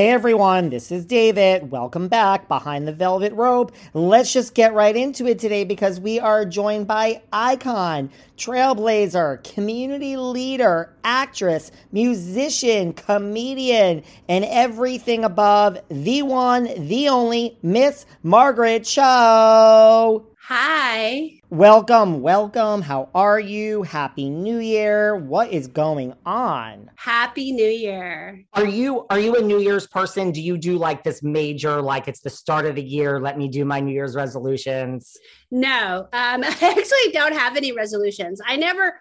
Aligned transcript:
Hey 0.00 0.08
everyone, 0.08 0.70
this 0.70 0.90
is 0.90 1.04
David. 1.04 1.70
Welcome 1.70 2.08
back 2.08 2.48
behind 2.48 2.88
the 2.88 2.92
velvet 2.92 3.34
rope. 3.34 3.70
Let's 3.92 4.32
just 4.32 4.54
get 4.54 4.72
right 4.72 4.96
into 4.96 5.26
it 5.26 5.38
today 5.38 5.62
because 5.64 6.00
we 6.00 6.18
are 6.18 6.46
joined 6.46 6.86
by 6.86 7.20
icon, 7.34 8.08
trailblazer, 8.38 9.44
community 9.44 10.16
leader, 10.16 10.90
actress, 11.04 11.70
musician, 11.92 12.94
comedian, 12.94 14.02
and 14.26 14.46
everything 14.46 15.22
above 15.22 15.76
the 15.90 16.22
one, 16.22 16.64
the 16.88 17.10
only 17.10 17.58
Miss 17.62 18.06
Margaret 18.22 18.84
Cho. 18.84 20.29
Hi. 20.52 21.38
Welcome, 21.50 22.22
welcome. 22.22 22.82
How 22.82 23.08
are 23.14 23.38
you? 23.38 23.84
Happy 23.84 24.28
New 24.28 24.58
Year. 24.58 25.14
What 25.14 25.52
is 25.52 25.68
going 25.68 26.12
on? 26.26 26.90
Happy 26.96 27.52
New 27.52 27.68
Year. 27.68 28.44
Are 28.54 28.66
you 28.66 29.06
are 29.10 29.20
you 29.20 29.36
a 29.36 29.42
New 29.42 29.60
Year's 29.60 29.86
person? 29.86 30.32
Do 30.32 30.42
you 30.42 30.58
do 30.58 30.76
like 30.76 31.04
this 31.04 31.22
major 31.22 31.80
like 31.80 32.08
it's 32.08 32.18
the 32.18 32.30
start 32.30 32.66
of 32.66 32.74
the 32.74 32.82
year, 32.82 33.20
let 33.20 33.38
me 33.38 33.46
do 33.46 33.64
my 33.64 33.78
New 33.78 33.92
Year's 33.92 34.16
resolutions? 34.16 35.16
No. 35.52 36.08
Um 36.12 36.42
I 36.44 36.74
actually 36.76 37.12
don't 37.12 37.36
have 37.36 37.56
any 37.56 37.70
resolutions. 37.70 38.40
I 38.44 38.56
never 38.56 39.00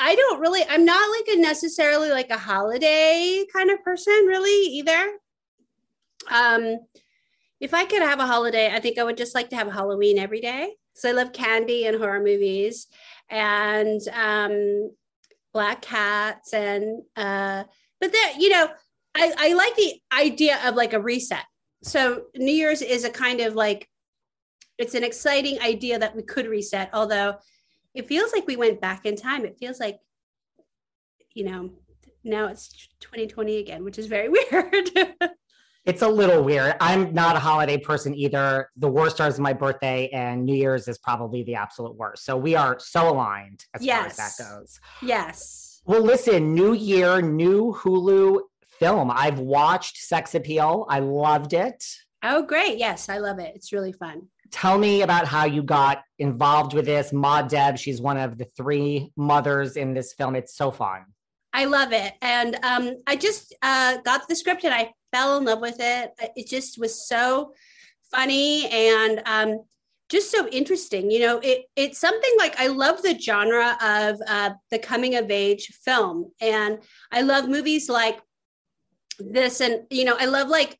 I 0.00 0.16
don't 0.16 0.40
really 0.40 0.62
I'm 0.68 0.84
not 0.84 1.08
like 1.08 1.36
a 1.36 1.40
necessarily 1.40 2.10
like 2.10 2.30
a 2.30 2.36
holiday 2.36 3.44
kind 3.52 3.70
of 3.70 3.80
person 3.84 4.24
really 4.26 4.72
either. 4.72 5.12
Um 6.32 6.78
if 7.60 7.74
I 7.74 7.84
could 7.84 8.02
have 8.02 8.18
a 8.18 8.26
holiday, 8.26 8.72
I 8.72 8.80
think 8.80 8.98
I 8.98 9.04
would 9.04 9.18
just 9.18 9.36
like 9.36 9.50
to 9.50 9.56
have 9.56 9.70
Halloween 9.70 10.18
every 10.18 10.40
day. 10.40 10.72
So 10.92 11.08
I 11.08 11.12
love 11.12 11.32
candy 11.32 11.86
and 11.86 11.96
horror 11.96 12.20
movies 12.20 12.86
and 13.30 14.00
um, 14.12 14.90
black 15.52 15.82
cats 15.82 16.52
and 16.52 17.02
uh, 17.16 17.64
but 18.00 18.12
that 18.12 18.34
you 18.38 18.48
know 18.48 18.68
I, 19.14 19.32
I 19.36 19.52
like 19.54 19.76
the 19.76 20.00
idea 20.12 20.58
of 20.64 20.74
like 20.74 20.92
a 20.92 21.00
reset. 21.00 21.44
So 21.82 22.24
New 22.36 22.52
Year's 22.52 22.82
is 22.82 23.04
a 23.04 23.10
kind 23.10 23.40
of 23.40 23.54
like 23.54 23.88
it's 24.78 24.94
an 24.94 25.04
exciting 25.04 25.60
idea 25.60 25.98
that 25.98 26.16
we 26.16 26.22
could 26.22 26.46
reset, 26.46 26.90
although 26.92 27.36
it 27.94 28.06
feels 28.06 28.32
like 28.32 28.46
we 28.46 28.56
went 28.56 28.80
back 28.80 29.04
in 29.04 29.16
time. 29.16 29.44
It 29.44 29.58
feels 29.58 29.80
like 29.80 29.98
you 31.34 31.44
know 31.44 31.70
now 32.24 32.46
it's 32.46 32.88
2020 33.00 33.58
again, 33.58 33.84
which 33.84 33.98
is 33.98 34.06
very 34.06 34.28
weird. 34.50 34.90
It's 35.86 36.02
a 36.02 36.08
little 36.08 36.42
weird. 36.42 36.76
I'm 36.80 37.14
not 37.14 37.36
a 37.36 37.38
holiday 37.38 37.78
person 37.78 38.14
either. 38.14 38.68
The 38.76 38.88
worst 38.88 39.20
are 39.20 39.32
my 39.38 39.54
birthday, 39.54 40.08
and 40.08 40.44
New 40.44 40.54
Year's 40.54 40.86
is 40.88 40.98
probably 40.98 41.42
the 41.42 41.54
absolute 41.54 41.96
worst. 41.96 42.24
So 42.24 42.36
we 42.36 42.54
are 42.54 42.78
so 42.78 43.08
aligned 43.08 43.64
as 43.74 43.82
yes. 43.82 44.16
far 44.16 44.26
as 44.26 44.36
that 44.36 44.44
goes. 44.44 44.80
Yes. 45.02 45.80
Well, 45.86 46.02
listen, 46.02 46.54
new 46.54 46.74
year, 46.74 47.22
new 47.22 47.74
Hulu 47.78 48.40
film. 48.78 49.10
I've 49.10 49.38
watched 49.38 49.96
Sex 49.96 50.34
Appeal. 50.34 50.86
I 50.88 51.00
loved 51.00 51.54
it. 51.54 51.82
Oh, 52.22 52.42
great. 52.42 52.76
Yes, 52.76 53.08
I 53.08 53.18
love 53.18 53.38
it. 53.38 53.52
It's 53.54 53.72
really 53.72 53.92
fun. 53.92 54.28
Tell 54.50 54.76
me 54.76 55.02
about 55.02 55.26
how 55.26 55.46
you 55.46 55.62
got 55.62 56.02
involved 56.18 56.74
with 56.74 56.84
this. 56.84 57.12
Ma 57.12 57.40
Deb, 57.40 57.78
she's 57.78 58.02
one 58.02 58.18
of 58.18 58.36
the 58.36 58.46
three 58.56 59.12
mothers 59.16 59.76
in 59.76 59.94
this 59.94 60.12
film. 60.12 60.36
It's 60.36 60.56
so 60.56 60.70
fun. 60.70 61.04
I 61.52 61.64
love 61.64 61.92
it. 61.92 62.12
And 62.20 62.56
um, 62.62 62.96
I 63.06 63.16
just 63.16 63.54
uh, 63.62 63.98
got 64.04 64.28
the 64.28 64.36
script 64.36 64.64
and 64.64 64.74
I 64.74 64.92
fell 65.12 65.38
in 65.38 65.44
love 65.44 65.60
with 65.60 65.76
it. 65.78 66.12
It 66.36 66.48
just 66.48 66.78
was 66.78 67.06
so 67.06 67.54
funny 68.10 68.68
and 68.68 69.22
um, 69.26 69.64
just 70.08 70.30
so 70.30 70.48
interesting. 70.48 71.10
You 71.10 71.20
know, 71.20 71.38
it 71.38 71.66
it's 71.76 71.98
something 71.98 72.32
like 72.38 72.58
I 72.60 72.66
love 72.66 73.02
the 73.02 73.18
genre 73.18 73.76
of 73.80 74.20
uh, 74.26 74.50
the 74.70 74.78
coming 74.78 75.16
of 75.16 75.30
age 75.30 75.66
film, 75.84 76.32
and 76.40 76.78
I 77.12 77.22
love 77.22 77.48
movies 77.48 77.88
like 77.88 78.20
this. 79.18 79.60
And 79.60 79.82
you 79.90 80.04
know, 80.04 80.16
I 80.18 80.26
love 80.26 80.48
like 80.48 80.78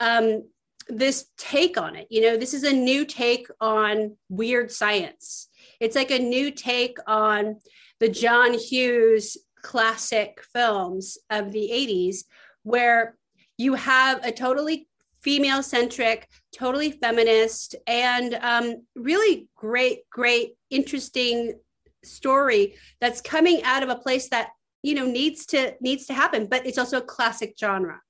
um, 0.00 0.48
this 0.88 1.26
take 1.36 1.78
on 1.78 1.96
it. 1.96 2.06
You 2.10 2.22
know, 2.22 2.36
this 2.36 2.54
is 2.54 2.64
a 2.64 2.72
new 2.72 3.04
take 3.04 3.48
on 3.60 4.16
weird 4.28 4.70
science. 4.72 5.48
It's 5.78 5.96
like 5.96 6.10
a 6.10 6.18
new 6.18 6.50
take 6.50 6.98
on 7.06 7.60
the 8.00 8.08
John 8.08 8.54
Hughes 8.54 9.36
classic 9.62 10.42
films 10.54 11.18
of 11.28 11.52
the 11.52 11.70
80s 11.70 12.24
where 12.62 13.16
you 13.60 13.74
have 13.74 14.24
a 14.24 14.32
totally 14.32 14.88
female 15.20 15.62
centric, 15.62 16.28
totally 16.56 16.90
feminist, 16.90 17.76
and 17.86 18.34
um, 18.40 18.86
really 18.96 19.48
great, 19.54 20.08
great, 20.08 20.54
interesting 20.70 21.58
story 22.02 22.74
that's 23.02 23.20
coming 23.20 23.62
out 23.64 23.82
of 23.82 23.90
a 23.90 23.96
place 23.96 24.30
that 24.30 24.48
you 24.82 24.94
know 24.94 25.04
needs 25.04 25.44
to 25.44 25.74
needs 25.82 26.06
to 26.06 26.14
happen 26.14 26.46
but 26.46 26.64
it's 26.64 26.78
also 26.78 26.96
a 26.96 27.02
classic 27.02 27.54
genre 27.60 28.00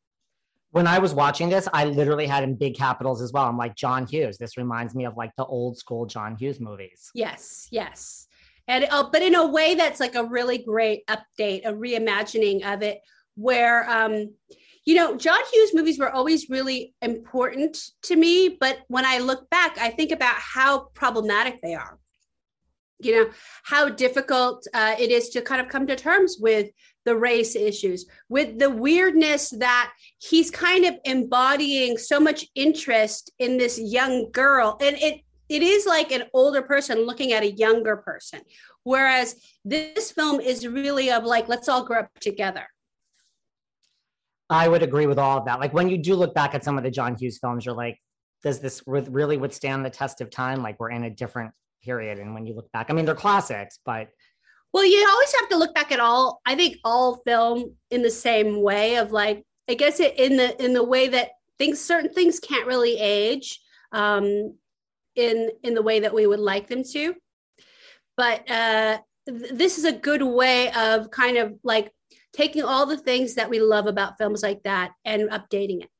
when 0.71 0.87
I 0.87 1.01
was 1.01 1.13
watching 1.13 1.49
this, 1.49 1.67
I 1.73 1.85
literally 1.85 2.29
had 2.29 2.45
in 2.45 2.55
big 2.55 2.77
capitals 2.77 3.21
as 3.21 3.33
well. 3.33 3.43
I'm 3.47 3.59
like, 3.59 3.75
John 3.75 4.07
Hughes. 4.07 4.39
This 4.39 4.57
reminds 4.57 4.95
me 4.95 5.05
of 5.05 5.17
like 5.17 5.33
the 5.37 5.45
old 5.45 5.77
school 5.77 6.07
John 6.07 6.37
Hughes 6.37 6.61
movies. 6.61 7.11
Yes, 7.13 7.67
yes. 7.73 8.29
And 8.69 8.87
uh, 8.89 9.09
but 9.11 9.21
in 9.21 9.35
a 9.35 9.49
way 9.49 9.75
that's 9.75 9.99
like 9.99 10.15
a 10.15 10.23
really 10.23 10.59
great 10.59 11.05
update, 11.09 11.67
a 11.67 11.73
reimagining 11.73 12.63
of 12.73 12.83
it, 12.83 13.01
where 13.35 13.91
um, 13.91 14.33
you 14.91 14.97
know, 14.97 15.17
John 15.17 15.39
Hughes 15.53 15.73
movies 15.73 16.01
were 16.01 16.11
always 16.11 16.51
really 16.51 16.95
important 17.01 17.79
to 18.03 18.17
me. 18.17 18.57
But 18.59 18.81
when 18.89 19.05
I 19.05 19.19
look 19.19 19.49
back, 19.49 19.79
I 19.79 19.91
think 19.91 20.11
about 20.11 20.35
how 20.35 20.89
problematic 20.95 21.61
they 21.63 21.77
are. 21.77 21.97
You 22.99 23.13
know, 23.15 23.31
how 23.63 23.89
difficult 23.89 24.67
uh, 24.75 24.97
it 24.99 25.13
is 25.13 25.29
to 25.29 25.43
kind 25.43 25.61
of 25.61 25.69
come 25.69 25.87
to 25.87 25.95
terms 25.95 26.39
with 26.41 26.71
the 27.05 27.17
race 27.17 27.55
issues, 27.55 28.07
with 28.29 28.59
the 28.59 28.69
weirdness 28.69 29.51
that 29.51 29.93
he's 30.19 30.51
kind 30.51 30.85
of 30.85 30.97
embodying 31.05 31.97
so 31.97 32.19
much 32.19 32.47
interest 32.57 33.31
in 33.39 33.59
this 33.59 33.79
young 33.81 34.33
girl. 34.33 34.77
And 34.81 34.97
it, 34.97 35.21
it 35.49 35.63
is 35.63 35.87
like 35.87 36.11
an 36.11 36.25
older 36.35 36.63
person 36.63 37.07
looking 37.07 37.33
at 37.33 37.45
a 37.45 37.53
younger 37.53 37.99
person. 37.99 38.41
Whereas 38.83 39.37
this 39.65 40.11
film 40.11 40.41
is 40.41 40.67
really 40.67 41.13
of 41.13 41.23
like, 41.23 41.49
let's 41.49 41.69
all 41.69 41.85
grow 41.85 42.01
up 42.01 42.11
together 42.19 42.67
I 44.51 44.67
would 44.67 44.83
agree 44.83 45.07
with 45.07 45.19
all 45.19 45.39
of 45.39 45.45
that. 45.45 45.61
Like 45.61 45.73
when 45.73 45.89
you 45.89 45.97
do 45.97 46.17
look 46.17 46.35
back 46.35 46.55
at 46.55 46.65
some 46.65 46.77
of 46.77 46.83
the 46.83 46.91
John 46.91 47.17
Hughes 47.17 47.39
films, 47.39 47.65
you're 47.65 47.75
like, 47.75 47.99
does 48.43 48.59
this 48.59 48.83
really 48.87 49.37
withstand 49.37 49.85
the 49.85 49.91
test 49.91 50.21
of 50.21 50.31
time? 50.31 50.63
Like 50.63 50.81
we're 50.81 50.91
in 50.91 51.05
a 51.05 51.11
different 51.11 51.53
period. 51.85 52.19
And 52.19 52.35
when 52.35 52.47
you 52.47 52.55
look 52.55 52.71
back, 52.73 52.91
I 52.91 52.93
mean, 52.93 53.05
they're 53.05 53.15
classics, 53.15 53.79
but. 53.85 54.09
Well, 54.73 54.85
you 54.85 55.07
always 55.09 55.33
have 55.41 55.49
to 55.51 55.57
look 55.57 55.75
back 55.75 55.93
at 55.93 56.01
all, 56.01 56.41
I 56.47 56.55
think 56.55 56.77
all 56.85 57.23
film 57.27 57.77
in 57.91 58.03
the 58.03 58.11
same 58.11 58.63
way 58.63 58.97
of 58.97 59.13
like, 59.13 59.45
I 59.69 59.75
guess 59.75 60.01
it 60.01 60.19
in 60.19 60.37
the, 60.37 60.63
in 60.63 60.73
the 60.73 60.85
way 60.85 61.09
that 61.09 61.31
things, 61.59 61.81
certain 61.81 62.13
things 62.13 62.41
can't 62.41 62.67
really 62.67 62.99
age 62.99 63.61
um, 63.93 64.55
in, 65.17 65.51
in 65.63 65.75
the 65.75 65.83
way 65.83 66.01
that 66.01 66.15
we 66.15 66.27
would 66.27 66.41
like 66.41 66.69
them 66.69 66.83
to. 66.93 67.15
But 68.17 68.51
uh, 68.51 68.99
th- 69.29 69.53
this 69.53 69.79
is 69.79 69.85
a 69.85 69.93
good 69.93 70.23
way 70.23 70.73
of 70.73 71.11
kind 71.11 71.37
of 71.37 71.55
like 71.65 71.93
taking 72.33 72.63
all 72.63 72.87
the 72.87 72.97
things 72.97 73.35
that 73.35 73.51
we 73.51 73.61
love 73.61 73.87
about 73.87 74.19
films 74.19 74.43
like 74.43 74.63
that 74.63 74.93
and 75.05 75.31
updating 75.31 75.83
it. 75.83 75.91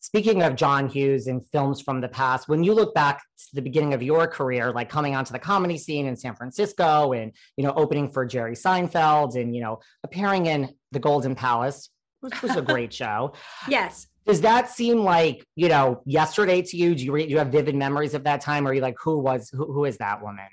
Speaking 0.00 0.42
of 0.42 0.54
John 0.54 0.88
Hughes 0.88 1.26
and 1.26 1.44
films 1.48 1.80
from 1.80 2.00
the 2.00 2.08
past, 2.08 2.48
when 2.48 2.62
you 2.62 2.74
look 2.74 2.94
back 2.94 3.18
to 3.18 3.54
the 3.54 3.62
beginning 3.62 3.92
of 3.92 4.02
your 4.02 4.28
career, 4.28 4.70
like 4.70 4.88
coming 4.88 5.16
onto 5.16 5.32
the 5.32 5.38
comedy 5.38 5.76
scene 5.76 6.06
in 6.06 6.14
San 6.14 6.36
Francisco 6.36 7.12
and, 7.12 7.32
you 7.56 7.64
know, 7.64 7.72
opening 7.74 8.12
for 8.12 8.24
Jerry 8.24 8.54
Seinfeld 8.54 9.34
and, 9.34 9.54
you 9.54 9.62
know, 9.62 9.80
appearing 10.04 10.46
in 10.46 10.72
The 10.92 11.00
Golden 11.00 11.34
Palace, 11.34 11.90
which 12.20 12.40
was 12.40 12.54
a 12.54 12.62
great 12.72 12.92
show. 12.92 13.32
Yes. 13.68 14.06
Does 14.26 14.42
that 14.42 14.70
seem 14.70 14.98
like, 14.98 15.44
you 15.56 15.68
know, 15.68 16.02
yesterday 16.04 16.62
to 16.62 16.76
you? 16.76 16.94
Do 16.94 17.04
you, 17.04 17.18
do 17.18 17.24
you 17.24 17.38
have 17.38 17.48
vivid 17.48 17.74
memories 17.74 18.14
of 18.14 18.22
that 18.24 18.40
time? 18.40 18.66
Or 18.66 18.70
are 18.70 18.74
you 18.74 18.82
like, 18.82 18.96
who 19.02 19.18
was, 19.18 19.48
who, 19.48 19.72
who 19.72 19.86
is 19.86 19.96
that 19.98 20.22
woman? 20.22 20.46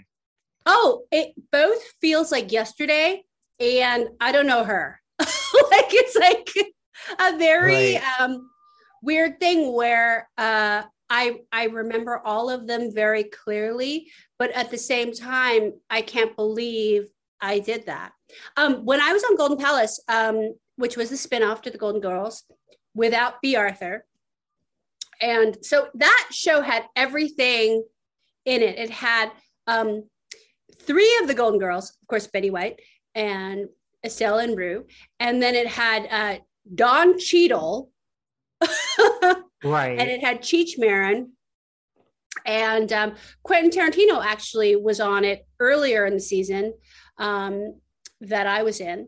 Oh, 0.65 1.03
it 1.11 1.33
both 1.51 1.81
feels 2.01 2.31
like 2.31 2.51
yesterday 2.51 3.23
and 3.59 4.09
I 4.19 4.31
don't 4.31 4.47
know 4.47 4.63
her. 4.63 4.99
like 5.19 5.27
it's 5.91 6.15
like 6.15 6.49
a 7.19 7.37
very 7.37 7.95
right. 7.95 8.19
um 8.19 8.49
weird 9.03 9.39
thing 9.39 9.73
where 9.73 10.29
uh, 10.37 10.83
I 11.09 11.41
I 11.51 11.65
remember 11.65 12.19
all 12.25 12.49
of 12.49 12.65
them 12.65 12.91
very 12.93 13.25
clearly, 13.25 14.09
but 14.39 14.51
at 14.51 14.71
the 14.71 14.77
same 14.77 15.13
time, 15.13 15.73
I 15.89 16.01
can't 16.01 16.35
believe 16.35 17.07
I 17.39 17.59
did 17.59 17.85
that. 17.85 18.13
Um, 18.57 18.85
when 18.85 19.01
I 19.01 19.13
was 19.13 19.23
on 19.23 19.35
Golden 19.35 19.57
Palace, 19.57 20.01
um, 20.07 20.55
which 20.77 20.97
was 20.97 21.09
the 21.09 21.15
spinoff 21.15 21.61
to 21.63 21.69
the 21.69 21.77
Golden 21.77 22.01
Girls, 22.01 22.43
without 22.95 23.41
Bea 23.41 23.57
Arthur, 23.57 24.05
and 25.21 25.57
so 25.61 25.89
that 25.93 26.27
show 26.31 26.61
had 26.61 26.85
everything 26.95 27.83
in 28.45 28.61
it. 28.61 28.79
It 28.79 28.89
had 28.89 29.31
um, 29.67 30.05
three 30.81 31.19
of 31.21 31.27
the 31.27 31.35
Golden 31.35 31.59
Girls, 31.59 31.91
of 32.01 32.07
course, 32.07 32.27
Betty 32.27 32.49
White 32.49 32.79
and 33.15 33.67
Estelle 34.03 34.39
and 34.39 34.57
Rue, 34.57 34.85
and 35.19 35.41
then 35.41 35.55
it 35.55 35.67
had 35.67 36.07
uh, 36.09 36.39
Don 36.75 37.17
Cheadle 37.17 37.89
right. 39.63 39.99
And 39.99 40.09
it 40.09 40.23
had 40.23 40.41
Cheech 40.41 40.77
Marin. 40.77 41.31
And 42.45 42.91
um, 42.91 43.15
Quentin 43.43 43.69
Tarantino 43.71 44.23
actually 44.23 44.75
was 44.75 44.99
on 44.99 45.23
it 45.23 45.45
earlier 45.59 46.05
in 46.05 46.13
the 46.13 46.19
season 46.19 46.73
um, 47.17 47.79
that 48.21 48.47
I 48.47 48.63
was 48.63 48.81
in, 48.81 49.07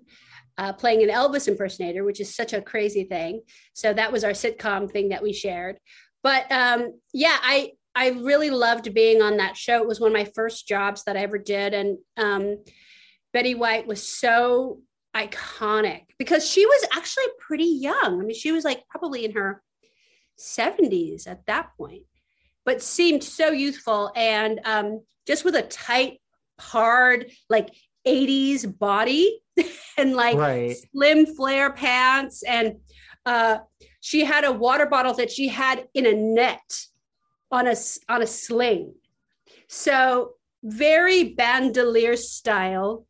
uh, 0.57 0.73
playing 0.73 1.03
an 1.03 1.09
Elvis 1.09 1.47
impersonator, 1.47 2.03
which 2.03 2.21
is 2.21 2.35
such 2.35 2.53
a 2.53 2.61
crazy 2.61 3.03
thing. 3.03 3.41
So 3.73 3.93
that 3.93 4.11
was 4.11 4.23
our 4.23 4.31
sitcom 4.31 4.89
thing 4.89 5.09
that 5.09 5.23
we 5.23 5.33
shared. 5.33 5.77
But 6.23 6.49
um, 6.51 6.99
yeah, 7.13 7.37
I 7.41 7.71
I 7.97 8.09
really 8.09 8.49
loved 8.49 8.93
being 8.93 9.21
on 9.21 9.37
that 9.37 9.55
show. 9.55 9.81
It 9.81 9.87
was 9.87 9.99
one 9.99 10.11
of 10.11 10.17
my 10.17 10.29
first 10.35 10.67
jobs 10.67 11.03
that 11.05 11.15
I 11.15 11.21
ever 11.21 11.37
did, 11.37 11.73
and 11.73 11.97
um, 12.17 12.57
Betty 13.35 13.53
White 13.53 13.85
was 13.85 14.01
so 14.01 14.79
iconic 15.13 16.03
because 16.17 16.49
she 16.49 16.65
was 16.65 16.85
actually 16.95 17.25
pretty 17.37 17.65
young. 17.65 18.21
I 18.21 18.23
mean, 18.23 18.33
she 18.33 18.53
was 18.53 18.63
like 18.63 18.87
probably 18.87 19.25
in 19.25 19.33
her 19.33 19.61
70s 20.39 21.27
at 21.27 21.45
that 21.47 21.71
point, 21.77 22.03
but 22.63 22.81
seemed 22.81 23.25
so 23.25 23.49
youthful 23.49 24.09
and 24.15 24.61
um, 24.63 25.01
just 25.27 25.43
with 25.43 25.53
a 25.55 25.63
tight, 25.63 26.21
hard, 26.61 27.29
like 27.49 27.71
80s 28.07 28.79
body 28.79 29.41
and 29.97 30.15
like 30.15 30.37
right. 30.37 30.77
slim 30.93 31.25
flare 31.25 31.73
pants. 31.73 32.41
And 32.41 32.77
uh, 33.25 33.57
she 33.99 34.23
had 34.23 34.45
a 34.45 34.53
water 34.53 34.85
bottle 34.85 35.13
that 35.15 35.29
she 35.29 35.49
had 35.49 35.89
in 35.93 36.05
a 36.05 36.13
net 36.13 36.85
on 37.51 37.67
a, 37.67 37.75
on 38.07 38.21
a 38.21 38.27
sling. 38.27 38.93
So 39.67 40.35
very 40.63 41.33
bandolier 41.33 42.15
style 42.15 43.05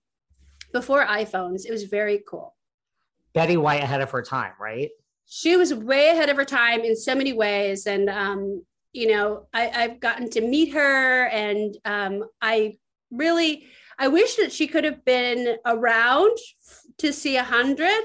before 0.76 1.06
iPhones. 1.06 1.66
It 1.66 1.72
was 1.72 1.84
very 1.84 2.22
cool. 2.30 2.54
Betty 3.34 3.56
White 3.56 3.82
ahead 3.82 4.02
of 4.02 4.12
her 4.12 4.22
time, 4.22 4.52
right? 4.60 4.90
She 5.26 5.56
was 5.56 5.74
way 5.74 6.10
ahead 6.10 6.28
of 6.28 6.36
her 6.36 6.44
time 6.44 6.82
in 6.82 6.98
so 6.98 7.16
many 7.16 7.32
ways. 7.32 7.88
And, 7.88 8.10
um, 8.10 8.62
you 8.92 9.08
know, 9.08 9.48
I, 9.54 9.68
have 9.68 10.02
gotten 10.02 10.30
to 10.32 10.42
meet 10.42 10.74
her 10.74 11.28
and 11.28 11.78
um, 11.86 12.26
I 12.42 12.76
really, 13.10 13.68
I 13.98 14.10
wish 14.10 14.36
that 14.36 14.52
she 14.52 14.68
could 14.68 14.84
have 14.84 15.06
been 15.06 15.56
around 15.66 16.38
to 16.98 17.14
see 17.14 17.38
a 17.38 17.44
hundred. 17.44 18.02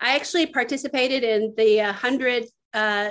I 0.00 0.14
actually 0.14 0.46
participated 0.46 1.24
in 1.24 1.52
the 1.56 1.78
hundred 1.78 2.44
uh, 2.72 3.10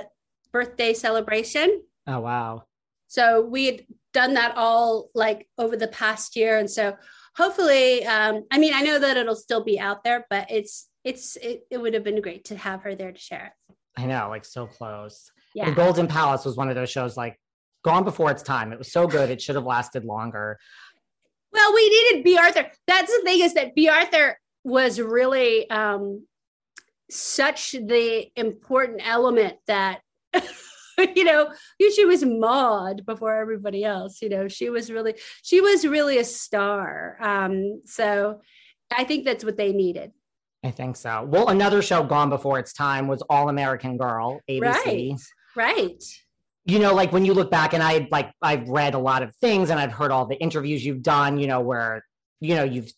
birthday 0.50 0.94
celebration. 0.94 1.82
Oh, 2.06 2.20
wow. 2.20 2.62
So 3.08 3.42
we 3.42 3.66
had 3.66 3.82
done 4.14 4.32
that 4.34 4.56
all 4.56 5.10
like 5.14 5.46
over 5.58 5.76
the 5.76 5.88
past 5.88 6.36
year. 6.36 6.56
And 6.56 6.70
so 6.70 6.96
hopefully, 7.36 8.04
um, 8.06 8.44
I 8.50 8.58
mean, 8.58 8.72
I 8.74 8.82
know 8.82 8.98
that 8.98 9.16
it'll 9.16 9.36
still 9.36 9.64
be 9.64 9.78
out 9.78 10.04
there, 10.04 10.26
but 10.30 10.50
it's 10.50 10.88
it's 11.04 11.36
it, 11.36 11.66
it 11.70 11.78
would 11.78 11.94
have 11.94 12.04
been 12.04 12.20
great 12.20 12.44
to 12.46 12.56
have 12.56 12.82
her 12.82 12.94
there 12.94 13.12
to 13.12 13.18
share 13.18 13.46
it. 13.46 13.74
I 13.96 14.06
know, 14.06 14.28
like 14.28 14.44
so 14.44 14.66
close. 14.66 15.30
Yeah. 15.54 15.66
The 15.66 15.76
Golden 15.76 16.08
Palace 16.08 16.44
was 16.44 16.56
one 16.56 16.68
of 16.68 16.74
those 16.74 16.90
shows 16.90 17.16
like 17.16 17.38
gone 17.84 18.04
before 18.04 18.30
its 18.30 18.42
time. 18.42 18.72
It 18.72 18.78
was 18.78 18.90
so 18.92 19.06
good, 19.06 19.30
it 19.30 19.40
should 19.40 19.54
have 19.54 19.64
lasted 19.64 20.04
longer. 20.04 20.58
Well, 21.52 21.72
we 21.72 21.88
needed 21.88 22.24
Bea 22.24 22.38
Arthur. 22.38 22.66
That's 22.88 23.16
the 23.16 23.22
thing 23.24 23.40
is 23.40 23.54
that 23.54 23.74
Bea 23.76 23.88
Arthur 23.88 24.38
was 24.64 25.00
really 25.00 25.70
um, 25.70 26.26
such 27.10 27.72
the 27.72 28.26
important 28.34 29.06
element 29.06 29.58
that 29.68 30.00
you 31.14 31.24
know 31.24 31.52
she 31.94 32.04
was 32.04 32.24
Maude 32.24 33.04
before 33.06 33.34
everybody 33.34 33.84
else. 33.84 34.20
You 34.22 34.28
know, 34.28 34.48
she 34.48 34.70
was 34.70 34.90
really 34.90 35.14
she 35.42 35.60
was 35.60 35.86
really 35.86 36.18
a 36.18 36.24
star. 36.24 37.16
Um, 37.20 37.82
so 37.84 38.40
I 38.94 39.04
think 39.04 39.24
that's 39.24 39.44
what 39.44 39.56
they 39.56 39.72
needed. 39.72 40.12
I 40.64 40.70
think 40.70 40.96
so. 40.96 41.24
Well, 41.24 41.48
another 41.48 41.82
show 41.82 42.02
gone 42.02 42.30
before 42.30 42.58
its 42.58 42.72
time 42.72 43.06
was 43.06 43.22
All 43.28 43.48
American 43.48 43.98
Girl, 43.98 44.40
ABC. 44.48 44.62
Right. 44.62 45.20
Right. 45.56 46.04
You 46.64 46.78
know, 46.78 46.94
like 46.94 47.12
when 47.12 47.26
you 47.26 47.34
look 47.34 47.50
back, 47.50 47.74
and 47.74 47.82
I 47.82 48.08
like 48.10 48.32
I've 48.40 48.68
read 48.68 48.94
a 48.94 48.98
lot 48.98 49.22
of 49.22 49.34
things, 49.36 49.70
and 49.70 49.78
I've 49.78 49.92
heard 49.92 50.10
all 50.10 50.26
the 50.26 50.36
interviews 50.36 50.84
you've 50.84 51.02
done. 51.02 51.38
You 51.38 51.46
know, 51.46 51.60
where 51.60 52.04
you 52.40 52.54
know 52.54 52.64
you've 52.64 52.90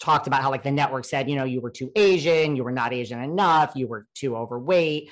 talked 0.00 0.26
about 0.26 0.42
how 0.42 0.50
like 0.50 0.62
the 0.62 0.70
network 0.70 1.04
said, 1.04 1.28
you 1.30 1.36
know, 1.36 1.44
you 1.44 1.60
were 1.60 1.70
too 1.70 1.90
Asian, 1.96 2.56
you 2.56 2.64
were 2.64 2.72
not 2.72 2.92
Asian 2.92 3.22
enough, 3.22 3.72
you 3.74 3.86
were 3.86 4.06
too 4.14 4.36
overweight. 4.36 5.10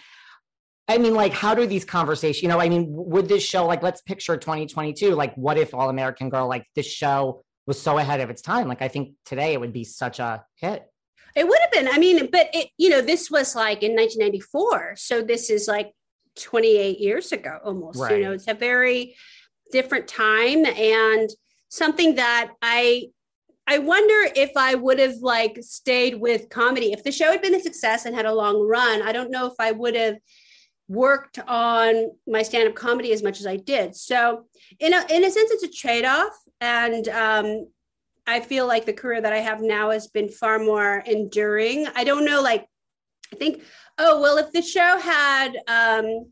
I 0.87 0.99
mean, 0.99 1.15
like, 1.15 1.33
how 1.33 1.55
do 1.55 1.67
these 1.67 1.85
conversations, 1.85 2.43
you 2.43 2.49
know, 2.49 2.61
I 2.61 2.69
mean, 2.69 2.87
would 2.91 3.27
this 3.27 3.43
show, 3.43 3.67
like, 3.67 3.83
let's 3.83 4.03
picture 4.03 4.37
2022, 4.37 5.15
like, 5.15 5.35
what 5.35 5.57
if 5.57 5.73
All 5.73 5.89
American 5.89 6.29
Girl, 6.29 6.47
like, 6.47 6.67
this 6.75 6.87
show 6.87 7.43
was 7.67 7.81
so 7.81 7.99
ahead 7.99 8.21
of 8.21 8.29
its 8.29 8.43
time? 8.43 8.69
Like, 8.69 8.83
I 8.83 8.89
think 8.89 9.15
today 9.25 9.55
it 9.55 9.61
would 9.61 9.73
be 9.73 9.85
such 9.85 10.19
a 10.19 10.45
hit. 10.57 10.85
It 11.35 11.49
would 11.49 11.59
have 11.61 11.73
been. 11.73 11.89
I 11.89 11.99
mean, 11.99 12.29
but 12.31 12.49
it, 12.53 12.69
you 12.77 12.91
know, 12.91 13.01
this 13.01 13.31
was 13.31 13.57
like 13.57 13.83
in 13.83 13.97
1994. 13.97 14.95
So 14.97 15.23
this 15.23 15.51
is 15.51 15.67
like 15.67 15.93
28 16.39 17.01
years 17.01 17.33
ago 17.33 17.59
almost. 17.65 17.99
Right. 17.99 18.19
You 18.19 18.25
know, 18.25 18.33
it's 18.33 18.47
a 18.47 18.55
very 18.55 19.17
different 19.73 20.07
time 20.07 20.65
and 20.67 21.29
something 21.69 22.15
that 22.17 22.53
I 22.63 23.09
I 23.67 23.79
wonder 23.79 24.31
if 24.37 24.51
I 24.57 24.75
would 24.75 24.99
have 24.99 25.17
like 25.17 25.59
stayed 25.63 26.21
with 26.21 26.51
comedy. 26.51 26.93
If 26.93 27.03
the 27.03 27.11
show 27.11 27.31
had 27.33 27.41
been 27.41 27.55
a 27.55 27.61
success 27.61 28.05
and 28.05 28.15
had 28.15 28.27
a 28.27 28.35
long 28.35 28.61
run, 28.61 29.03
I 29.03 29.13
don't 29.13 29.31
know 29.31 29.47
if 29.47 29.55
I 29.59 29.73
would 29.73 29.97
have 29.97 30.17
worked 30.89 31.39
on 31.49 32.11
my 32.27 32.43
stand-up 32.43 32.75
comedy 32.75 33.13
as 33.13 33.23
much 33.23 33.41
as 33.41 33.47
I 33.47 33.57
did. 33.57 33.97
So 33.97 34.45
in 34.79 34.93
a 34.93 35.05
in 35.11 35.25
a 35.25 35.31
sense, 35.31 35.51
it's 35.51 35.63
a 35.63 35.71
trade-off. 35.71 36.33
And 36.61 37.09
um, 37.09 37.69
I 38.27 38.41
feel 38.41 38.67
like 38.67 38.87
the 38.87 38.93
career 38.93 39.21
that 39.21 39.33
I 39.33 39.39
have 39.39 39.61
now 39.61 39.91
has 39.91 40.07
been 40.07 40.29
far 40.29 40.59
more 40.59 41.03
enduring. 41.07 41.87
I 41.95 42.05
don't 42.05 42.25
know, 42.25 42.41
like, 42.41 42.67
I 43.33 43.37
think, 43.37 43.63
oh, 43.99 44.21
well, 44.21 44.39
if 44.39 44.51
the 44.53 44.63
show 44.63 44.99
had 44.99 45.59
um, 45.69 46.31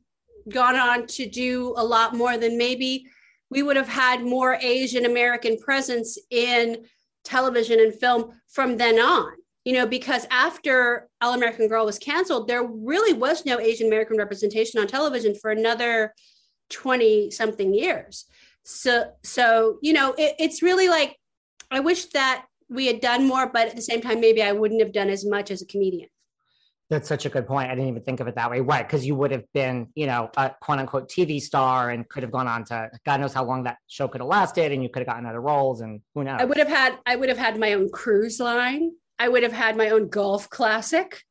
gone 0.49 0.77
on 0.77 1.07
to 1.09 1.29
do 1.29 1.75
a 1.77 1.85
lot 1.85 2.15
more, 2.15 2.39
then 2.39 2.57
maybe 2.57 3.07
we 3.51 3.63
would 3.63 3.77
have 3.77 3.89
had 3.89 4.23
more 4.23 4.55
Asian 4.55 5.05
American 5.05 5.59
presence 5.59 6.19
in 6.31 6.87
television 7.25 7.79
and 7.81 7.95
film 7.95 8.33
from 8.49 8.79
then 8.79 8.99
on. 8.99 9.33
You 9.65 9.75
know, 9.75 9.87
because 9.87 10.27
after 10.31 11.09
All 11.21 11.35
American 11.35 11.69
Girl 11.69 11.87
was 11.87 11.99
canceled, 11.99 12.49
there 12.49 12.65
really 12.65 13.13
was 13.13 13.47
no 13.47 13.61
Asian 13.61 13.87
American 13.87 14.17
representation 14.17 14.81
on 14.81 14.89
television 14.89 15.35
for 15.35 15.51
another 15.51 16.15
20 16.71 17.31
something 17.31 17.73
years. 17.73 18.25
So, 18.65 19.13
so 19.23 19.79
you 19.83 19.93
know, 19.93 20.15
it, 20.19 20.35
it's 20.39 20.63
really 20.63 20.89
like 20.89 21.17
I 21.71 21.81
wish 21.81 22.07
that 22.07 22.47
we 22.69 22.87
had 22.87 23.01
done 23.01 23.27
more, 23.27 23.49
but 23.49 23.69
at 23.69 23.77
the 23.77 23.83
same 23.83 24.01
time, 24.01 24.21
maybe 24.21 24.43
I 24.43 24.53
wouldn't 24.53 24.81
have 24.81 24.93
done 24.93 25.09
as 25.09 25.25
much 25.25 25.51
as 25.51 25.63
a 25.63 25.67
comedian. 25.67 26.09
That's 26.91 27.09
such 27.09 27.25
a 27.25 27.31
good 27.31 27.47
point. 27.47 27.71
I 27.71 27.75
didn't 27.75 27.89
even 27.89 28.03
think 28.03 28.21
of 28.21 28.29
it 28.29 28.35
that 28.35 28.51
way. 28.51 28.61
Right. 28.61 28.87
Because 28.87 29.07
you 29.07 29.15
would 29.15 29.31
have 29.31 29.45
been, 29.55 29.89
you 29.95 30.07
know, 30.07 30.31
a 30.37 30.51
quote 30.61 30.79
unquote 30.79 31.09
TV 31.09 31.41
star 31.41 31.89
and 31.89 32.07
could 32.07 32.23
have 32.23 32.31
gone 32.31 32.47
on 32.47 32.65
to 32.67 32.91
God 33.07 33.21
knows 33.21 33.33
how 33.33 33.45
long 33.45 33.63
that 33.65 33.79
show 33.87 34.09
could 34.09 34.21
have 34.21 34.29
lasted 34.29 34.73
and 34.73 34.83
you 34.83 34.91
could 34.91 35.01
have 35.01 35.07
gotten 35.07 35.25
other 35.25 35.41
roles 35.41 35.81
and 35.81 36.03
who 36.15 36.23
knows. 36.23 36.39
I 36.39 36.45
would 36.45 36.59
have 36.59 36.69
had 36.69 36.99
I 37.07 37.17
would 37.17 37.31
have 37.31 37.39
had 37.39 37.59
my 37.59 37.73
own 37.73 37.89
cruise 37.89 38.39
line. 38.39 38.93
I 39.23 39.29
would 39.29 39.45
have 39.45 39.53
had 39.53 39.77
my 39.77 39.91
own 39.91 40.09
golf 40.09 40.51
classic. 40.51 41.23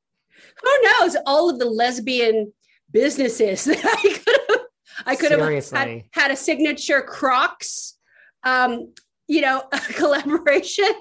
Who 0.64 0.82
knows? 0.84 1.18
All 1.26 1.50
of 1.50 1.60
the 1.60 1.66
lesbian 1.66 2.54
businesses 2.90 3.66
that 3.66 3.84
I 3.84 4.02
could 4.24 4.40
have 4.50 4.60
I 5.06 5.16
could 5.16 5.30
Seriously. 5.30 5.78
have 5.78 5.88
had, 5.88 6.04
had 6.12 6.32
a 6.32 6.36
signature 6.38 7.02
Crocs. 7.02 7.98
Um, 8.44 8.94
you 9.28 9.42
know, 9.42 9.64
a 9.74 9.80
collaboration. 9.80 10.94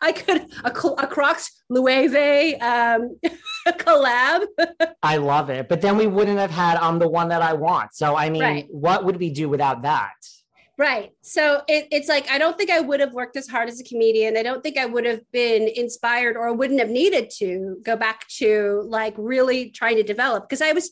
I 0.00 0.12
could 0.12 0.42
a, 0.64 0.68
a 0.68 1.06
Crocs 1.08 1.50
Loewe 1.68 2.54
um, 2.60 3.18
collab. 3.68 4.46
I 5.02 5.16
love 5.16 5.50
it, 5.50 5.68
but 5.68 5.80
then 5.80 5.96
we 5.96 6.06
wouldn't 6.06 6.38
have 6.38 6.50
had 6.52 6.76
"I'm 6.78 6.98
the 7.00 7.08
one 7.08 7.28
that 7.30 7.42
I 7.42 7.54
want." 7.54 7.94
So 7.94 8.16
I 8.16 8.30
mean, 8.30 8.42
Right. 8.42 8.66
what 8.70 9.04
would 9.04 9.16
we 9.18 9.30
do 9.30 9.48
without 9.48 9.82
that? 9.82 10.14
Right. 10.78 11.12
So 11.22 11.62
it, 11.68 11.88
it's 11.90 12.08
like, 12.08 12.30
I 12.30 12.36
don't 12.36 12.58
think 12.58 12.70
I 12.70 12.80
would 12.80 13.00
have 13.00 13.14
worked 13.14 13.36
as 13.36 13.48
hard 13.48 13.68
as 13.70 13.80
a 13.80 13.84
comedian. 13.84 14.36
I 14.36 14.42
don't 14.42 14.62
think 14.62 14.76
I 14.76 14.84
would 14.84 15.06
have 15.06 15.22
been 15.32 15.68
inspired 15.74 16.36
or 16.36 16.52
wouldn't 16.52 16.80
have 16.80 16.90
needed 16.90 17.30
to 17.38 17.78
go 17.82 17.96
back 17.96 18.28
to 18.38 18.82
like 18.86 19.14
really 19.16 19.70
trying 19.70 19.96
to 19.96 20.02
develop 20.02 20.44
because 20.44 20.60
I 20.60 20.72
was, 20.72 20.90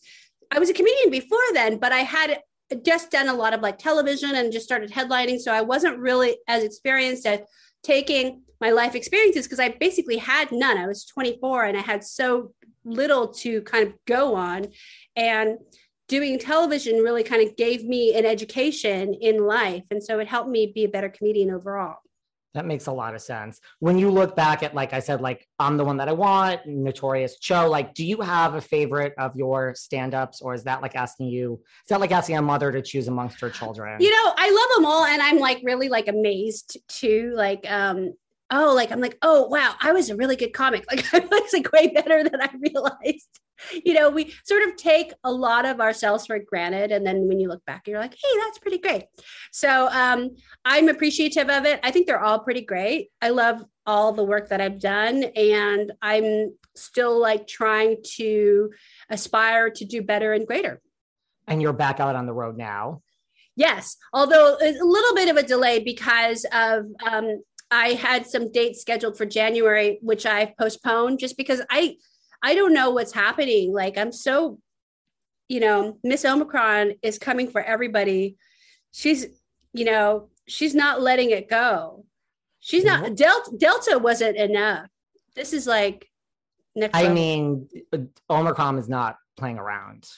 I 0.50 0.58
was 0.58 0.70
a 0.70 0.74
comedian 0.74 1.10
before 1.10 1.38
then, 1.52 1.78
but 1.78 1.92
I 1.92 1.98
had 1.98 2.40
just 2.82 3.10
done 3.10 3.28
a 3.28 3.34
lot 3.34 3.52
of 3.52 3.60
like 3.60 3.76
television 3.76 4.34
and 4.34 4.52
just 4.52 4.64
started 4.64 4.90
headlining. 4.90 5.38
So 5.38 5.52
I 5.52 5.60
wasn't 5.60 5.98
really 5.98 6.38
as 6.48 6.64
experienced 6.64 7.26
at 7.26 7.44
taking 7.82 8.42
my 8.62 8.70
life 8.70 8.94
experiences 8.94 9.46
because 9.46 9.60
I 9.60 9.68
basically 9.68 10.16
had 10.16 10.50
none. 10.50 10.78
I 10.78 10.86
was 10.86 11.04
24 11.04 11.64
and 11.64 11.76
I 11.76 11.82
had 11.82 12.02
so 12.02 12.52
little 12.86 13.28
to 13.28 13.60
kind 13.62 13.86
of 13.86 13.94
go 14.06 14.34
on. 14.34 14.68
And 15.14 15.58
doing 16.08 16.38
television 16.38 16.96
really 17.02 17.22
kind 17.22 17.46
of 17.46 17.56
gave 17.56 17.84
me 17.84 18.14
an 18.14 18.26
education 18.26 19.14
in 19.14 19.46
life. 19.46 19.84
And 19.90 20.02
so 20.02 20.18
it 20.18 20.28
helped 20.28 20.50
me 20.50 20.72
be 20.74 20.84
a 20.84 20.88
better 20.88 21.08
comedian 21.08 21.50
overall. 21.50 21.96
That 22.54 22.66
makes 22.66 22.86
a 22.86 22.92
lot 22.92 23.16
of 23.16 23.20
sense. 23.20 23.60
When 23.80 23.98
you 23.98 24.10
look 24.10 24.36
back 24.36 24.62
at, 24.62 24.76
like 24.76 24.92
I 24.92 25.00
said, 25.00 25.20
like 25.20 25.48
I'm 25.58 25.76
the 25.76 25.84
one 25.84 25.96
that 25.96 26.08
I 26.08 26.12
want, 26.12 26.60
Notorious 26.66 27.38
Joe. 27.38 27.68
Like, 27.68 27.94
do 27.94 28.06
you 28.06 28.20
have 28.20 28.54
a 28.54 28.60
favorite 28.60 29.12
of 29.18 29.34
your 29.34 29.74
stand-ups, 29.74 30.40
or 30.40 30.54
is 30.54 30.62
that 30.62 30.80
like 30.80 30.94
asking 30.94 31.30
you? 31.30 31.54
Is 31.54 31.88
that 31.88 31.98
like 31.98 32.12
asking 32.12 32.36
a 32.36 32.42
mother 32.42 32.70
to 32.70 32.80
choose 32.80 33.08
amongst 33.08 33.40
her 33.40 33.50
children? 33.50 34.00
You 34.00 34.10
know, 34.10 34.34
I 34.36 34.50
love 34.50 34.76
them 34.76 34.86
all. 34.86 35.04
And 35.04 35.20
I'm 35.20 35.40
like 35.40 35.62
really 35.64 35.88
like 35.88 36.06
amazed 36.06 36.78
too. 36.86 37.32
Like, 37.34 37.68
um, 37.68 38.12
oh, 38.54 38.72
like 38.74 38.92
I'm 38.92 39.00
like, 39.00 39.18
oh 39.20 39.46
wow, 39.48 39.74
I 39.80 39.92
was 39.92 40.08
a 40.08 40.16
really 40.16 40.36
good 40.36 40.52
comic. 40.52 40.84
Like 40.90 41.12
I 41.12 41.18
was 41.18 41.52
like 41.52 41.72
way 41.72 41.88
better 41.88 42.22
than 42.22 42.40
I 42.40 42.50
realized. 42.58 43.28
You 43.84 43.94
know, 43.94 44.10
we 44.10 44.34
sort 44.44 44.64
of 44.68 44.74
take 44.76 45.12
a 45.22 45.32
lot 45.32 45.64
of 45.64 45.80
ourselves 45.80 46.26
for 46.26 46.38
granted. 46.40 46.90
And 46.90 47.06
then 47.06 47.28
when 47.28 47.38
you 47.38 47.48
look 47.48 47.64
back, 47.64 47.86
you're 47.86 48.00
like, 48.00 48.12
hey, 48.12 48.38
that's 48.40 48.58
pretty 48.58 48.78
great. 48.78 49.04
So 49.52 49.88
um, 49.92 50.34
I'm 50.64 50.88
appreciative 50.88 51.48
of 51.48 51.64
it. 51.64 51.78
I 51.84 51.92
think 51.92 52.08
they're 52.08 52.22
all 52.22 52.40
pretty 52.40 52.62
great. 52.62 53.10
I 53.22 53.28
love 53.28 53.64
all 53.86 54.12
the 54.12 54.24
work 54.24 54.48
that 54.48 54.60
I've 54.60 54.80
done. 54.80 55.22
And 55.22 55.92
I'm 56.02 56.52
still 56.74 57.18
like 57.20 57.46
trying 57.46 57.98
to 58.16 58.72
aspire 59.08 59.70
to 59.70 59.84
do 59.84 60.02
better 60.02 60.32
and 60.32 60.48
greater. 60.48 60.82
and 61.46 61.62
you're 61.62 61.72
back 61.72 62.00
out 62.00 62.16
on 62.16 62.26
the 62.26 62.34
road 62.34 62.56
now. 62.58 63.02
Yes, 63.56 63.96
although 64.12 64.56
a 64.60 64.72
little 64.84 65.14
bit 65.14 65.28
of 65.28 65.36
a 65.36 65.44
delay 65.44 65.78
because 65.78 66.44
of 66.52 66.86
um, 67.06 67.40
I 67.70 67.88
had 67.90 68.26
some 68.26 68.52
dates 68.52 68.80
scheduled 68.80 69.16
for 69.16 69.26
January, 69.26 69.98
which 70.02 70.26
I've 70.26 70.56
postponed 70.56 71.18
just 71.18 71.36
because 71.36 71.62
I 71.70 71.96
I 72.42 72.54
don't 72.54 72.74
know 72.74 72.90
what's 72.90 73.12
happening. 73.12 73.72
Like 73.72 73.96
I'm 73.96 74.12
so, 74.12 74.58
you 75.48 75.60
know, 75.60 75.98
Miss 76.04 76.24
Omicron 76.24 76.94
is 77.02 77.18
coming 77.18 77.50
for 77.50 77.62
everybody. 77.62 78.36
She's, 78.92 79.26
you 79.72 79.86
know, 79.86 80.28
she's 80.46 80.74
not 80.74 81.00
letting 81.00 81.30
it 81.30 81.48
go. 81.48 82.04
She's 82.60 82.84
not 82.84 83.04
mm-hmm. 83.04 83.14
Delta. 83.14 83.50
Delta 83.58 83.98
wasn't 83.98 84.36
enough. 84.36 84.88
This 85.34 85.52
is 85.52 85.66
like 85.66 86.06
next. 86.74 86.94
I 86.96 87.02
level. 87.02 87.14
mean, 87.14 87.68
Omicron 88.30 88.78
is 88.78 88.88
not 88.88 89.16
playing 89.36 89.58
around. 89.58 90.08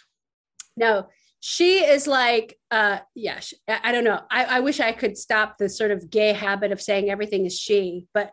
no 0.76 1.08
she 1.40 1.84
is 1.84 2.06
like 2.06 2.58
uh 2.70 2.98
yeah 3.14 3.38
sh 3.40 3.54
I, 3.68 3.92
don't 3.92 4.04
know 4.04 4.20
I, 4.30 4.44
I 4.44 4.60
wish 4.60 4.80
i 4.80 4.92
could 4.92 5.16
stop 5.16 5.58
the 5.58 5.68
sort 5.68 5.90
of 5.90 6.10
gay 6.10 6.32
habit 6.32 6.72
of 6.72 6.80
saying 6.80 7.10
everything 7.10 7.44
is 7.46 7.58
she 7.58 8.06
but 8.14 8.32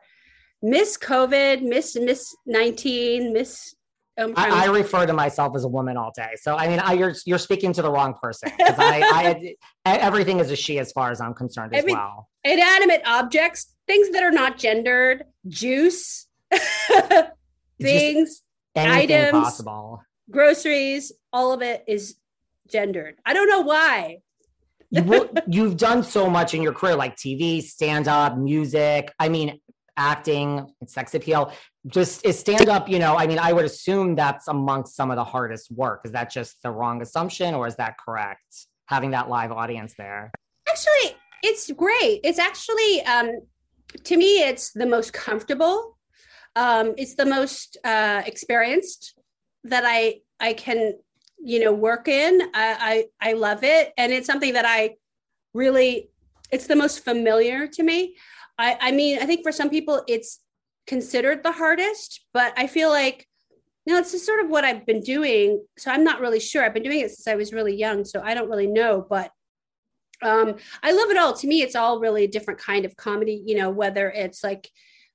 miss 0.62 0.98
covid 0.98 1.62
miss 1.62 1.96
miss 1.96 2.36
19 2.46 3.34
miss 3.34 3.76
um, 4.16 4.34
I, 4.36 4.66
I 4.66 4.68
refer 4.68 5.08
to 5.08 5.14
myself 5.14 5.56
as 5.56 5.64
a 5.64 5.68
woman 5.68 5.98
all 5.98 6.12
day. 6.16 6.34
So 6.40 6.56
I 6.56 6.68
mean, 6.68 6.80
I, 6.80 6.94
you're 6.94 7.16
you're 7.26 7.40
speaking 7.40 7.74
to 7.74 7.82
the 7.82 7.90
wrong 7.90 8.14
person. 8.22 8.52
I, 8.60 9.56
I 9.84 9.98
everything 9.98 10.40
is 10.40 10.52
a 10.52 10.56
she 10.56 10.78
as 10.78 10.92
far 10.92 11.10
as 11.10 11.20
I'm 11.20 11.34
concerned 11.34 11.74
as 11.74 11.80
Every- 11.80 11.94
well. 11.94 12.30
inanimate 12.44 13.02
objects 13.08 13.74
things 13.88 14.12
that 14.12 14.22
are 14.22 14.30
not 14.32 14.60
gendered 14.60 15.24
juice 15.48 16.28
things 17.82 18.44
items. 18.76 19.32
possible. 19.32 20.04
groceries 20.30 21.12
all 21.32 21.52
of 21.52 21.62
it 21.62 21.84
is 21.88 22.16
gendered 22.70 23.16
i 23.26 23.34
don't 23.34 23.50
know 23.50 23.62
why 23.62 24.18
You 24.92 25.30
you've 25.48 25.78
done 25.78 26.04
so 26.04 26.30
much 26.30 26.54
in 26.54 26.62
your 26.62 26.74
career, 26.74 26.96
like 26.96 27.16
TV, 27.16 27.64
stand 27.64 28.08
up, 28.08 28.38
music. 28.38 29.12
I 29.20 29.28
mean, 29.28 29.60
acting, 29.98 30.68
sex 30.86 31.16
appeal. 31.16 31.52
Just 31.88 32.24
is 32.26 32.38
stand 32.38 32.70
up. 32.70 32.88
You 32.88 33.00
know, 33.00 33.18
I 33.18 33.26
mean, 33.26 33.40
I 33.40 33.54
would 33.54 33.66
assume 33.66 34.16
that's 34.16 34.48
amongst 34.48 34.96
some 34.96 35.10
of 35.10 35.16
the 35.16 35.24
hardest 35.24 35.72
work. 35.72 36.02
Is 36.06 36.12
that 36.12 36.30
just 36.32 36.62
the 36.62 36.70
wrong 36.70 37.02
assumption, 37.02 37.56
or 37.56 37.66
is 37.66 37.76
that 37.78 37.96
correct? 37.98 38.68
Having 38.86 39.12
that 39.12 39.30
live 39.30 39.52
audience 39.52 39.96
there. 39.98 40.32
actually 40.70 41.18
it's 41.44 41.70
great 41.74 42.20
it's 42.24 42.40
actually 42.40 43.02
um 43.04 43.30
to 44.04 44.16
me 44.18 44.42
it's 44.50 44.72
the 44.72 44.86
most 44.86 45.12
comfortable 45.14 45.98
um 46.56 46.94
it's 46.98 47.16
the 47.16 47.26
most 47.26 47.78
uh 47.84 48.22
experienced 48.26 49.14
that 49.64 49.84
i 49.86 50.16
i 50.40 50.54
can 50.54 50.94
you 51.44 51.60
know 51.60 51.74
work 51.74 52.08
in 52.08 52.42
i 52.54 53.06
i, 53.22 53.30
I 53.30 53.34
love 53.34 53.64
it 53.64 53.94
and 53.98 54.12
it's 54.12 54.28
something 54.28 54.54
that 54.54 54.66
i 54.66 54.96
really 55.54 56.10
it's 56.52 56.68
the 56.68 56.76
most 56.76 57.04
familiar 57.04 57.68
to 57.68 57.84
me 57.84 58.16
i 58.58 58.78
i 58.80 58.92
mean 58.92 59.20
i 59.20 59.26
think 59.26 59.44
for 59.44 59.52
some 59.52 59.70
people 59.70 60.04
it's 60.08 60.40
considered 60.88 61.44
the 61.44 61.52
hardest 61.52 62.26
but 62.34 62.54
i 62.58 62.68
feel 62.68 62.90
like 62.90 63.28
no, 63.86 63.98
it's 63.98 64.12
just 64.12 64.26
sort 64.26 64.44
of 64.44 64.50
what 64.50 64.64
I've 64.64 64.86
been 64.86 65.02
doing. 65.02 65.64
So 65.78 65.92
I'm 65.92 66.04
not 66.04 66.22
really 66.22 66.40
sure. 66.40 66.64
I've 66.64 66.74
been 66.74 66.84
doing 66.84 67.02
it 67.02 67.12
since 67.12 67.28
I 67.28 67.36
was 67.36 67.52
really 67.52 67.76
young, 67.76 68.06
so 68.06 68.22
I 68.24 68.34
don't 68.34 68.50
really 68.50 68.68
know. 68.68 69.06
But 69.08 69.32
um, 70.22 70.56
I 70.82 70.94
love 70.94 71.10
it 71.10 71.18
all. 71.18 71.34
To 71.34 71.48
me, 71.48 71.62
it's 71.62 71.76
all 71.76 72.00
really 72.00 72.24
a 72.24 72.30
different 72.30 72.62
kind 72.62 72.86
of 72.86 72.96
comedy. 72.96 73.44
You 73.46 73.58
know, 73.58 73.70
whether 73.70 74.10
it's 74.10 74.44
like 74.44 74.70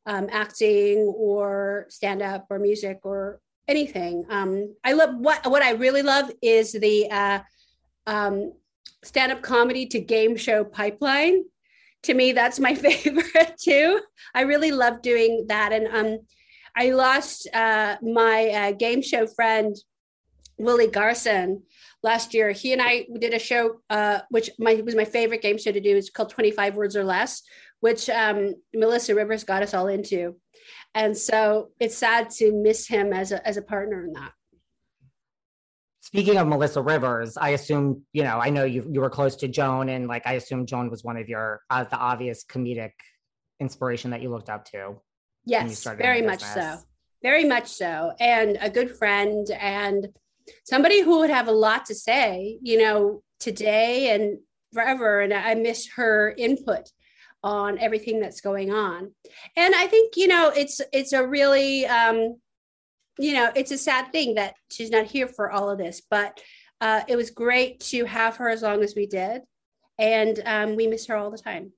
um, 0.05 0.29
acting 0.31 0.99
or 0.99 1.87
stand 1.89 2.21
up 2.21 2.47
or 2.51 2.59
music 2.59 3.01
or 3.05 3.41
anything. 3.69 4.25
Um, 4.31 4.75
I 4.83 4.93
love 4.93 5.15
what 5.17 5.49
what 5.51 5.63
I 5.63 5.73
really 5.73 6.03
love 6.03 6.31
is 6.43 6.73
the 6.73 7.11
uh, 7.11 7.41
um, 8.07 8.53
stand 9.05 9.31
up 9.31 9.43
comedy 9.43 9.87
to 9.87 10.01
game 10.01 10.37
show 10.37 10.65
pipeline. 10.65 11.45
To 12.05 12.15
me, 12.15 12.33
that's 12.33 12.59
my 12.59 12.75
favorite 12.87 13.55
too. 13.63 14.01
I 14.35 14.43
really 14.43 14.73
love 14.73 15.03
doing 15.03 15.47
that, 15.49 15.73
and 15.73 15.87
um, 15.89 16.19
I 16.77 16.91
lost 16.91 17.49
uh, 17.53 17.97
my 18.03 18.49
uh, 18.49 18.73
game 18.73 19.03
show 19.03 19.27
friend 19.27 19.77
Willie 20.59 20.89
Garson 20.89 21.63
last 22.03 22.35
year. 22.35 22.51
He 22.51 22.73
and 22.73 22.83
I 22.83 23.07
did 23.19 23.35
a 23.35 23.39
show, 23.39 23.81
uh, 23.91 24.21
which 24.31 24.51
my, 24.59 24.75
was 24.85 24.95
my 24.95 25.05
favorite 25.05 25.43
game 25.43 25.59
show 25.59 25.73
to 25.73 25.81
do. 25.81 25.97
It's 25.97 26.11
called 26.11 26.31
25 26.31 26.77
Words 26.77 26.97
or 26.97 27.05
Less, 27.05 27.43
which 27.81 28.09
um, 28.09 28.55
Melissa 28.75 29.15
Rivers 29.15 29.45
got 29.45 29.63
us 29.63 29.75
all 29.75 29.89
into. 29.89 30.37
And 30.95 31.17
so 31.17 31.69
it's 31.79 31.97
sad 31.97 32.31
to 32.31 32.53
miss 32.53 32.89
him 32.89 33.13
as 33.13 33.33
a, 33.33 33.47
as 33.47 33.57
a 33.57 33.63
partner 33.63 34.05
in 34.05 34.13
that. 34.15 34.33
Speaking 36.01 36.39
of 36.39 36.49
Melissa 36.49 36.81
Rivers, 36.81 37.37
I 37.37 37.51
assume 37.51 38.03
you 38.15 38.23
know. 38.23 38.39
I 38.41 38.49
know 38.49 38.65
you 38.65 38.89
you 38.91 39.01
were 39.01 39.11
close 39.11 39.37
to 39.37 39.49
Joan, 39.49 39.91
and 39.91 40.09
like 40.09 40.27
I 40.27 40.35
assume 40.35 40.65
Joan 40.65 40.91
was 40.91 41.05
one 41.05 41.19
of 41.19 41.29
your 41.29 41.61
uh, 41.69 41.85
the 41.85 41.99
obvious 41.99 42.45
comedic 42.45 42.93
inspiration 43.61 44.11
that 44.13 44.23
you 44.23 44.31
looked 44.31 44.49
up 44.49 44.65
to. 44.71 44.95
Yes, 45.45 45.85
very 45.85 46.23
much 46.23 46.41
so. 46.41 46.79
Very 47.23 47.45
much 47.45 47.67
so. 47.67 48.13
And 48.21 48.57
a 48.61 48.71
good 48.71 48.97
friend 48.97 49.51
and 49.51 50.09
somebody 50.65 51.01
who 51.01 51.19
would 51.19 51.31
have 51.31 51.49
a 51.49 51.53
lot 51.53 51.87
to 51.87 51.95
say, 51.95 52.59
you 52.63 52.79
know, 52.79 53.23
today 53.41 54.15
and 54.15 54.39
forever. 54.73 55.21
And 55.21 55.33
I 55.33 55.55
miss 55.55 55.89
her 55.97 56.35
input 56.39 56.91
on 57.43 57.79
everything 57.79 58.21
that's 58.21 58.41
going 58.41 58.73
on. 58.73 59.13
And 59.57 59.75
I 59.75 59.87
think, 59.87 60.17
you 60.17 60.29
know, 60.29 60.51
it's 60.55 60.81
it's 60.93 61.13
a 61.13 61.27
really 61.27 61.87
um, 61.87 62.37
you 63.19 63.33
know, 63.33 63.51
it's 63.55 63.73
a 63.73 63.79
sad 63.79 64.13
thing 64.13 64.35
that 64.35 64.55
she's 64.71 64.91
not 64.91 65.07
here 65.07 65.27
for 65.27 65.51
all 65.51 65.71
of 65.71 65.79
this, 65.79 66.01
but 66.09 66.41
uh, 66.81 67.03
it 67.09 67.17
was 67.17 67.31
great 67.31 67.81
to 67.81 68.05
have 68.05 68.37
her 68.37 68.49
as 68.49 68.63
long 68.63 68.83
as 68.83 68.95
we 68.95 69.07
did. 69.07 69.43
And 69.99 70.41
um, 70.47 70.77
we 70.77 70.87
miss 70.87 71.07
her 71.07 71.17
all 71.17 71.31
the 71.31 71.39
time. 71.39 71.73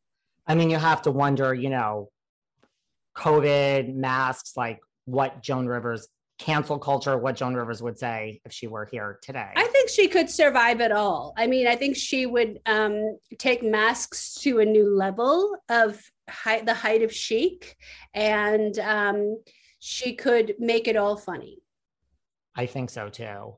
I 0.46 0.54
mean, 0.54 0.68
you 0.68 0.76
have 0.76 1.02
to 1.02 1.10
wonder, 1.10 1.54
you 1.54 1.70
know, 1.70 2.10
COVID, 3.16 3.94
masks, 3.94 4.56
like 4.56 4.80
what 5.06 5.42
Joan 5.42 5.66
Rivers, 5.66 6.06
cancel 6.40 6.78
culture, 6.78 7.18
what 7.18 7.36
Joan 7.36 7.54
Rivers 7.54 7.82
would 7.82 7.98
say 7.98 8.40
if 8.46 8.52
she 8.52 8.66
were 8.66 8.88
here 8.90 9.18
today. 9.22 9.50
I 9.54 9.66
think 9.66 9.90
she 9.90 10.08
could 10.08 10.30
survive 10.30 10.80
it 10.80 10.90
all. 10.90 11.34
I 11.36 11.46
mean, 11.46 11.66
I 11.68 11.76
think 11.76 11.96
she 11.96 12.24
would 12.24 12.60
um, 12.64 13.18
take 13.38 13.62
masks 13.62 14.34
to 14.40 14.58
a 14.60 14.64
new 14.64 14.96
level 14.96 15.54
of 15.68 16.00
height, 16.28 16.64
the 16.64 16.72
height 16.74 17.02
of 17.02 17.12
chic, 17.12 17.76
and 18.14 18.78
um, 18.78 19.42
she 19.80 20.14
could 20.14 20.54
make 20.58 20.88
it 20.88 20.96
all 20.96 21.18
funny. 21.18 21.58
I 22.56 22.64
think 22.64 22.88
so 22.88 23.10
too. 23.10 23.56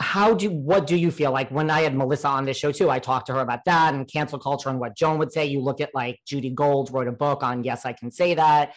how 0.00 0.32
do 0.32 0.50
what 0.50 0.86
do 0.86 0.96
you 0.96 1.10
feel 1.10 1.30
like 1.30 1.50
when 1.50 1.68
I 1.70 1.82
had 1.82 1.94
Melissa 1.94 2.28
on 2.28 2.46
this 2.46 2.56
show 2.56 2.72
too? 2.72 2.90
I 2.90 2.98
talked 2.98 3.26
to 3.26 3.34
her 3.34 3.40
about 3.40 3.64
that 3.66 3.92
and 3.92 4.08
cancel 4.10 4.38
culture 4.38 4.70
and 4.70 4.80
what 4.80 4.96
Joan 4.96 5.18
would 5.18 5.32
say. 5.32 5.44
You 5.44 5.60
look 5.60 5.80
at 5.82 5.90
like 5.94 6.18
Judy 6.26 6.50
Gold 6.50 6.90
wrote 6.90 7.08
a 7.08 7.12
book 7.12 7.42
on 7.42 7.62
yes, 7.62 7.84
I 7.84 7.92
can 7.92 8.10
say 8.10 8.34
that. 8.34 8.72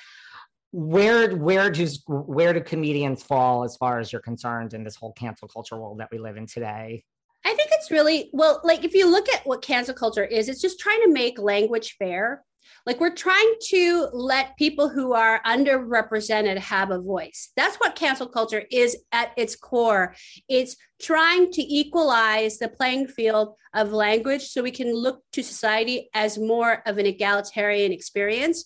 Where 0.74 1.36
where 1.36 1.70
does 1.70 2.04
where 2.08 2.52
do 2.52 2.60
comedians 2.60 3.22
fall 3.22 3.64
as 3.64 3.78
far 3.78 4.00
as 4.00 4.12
you're 4.12 4.22
concerned 4.22 4.74
in 4.74 4.84
this 4.84 4.96
whole 4.96 5.14
cancel 5.14 5.48
culture 5.48 5.78
world 5.78 6.00
that 6.00 6.10
we 6.12 6.18
live 6.18 6.36
in 6.36 6.48
today? 6.48 7.04
I 7.46 7.54
think 7.54 7.70
it's 7.74 7.92
really 7.92 8.32
well, 8.34 8.60
like 8.64 8.84
if 8.84 8.96
you 8.96 9.10
look 9.10 9.30
at 9.30 9.46
what 9.46 9.62
cancel 9.62 9.94
culture 9.94 10.26
is, 10.26 10.50
it's 10.50 10.62
just 10.62 10.80
trying 10.80 11.02
to 11.04 11.14
make 11.14 11.38
language 11.38 11.96
fair. 12.00 12.44
Like 12.88 13.00
we're 13.00 13.14
trying 13.14 13.54
to 13.70 14.10
let 14.14 14.58
people 14.58 14.90
who 14.90 15.14
are 15.14 15.44
underrepresented 15.44 16.58
have 16.58 16.90
a 16.90 17.00
voice. 17.00 17.52
That's 17.56 17.76
what 17.78 17.96
cancel 17.96 18.28
culture 18.28 18.64
is 18.72 18.98
at 19.12 19.32
its 19.38 19.56
core. 19.56 20.16
It's 20.50 20.76
trying 21.00 21.52
to 21.52 21.62
equalize 21.62 22.58
the 22.58 22.70
playing 22.70 23.10
field 23.10 23.56
of 23.76 23.92
language 23.92 24.48
so 24.48 24.64
we 24.64 24.72
can 24.72 24.92
look 24.92 25.22
to 25.34 25.44
society 25.44 26.10
as 26.16 26.40
more 26.40 26.82
of 26.88 26.98
an 26.98 27.06
egalitarian 27.06 27.92
experience. 27.92 28.66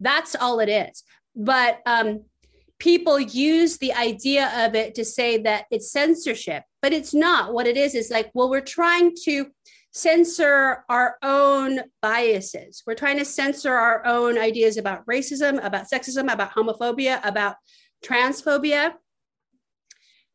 That's 0.00 0.36
all 0.36 0.60
it 0.60 0.68
is. 0.68 1.02
But 1.38 1.80
um, 1.86 2.24
people 2.80 3.18
use 3.18 3.78
the 3.78 3.94
idea 3.94 4.66
of 4.66 4.74
it 4.74 4.96
to 4.96 5.04
say 5.04 5.38
that 5.38 5.66
it's 5.70 5.92
censorship, 5.92 6.64
but 6.82 6.92
it's 6.92 7.14
not. 7.14 7.54
What 7.54 7.68
it 7.68 7.76
is 7.76 7.94
is 7.94 8.10
like, 8.10 8.30
well, 8.34 8.50
we're 8.50 8.60
trying 8.60 9.14
to 9.24 9.46
censor 9.92 10.84
our 10.88 11.16
own 11.22 11.80
biases. 12.02 12.82
We're 12.86 12.94
trying 12.94 13.18
to 13.18 13.24
censor 13.24 13.72
our 13.72 14.04
own 14.04 14.36
ideas 14.36 14.76
about 14.76 15.06
racism, 15.06 15.64
about 15.64 15.86
sexism, 15.88 16.30
about 16.32 16.52
homophobia, 16.52 17.24
about 17.24 17.56
transphobia. 18.04 18.94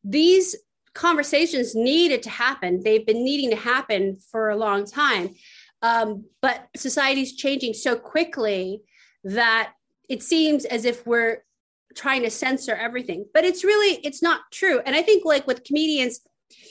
These 0.03 0.55
conversations 0.93 1.75
needed 1.75 2.24
to 2.24 2.29
happen. 2.29 2.81
They've 2.81 3.05
been 3.05 3.24
needing 3.24 3.50
to 3.50 3.55
happen 3.55 4.17
for 4.31 4.50
a 4.50 4.57
long 4.57 4.86
time. 4.86 5.36
Um, 5.81 6.25
but 6.41 6.67
society's 6.77 7.36
changing 7.36 7.74
so 7.74 7.95
quickly 7.98 8.81
that 9.25 9.74
it 10.10 10.24
seems 10.24 10.65
as 10.65 10.86
if 10.86 11.05
we're 11.05 11.43
trying 11.95 12.24
to 12.24 12.29
censor 12.29 12.75
everything 12.75 13.25
but 13.33 13.45
it's 13.45 13.63
really 13.63 14.00
it's 14.03 14.22
not 14.22 14.41
true. 14.51 14.79
And 14.86 14.95
i 14.95 15.01
think 15.01 15.25
like 15.25 15.45
with 15.48 15.63
comedians 15.63 16.22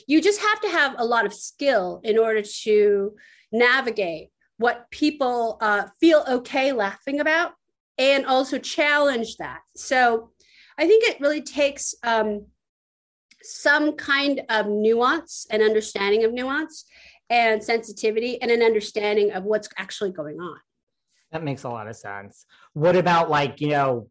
you 0.07 0.21
just 0.21 0.41
have 0.41 0.61
to 0.61 0.69
have 0.69 0.95
a 0.99 1.05
lot 1.05 1.27
of 1.27 1.35
skill 1.35 2.01
in 2.05 2.19
order 2.19 2.43
to 2.43 3.15
navigate 3.51 4.29
what 4.59 4.89
people 4.91 5.59
uh, 5.61 5.87
feel 6.01 6.25
okay 6.29 6.73
laughing 6.73 7.21
about 7.21 7.53
and 7.99 8.27
also 8.27 8.59
challenge 8.59 9.37
that. 9.37 9.61
So 9.77 10.31
i 10.79 10.87
think 10.87 11.05
it 11.05 11.21
really 11.21 11.43
takes 11.43 11.95
um, 12.03 12.47
some 13.43 13.93
kind 13.93 14.43
of 14.49 14.67
nuance 14.67 15.47
and 15.51 15.63
understanding 15.63 16.25
of 16.25 16.33
nuance 16.33 16.85
and 17.29 17.63
sensitivity 17.63 18.41
and 18.41 18.51
an 18.51 18.63
understanding 18.63 19.33
of 19.33 19.45
what's 19.45 19.69
actually 19.79 20.13
going 20.13 20.41
on 20.41 20.59
that 21.33 21.43
makes 21.43 21.65
a 21.65 21.69
lot 21.69 21.89
of 21.89 21.97
sense 21.97 22.47
what 22.75 22.95
about 22.95 23.31
like 23.31 23.61
you 23.61 23.69
know 23.69 24.09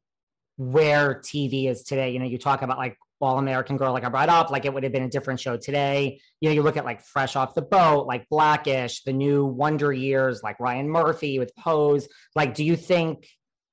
where 0.62 1.16
TV 1.16 1.68
is 1.70 1.84
today. 1.84 2.12
You 2.12 2.20
know, 2.20 2.26
you 2.26 2.38
talk 2.38 2.62
about 2.62 2.78
like 2.78 2.98
All 3.20 3.40
American 3.40 3.78
Girl, 3.78 3.94
like 3.94 4.04
I 4.04 4.10
brought 4.10 4.30
up, 4.30 4.52
like 4.52 4.66
it 4.66 4.74
would 4.74 4.84
have 4.84 4.92
been 4.92 5.04
a 5.04 5.10
different 5.10 5.40
show 5.40 5.58
today. 5.58 6.20
You 6.40 6.50
know, 6.50 6.54
you 6.54 6.62
look 6.62 6.78
at 6.78 6.86
like 6.86 7.02
Fresh 7.02 7.36
Off 7.36 7.56
the 7.56 7.64
Boat, 7.64 8.06
like 8.06 8.30
Blackish, 8.30 9.04
the 9.04 9.14
new 9.14 9.46
Wonder 9.46 9.92
Years, 9.92 10.42
like 10.44 10.60
Ryan 10.60 10.88
Murphy 10.88 11.40
with 11.40 11.56
Pose. 11.56 12.08
Like, 12.36 12.54
do 12.54 12.64
you 12.64 12.76
think, 12.76 13.28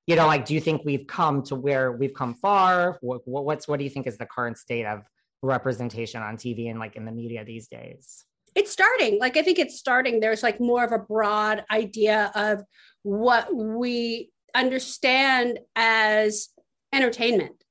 you 0.07 0.15
know, 0.15 0.25
like, 0.25 0.45
do 0.45 0.55
you 0.55 0.61
think 0.61 0.81
we've 0.83 1.05
come 1.05 1.43
to 1.43 1.55
where 1.55 1.91
we've 1.91 2.13
come 2.13 2.33
far? 2.33 2.97
What, 3.01 3.21
what's, 3.25 3.67
what 3.67 3.77
do 3.77 3.83
you 3.83 3.91
think 3.91 4.07
is 4.07 4.17
the 4.17 4.25
current 4.25 4.57
state 4.57 4.85
of 4.85 5.03
representation 5.43 6.23
on 6.23 6.37
TV 6.37 6.71
and 6.71 6.79
like 6.79 6.95
in 6.95 7.05
the 7.05 7.11
media 7.11 7.45
these 7.45 7.67
days? 7.67 8.25
It's 8.55 8.71
starting. 8.71 9.19
Like, 9.19 9.37
I 9.37 9.43
think 9.43 9.59
it's 9.59 9.77
starting. 9.77 10.19
There's 10.19 10.41
like 10.41 10.59
more 10.59 10.83
of 10.83 10.91
a 10.91 10.97
broad 10.97 11.63
idea 11.69 12.31
of 12.33 12.63
what 13.03 13.53
we 13.53 14.31
understand 14.55 15.59
as 15.75 16.49
entertainment 16.93 17.63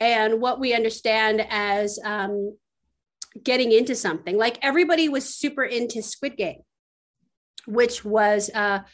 and 0.00 0.40
what 0.40 0.60
we 0.60 0.74
understand 0.74 1.44
as 1.48 1.98
um, 2.04 2.56
getting 3.42 3.72
into 3.72 3.94
something. 3.94 4.36
Like 4.36 4.58
everybody 4.62 5.08
was 5.08 5.34
super 5.34 5.64
into 5.64 6.02
Squid 6.02 6.36
Game, 6.36 6.62
which 7.66 8.04
was 8.04 8.50
a 8.50 8.84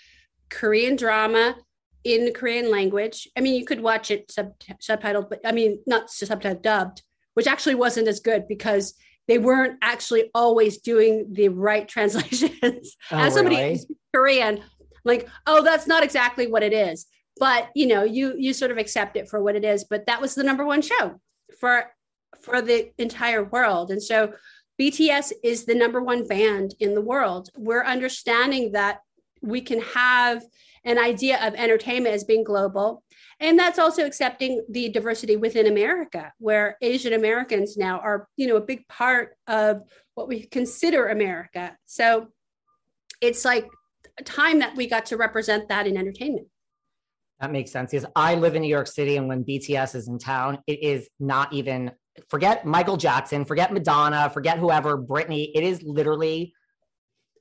Korean 0.51 0.97
drama 0.97 1.57
in 2.05 2.33
Korean 2.33 2.71
language. 2.71 3.29
I 3.37 3.41
mean, 3.41 3.55
you 3.55 3.65
could 3.65 3.81
watch 3.81 4.11
it 4.11 4.31
sub- 4.31 4.59
subtitled, 4.59 5.31
but 5.31 5.41
I 5.45 5.53
mean, 5.53 5.81
not 5.87 6.09
subtitled, 6.09 6.63
dubbed, 6.63 7.03
which 7.35 7.47
actually 7.47 7.75
wasn't 7.75 8.09
as 8.09 8.21
good 8.21 8.47
because 8.47 8.95
they 9.27 9.39
weren't 9.39 9.79
actually 9.83 10.31
always 10.35 10.79
doing 10.79 11.33
the 11.33 11.49
right 11.49 11.89
translations. 11.95 12.97
Oh, 13.11 13.19
As 13.19 13.35
somebody 13.35 13.57
really? 13.57 13.81
Korean, 14.15 14.63
like, 15.05 15.29
oh, 15.47 15.63
that's 15.63 15.87
not 15.87 16.03
exactly 16.03 16.47
what 16.47 16.63
it 16.63 16.73
is. 16.73 17.07
But 17.39 17.71
you 17.75 17.87
know 17.87 18.05
you 18.05 18.35
you 18.39 18.53
sort 18.53 18.71
of 18.71 18.79
accept 18.79 19.17
it 19.17 19.29
for 19.29 19.43
what 19.43 19.57
it 19.57 19.65
is. 19.65 19.85
But 19.85 20.07
that 20.07 20.21
was 20.21 20.35
the 20.35 20.45
number 20.45 20.65
one 20.65 20.83
show 20.83 21.21
for 21.59 21.87
for 22.43 22.63
the 22.63 22.91
entire 22.99 23.45
world. 23.45 23.91
And 23.91 24.03
so 24.03 24.35
bts 24.81 25.33
is 25.43 25.65
the 25.65 25.75
number 25.75 26.03
one 26.03 26.27
band 26.27 26.75
in 26.81 26.95
the 26.95 27.01
world. 27.01 27.49
We're 27.57 27.85
understanding 27.85 28.73
that 28.73 29.01
we 29.41 29.61
can 29.61 29.81
have 29.81 30.45
an 30.85 30.99
idea 30.99 31.45
of 31.47 31.55
entertainment 31.55 32.15
as 32.15 32.25
being 32.25 32.45
global. 32.45 33.03
And 33.41 33.59
that's 33.59 33.79
also 33.79 34.05
accepting 34.05 34.65
the 34.69 34.91
diversity 34.91 35.37
within 35.37 35.67
america 35.67 36.33
where 36.39 36.77
asian 36.83 37.13
americans 37.13 37.77
now 37.77 37.99
are 37.99 38.29
you 38.37 38.47
know 38.47 38.57
a 38.57 38.61
big 38.61 38.87
part 38.89 39.37
of 39.49 39.83
what 40.15 40.29
we 40.29 40.47
consider 40.47 41.09
america. 41.09 41.77
So 41.87 42.29
it's 43.21 43.45
like 43.45 43.67
time 44.23 44.61
that 44.61 44.77
we 44.77 44.87
got 44.87 45.07
to 45.07 45.17
represent 45.17 45.69
that 45.69 45.87
in 45.87 45.97
entertainment 45.97 46.47
that 47.41 47.53
makes 47.53 47.71
sense. 47.71 47.91
Because 47.91 48.07
I 48.17 48.35
live 48.37 48.55
in 48.55 48.63
New 48.63 48.69
York 48.69 48.87
City, 48.87 49.17
and 49.17 49.29
when 49.29 49.45
BTS 49.45 49.95
is 49.95 50.09
in 50.09 50.19
town, 50.19 50.59
it 50.67 50.83
is 50.83 51.09
not 51.21 51.53
even 51.53 51.93
forget 52.29 52.65
Michael 52.65 52.97
Jackson, 52.97 53.45
forget 53.45 53.73
Madonna, 53.73 54.31
forget 54.31 54.59
whoever, 54.59 54.97
Britney. 54.97 55.51
It 55.55 55.65
is 55.65 55.83
literally 55.83 56.55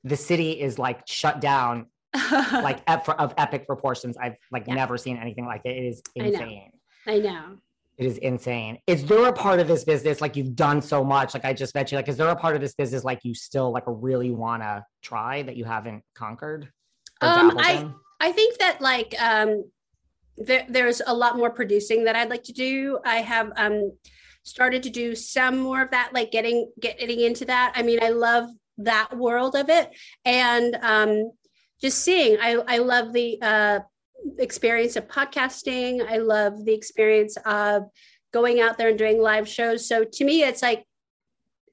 the 0.02 0.16
city 0.16 0.60
is 0.60 0.78
like 0.78 1.06
shut 1.06 1.40
down, 1.40 1.86
like 2.32 2.80
of 2.88 3.34
epic 3.38 3.66
proportions. 3.66 4.16
I've 4.16 4.34
like 4.50 4.64
yeah. 4.66 4.74
never 4.74 4.98
seen 4.98 5.16
anything 5.16 5.46
like 5.46 5.62
it. 5.64 5.76
It 5.76 5.86
is 5.86 6.02
insane. 6.14 6.70
I 7.06 7.12
know. 7.12 7.14
I 7.14 7.18
know. 7.18 7.56
It 7.96 8.06
is 8.06 8.18
insane. 8.18 8.78
Is 8.86 9.04
there 9.04 9.26
a 9.26 9.32
part 9.32 9.60
of 9.60 9.68
this 9.68 9.84
business 9.84 10.20
like 10.20 10.34
you've 10.34 10.56
done 10.56 10.82
so 10.82 11.04
much? 11.04 11.32
Like 11.32 11.44
I 11.44 11.52
just 11.52 11.74
mentioned, 11.74 11.98
like 11.98 12.08
is 12.08 12.16
there 12.16 12.28
a 12.28 12.36
part 12.36 12.56
of 12.56 12.60
this 12.60 12.74
business 12.74 13.04
like 13.04 13.20
you 13.22 13.34
still 13.34 13.70
like 13.70 13.84
really 13.86 14.32
want 14.32 14.62
to 14.62 14.84
try 15.00 15.42
that 15.42 15.56
you 15.56 15.64
haven't 15.64 16.02
conquered? 16.14 16.68
Um, 17.20 17.56
I 17.58 17.88
I 18.20 18.32
think 18.32 18.58
that 18.58 18.80
like 18.80 19.14
um 19.20 19.64
there, 20.36 20.66
there's 20.68 21.00
a 21.06 21.14
lot 21.14 21.36
more 21.36 21.50
producing 21.50 22.04
that 22.04 22.16
I'd 22.16 22.30
like 22.30 22.42
to 22.44 22.52
do. 22.52 22.98
I 23.04 23.16
have 23.16 23.52
um, 23.56 23.92
started 24.42 24.82
to 24.84 24.90
do 24.90 25.14
some 25.14 25.58
more 25.58 25.82
of 25.82 25.90
that, 25.90 26.10
like 26.12 26.30
getting 26.30 26.70
getting 26.80 27.20
into 27.20 27.44
that. 27.46 27.72
I 27.76 27.82
mean, 27.82 28.00
I 28.02 28.10
love 28.10 28.48
that 28.78 29.16
world 29.16 29.54
of 29.54 29.68
it, 29.68 29.90
and 30.24 30.76
um, 30.82 31.30
just 31.80 31.98
seeing. 31.98 32.38
I 32.40 32.54
I 32.66 32.78
love 32.78 33.12
the 33.12 33.38
uh, 33.40 33.80
experience 34.38 34.96
of 34.96 35.08
podcasting. 35.08 36.06
I 36.06 36.18
love 36.18 36.64
the 36.64 36.74
experience 36.74 37.36
of 37.44 37.84
going 38.32 38.60
out 38.60 38.78
there 38.78 38.88
and 38.88 38.98
doing 38.98 39.20
live 39.20 39.48
shows. 39.48 39.86
So 39.86 40.04
to 40.04 40.24
me, 40.24 40.42
it's 40.42 40.62
like 40.62 40.84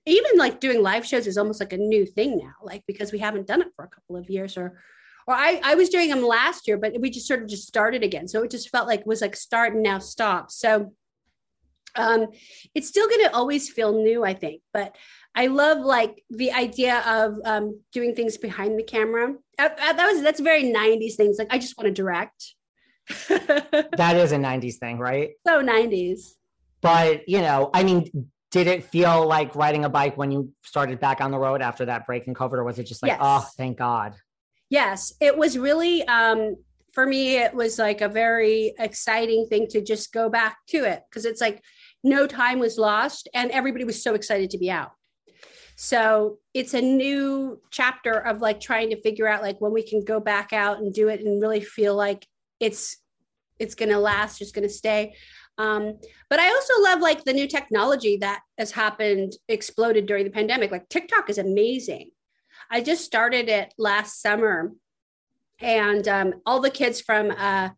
even 0.06 0.32
like 0.38 0.60
doing 0.60 0.82
live 0.82 1.06
shows 1.06 1.28
is 1.28 1.38
almost 1.38 1.60
like 1.60 1.74
a 1.74 1.78
new 1.78 2.06
thing 2.06 2.38
now, 2.38 2.54
like 2.64 2.84
because 2.88 3.12
we 3.12 3.20
haven't 3.20 3.48
done 3.48 3.62
it 3.62 3.70
for 3.76 3.86
a 3.86 3.90
couple 3.90 4.16
of 4.16 4.30
years 4.30 4.58
or 4.58 4.80
or 5.28 5.36
I, 5.36 5.62
I 5.64 5.76
was 5.76 5.90
doing 5.90 6.10
them 6.10 6.24
last 6.24 6.68
year, 6.68 6.78
but 6.78 7.00
we 7.00 7.12
just 7.12 7.28
sort 7.28 7.44
of 7.44 7.48
just 7.48 7.68
started 7.68 8.04
again. 8.04 8.28
So 8.28 8.42
it 8.44 8.50
just 8.50 8.70
felt 8.70 8.88
like 8.88 9.06
was 9.06 9.22
like 9.22 9.36
start 9.36 9.74
and 9.74 9.84
now 9.84 10.00
stop. 10.00 10.50
So 10.50 10.94
um, 11.96 12.28
it's 12.74 12.88
still 12.88 13.08
going 13.08 13.26
to 13.26 13.36
always 13.36 13.70
feel 13.70 14.02
new, 14.02 14.24
I 14.24 14.34
think. 14.34 14.62
But 14.74 14.96
I 15.34 15.48
love 15.48 15.80
like 15.80 16.24
the 16.30 16.52
idea 16.52 17.00
of 17.08 17.36
um, 17.46 17.80
doing 17.94 18.16
things 18.16 18.38
behind 18.38 18.78
the 18.78 18.84
camera. 18.84 19.34
Uh, 19.58 19.70
uh, 19.82 19.94
that 19.94 20.12
was 20.12 20.22
that's 20.22 20.40
very 20.40 20.64
'90s 20.64 21.16
things. 21.16 21.38
Like 21.40 21.48
I 21.52 21.58
just 21.58 21.78
want 21.78 21.88
to 21.88 21.94
direct. 21.94 22.56
that 23.30 24.16
is 24.16 24.32
a 24.32 24.38
'90s 24.38 24.76
thing, 24.76 25.00
right? 25.00 25.32
So 25.48 25.62
'90s. 25.62 26.32
But 26.82 27.30
you 27.30 27.40
know, 27.40 27.70
I 27.74 27.84
mean, 27.84 28.32
did 28.52 28.68
it 28.68 28.84
feel 28.84 29.26
like 29.26 29.56
riding 29.56 29.86
a 29.86 29.90
bike 29.90 30.18
when 30.18 30.32
you 30.32 30.52
started 30.64 31.00
back 31.00 31.22
on 31.22 31.32
the 31.32 31.40
road 31.40 31.62
after 31.62 31.86
that 31.86 32.06
break 32.06 32.28
in 32.28 32.34
COVID, 32.34 32.54
or 32.54 32.64
was 32.64 32.80
it 32.80 32.84
just 32.84 33.02
like, 33.02 33.12
yes. 33.12 33.20
oh, 33.22 33.48
thank 33.56 33.78
God? 33.78 34.16
Yes, 34.70 35.14
it 35.22 35.38
was 35.38 35.58
really 35.58 36.06
um, 36.08 36.58
for 36.94 37.06
me. 37.06 37.38
It 37.38 37.54
was 37.54 37.80
like 37.80 38.02
a 38.02 38.10
very 38.10 38.74
exciting 38.78 39.48
thing 39.48 39.68
to 39.68 39.82
just 39.82 40.12
go 40.12 40.30
back 40.30 40.58
to 40.70 40.84
it 40.84 41.04
because 41.10 41.26
it's 41.26 41.40
like 41.40 41.64
no 42.04 42.28
time 42.28 42.60
was 42.60 42.78
lost 42.78 43.30
and 43.34 43.52
everybody 43.52 43.86
was 43.86 44.04
so 44.04 44.14
excited 44.14 44.50
to 44.50 44.58
be 44.58 44.70
out. 44.70 44.92
So 45.84 46.38
it's 46.54 46.76
a 46.76 46.82
new 46.82 47.60
chapter 47.72 48.12
of 48.12 48.40
like 48.40 48.60
trying 48.60 48.92
to 48.92 49.02
figure 49.02 49.28
out 49.28 49.42
like 49.42 49.60
when 49.60 49.74
we 49.74 49.82
can 49.82 50.06
go 50.06 50.20
back 50.20 50.54
out 50.54 50.78
and 50.78 50.94
do 50.94 51.08
it 51.08 51.22
and 51.22 51.42
really 51.42 51.60
feel 51.60 51.96
like 51.96 52.28
it's 52.60 52.98
it's 53.58 53.74
going 53.74 53.90
to 53.90 53.98
last, 53.98 54.38
just 54.38 54.54
going 54.54 54.68
to 54.68 54.72
stay. 54.72 55.16
Um, 55.58 55.98
but 56.30 56.40
I 56.40 56.50
also 56.50 56.84
love 56.84 57.00
like 57.00 57.24
the 57.24 57.34
new 57.34 57.48
technology 57.48 58.18
that 58.18 58.42
has 58.60 58.70
happened, 58.70 59.34
exploded 59.48 60.06
during 60.06 60.24
the 60.24 60.30
pandemic. 60.30 60.70
Like 60.70 60.88
TikTok 60.88 61.32
is 61.32 61.40
amazing. 61.40 62.12
I 62.70 62.82
just 62.82 63.04
started 63.04 63.50
it 63.50 63.74
last 63.80 64.22
summer, 64.22 64.74
and 65.60 66.08
um, 66.08 66.34
all 66.46 66.60
the 66.60 66.70
kids 66.70 67.02
from 67.02 67.32
uh, 67.32 67.70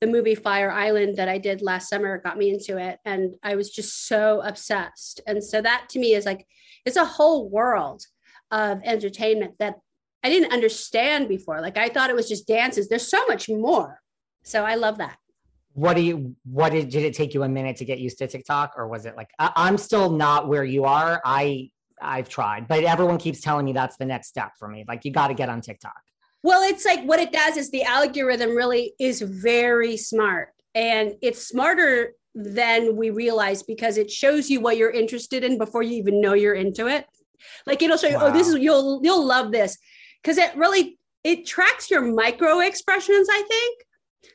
the 0.00 0.06
movie 0.06 0.34
Fire 0.34 0.70
Island 0.70 1.18
that 1.18 1.28
I 1.28 1.36
did 1.36 1.60
last 1.60 1.90
summer 1.90 2.22
got 2.22 2.38
me 2.38 2.48
into 2.48 2.78
it, 2.78 3.00
and 3.04 3.34
I 3.42 3.54
was 3.56 3.68
just 3.68 4.08
so 4.08 4.40
obsessed. 4.40 5.20
And 5.26 5.44
so 5.44 5.60
that 5.60 5.90
to 5.90 5.98
me 5.98 6.14
is 6.14 6.24
like 6.24 6.46
it's 6.84 6.96
a 6.96 7.04
whole 7.04 7.48
world 7.48 8.02
of 8.50 8.80
entertainment 8.84 9.54
that 9.58 9.76
I 10.22 10.28
didn't 10.28 10.52
understand 10.52 11.28
before. 11.28 11.60
Like 11.60 11.78
I 11.78 11.88
thought 11.88 12.10
it 12.10 12.16
was 12.16 12.28
just 12.28 12.46
dances. 12.46 12.88
There's 12.88 13.08
so 13.08 13.24
much 13.26 13.48
more. 13.48 14.00
So 14.42 14.64
I 14.64 14.74
love 14.74 14.98
that. 14.98 15.16
What 15.72 15.94
do 15.94 16.02
you, 16.02 16.34
what 16.44 16.72
did, 16.72 16.88
did 16.88 17.04
it 17.04 17.14
take 17.14 17.32
you 17.32 17.42
a 17.42 17.48
minute 17.48 17.76
to 17.76 17.84
get 17.84 17.98
used 17.98 18.18
to 18.18 18.26
TikTok 18.26 18.74
or 18.76 18.88
was 18.88 19.06
it 19.06 19.16
like, 19.16 19.30
I, 19.38 19.52
I'm 19.54 19.78
still 19.78 20.10
not 20.10 20.48
where 20.48 20.64
you 20.64 20.84
are. 20.84 21.22
I, 21.24 21.70
I've 22.02 22.28
tried, 22.28 22.66
but 22.66 22.82
everyone 22.84 23.18
keeps 23.18 23.40
telling 23.40 23.64
me 23.64 23.72
that's 23.72 23.96
the 23.96 24.04
next 24.04 24.28
step 24.28 24.52
for 24.58 24.68
me. 24.68 24.84
Like 24.88 25.04
you 25.04 25.12
got 25.12 25.28
to 25.28 25.34
get 25.34 25.48
on 25.48 25.60
TikTok. 25.60 26.00
Well, 26.42 26.62
it's 26.62 26.84
like 26.84 27.04
what 27.04 27.20
it 27.20 27.32
does 27.32 27.56
is 27.56 27.70
the 27.70 27.84
algorithm 27.84 28.56
really 28.56 28.94
is 28.98 29.20
very 29.20 29.96
smart 29.96 30.48
and 30.74 31.14
it's 31.22 31.46
smarter 31.46 32.14
than 32.34 32.96
we 32.96 33.10
realize 33.10 33.62
because 33.62 33.96
it 33.96 34.10
shows 34.10 34.48
you 34.50 34.60
what 34.60 34.76
you're 34.76 34.90
interested 34.90 35.44
in 35.44 35.58
before 35.58 35.82
you 35.82 35.96
even 35.96 36.20
know 36.20 36.34
you're 36.34 36.54
into 36.54 36.86
it. 36.86 37.06
Like 37.66 37.82
it'll 37.82 37.96
show 37.96 38.08
you, 38.08 38.16
wow. 38.16 38.26
oh, 38.26 38.32
this 38.32 38.48
is 38.48 38.56
you'll 38.56 39.00
you'll 39.02 39.24
love 39.24 39.50
this 39.52 39.78
because 40.22 40.38
it 40.38 40.54
really 40.56 40.98
it 41.24 41.46
tracks 41.46 41.90
your 41.90 42.02
micro 42.02 42.60
expressions 42.60 43.28
i 43.30 43.42
think 43.48 43.84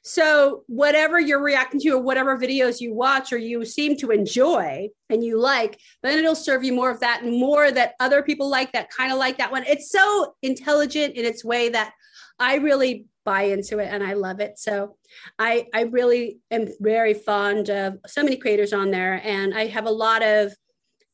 so 0.03 0.63
whatever 0.67 1.19
you're 1.19 1.41
reacting 1.41 1.79
to 1.79 1.89
or 1.91 2.01
whatever 2.01 2.37
videos 2.37 2.79
you 2.79 2.93
watch 2.93 3.31
or 3.33 3.37
you 3.37 3.65
seem 3.65 3.95
to 3.97 4.11
enjoy 4.11 4.87
and 5.09 5.23
you 5.23 5.39
like 5.39 5.79
then 6.03 6.17
it'll 6.17 6.35
serve 6.35 6.63
you 6.63 6.73
more 6.73 6.91
of 6.91 6.99
that 6.99 7.23
and 7.23 7.39
more 7.39 7.71
that 7.71 7.93
other 7.99 8.21
people 8.21 8.49
like 8.49 8.71
that 8.71 8.89
kind 8.89 9.11
of 9.11 9.17
like 9.17 9.37
that 9.37 9.51
one 9.51 9.63
it's 9.67 9.91
so 9.91 10.35
intelligent 10.41 11.15
in 11.15 11.25
its 11.25 11.43
way 11.43 11.69
that 11.69 11.91
i 12.39 12.55
really 12.55 13.05
buy 13.23 13.43
into 13.43 13.79
it 13.79 13.87
and 13.91 14.03
i 14.03 14.13
love 14.13 14.39
it 14.39 14.57
so 14.57 14.97
i 15.39 15.65
i 15.73 15.81
really 15.81 16.37
am 16.51 16.67
very 16.79 17.13
fond 17.13 17.69
of 17.69 17.97
so 18.05 18.23
many 18.23 18.37
creators 18.37 18.73
on 18.73 18.91
there 18.91 19.21
and 19.23 19.53
i 19.53 19.65
have 19.65 19.85
a 19.85 19.91
lot 19.91 20.21
of 20.21 20.53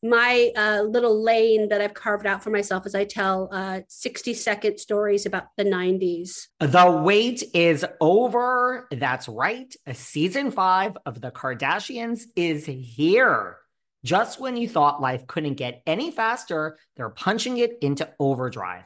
my 0.04 0.52
uh, 0.56 0.82
little 0.82 1.24
lane 1.24 1.70
that 1.70 1.80
I've 1.80 1.94
carved 1.94 2.26
out 2.26 2.44
for 2.44 2.50
myself 2.50 2.86
as 2.86 2.96
I 2.96 3.06
tell 3.06 3.50
uh, 3.52 3.82
60 3.88 4.34
second 4.34 4.80
stories 4.80 5.26
about 5.26 5.48
the 5.58 5.64
90s. 5.64 6.48
The 6.60 7.02
wait 7.04 7.44
is 7.54 7.86
over. 8.00 8.88
That's 8.92 9.30
right. 9.30 9.74
A 9.86 9.94
season 9.94 10.52
five 10.52 10.98
of 11.06 11.22
The 11.22 11.32
Kardashians 11.32 12.24
is 12.36 12.66
here. 12.66 13.58
Just 14.04 14.40
when 14.40 14.58
you 14.58 14.68
thought 14.68 15.02
life 15.02 15.28
couldn't 15.28 15.54
get 15.56 15.84
any 15.86 16.10
faster, 16.10 16.80
they're 16.96 17.10
punching 17.10 17.60
it 17.60 17.78
into 17.82 18.12
overdrive. 18.20 18.86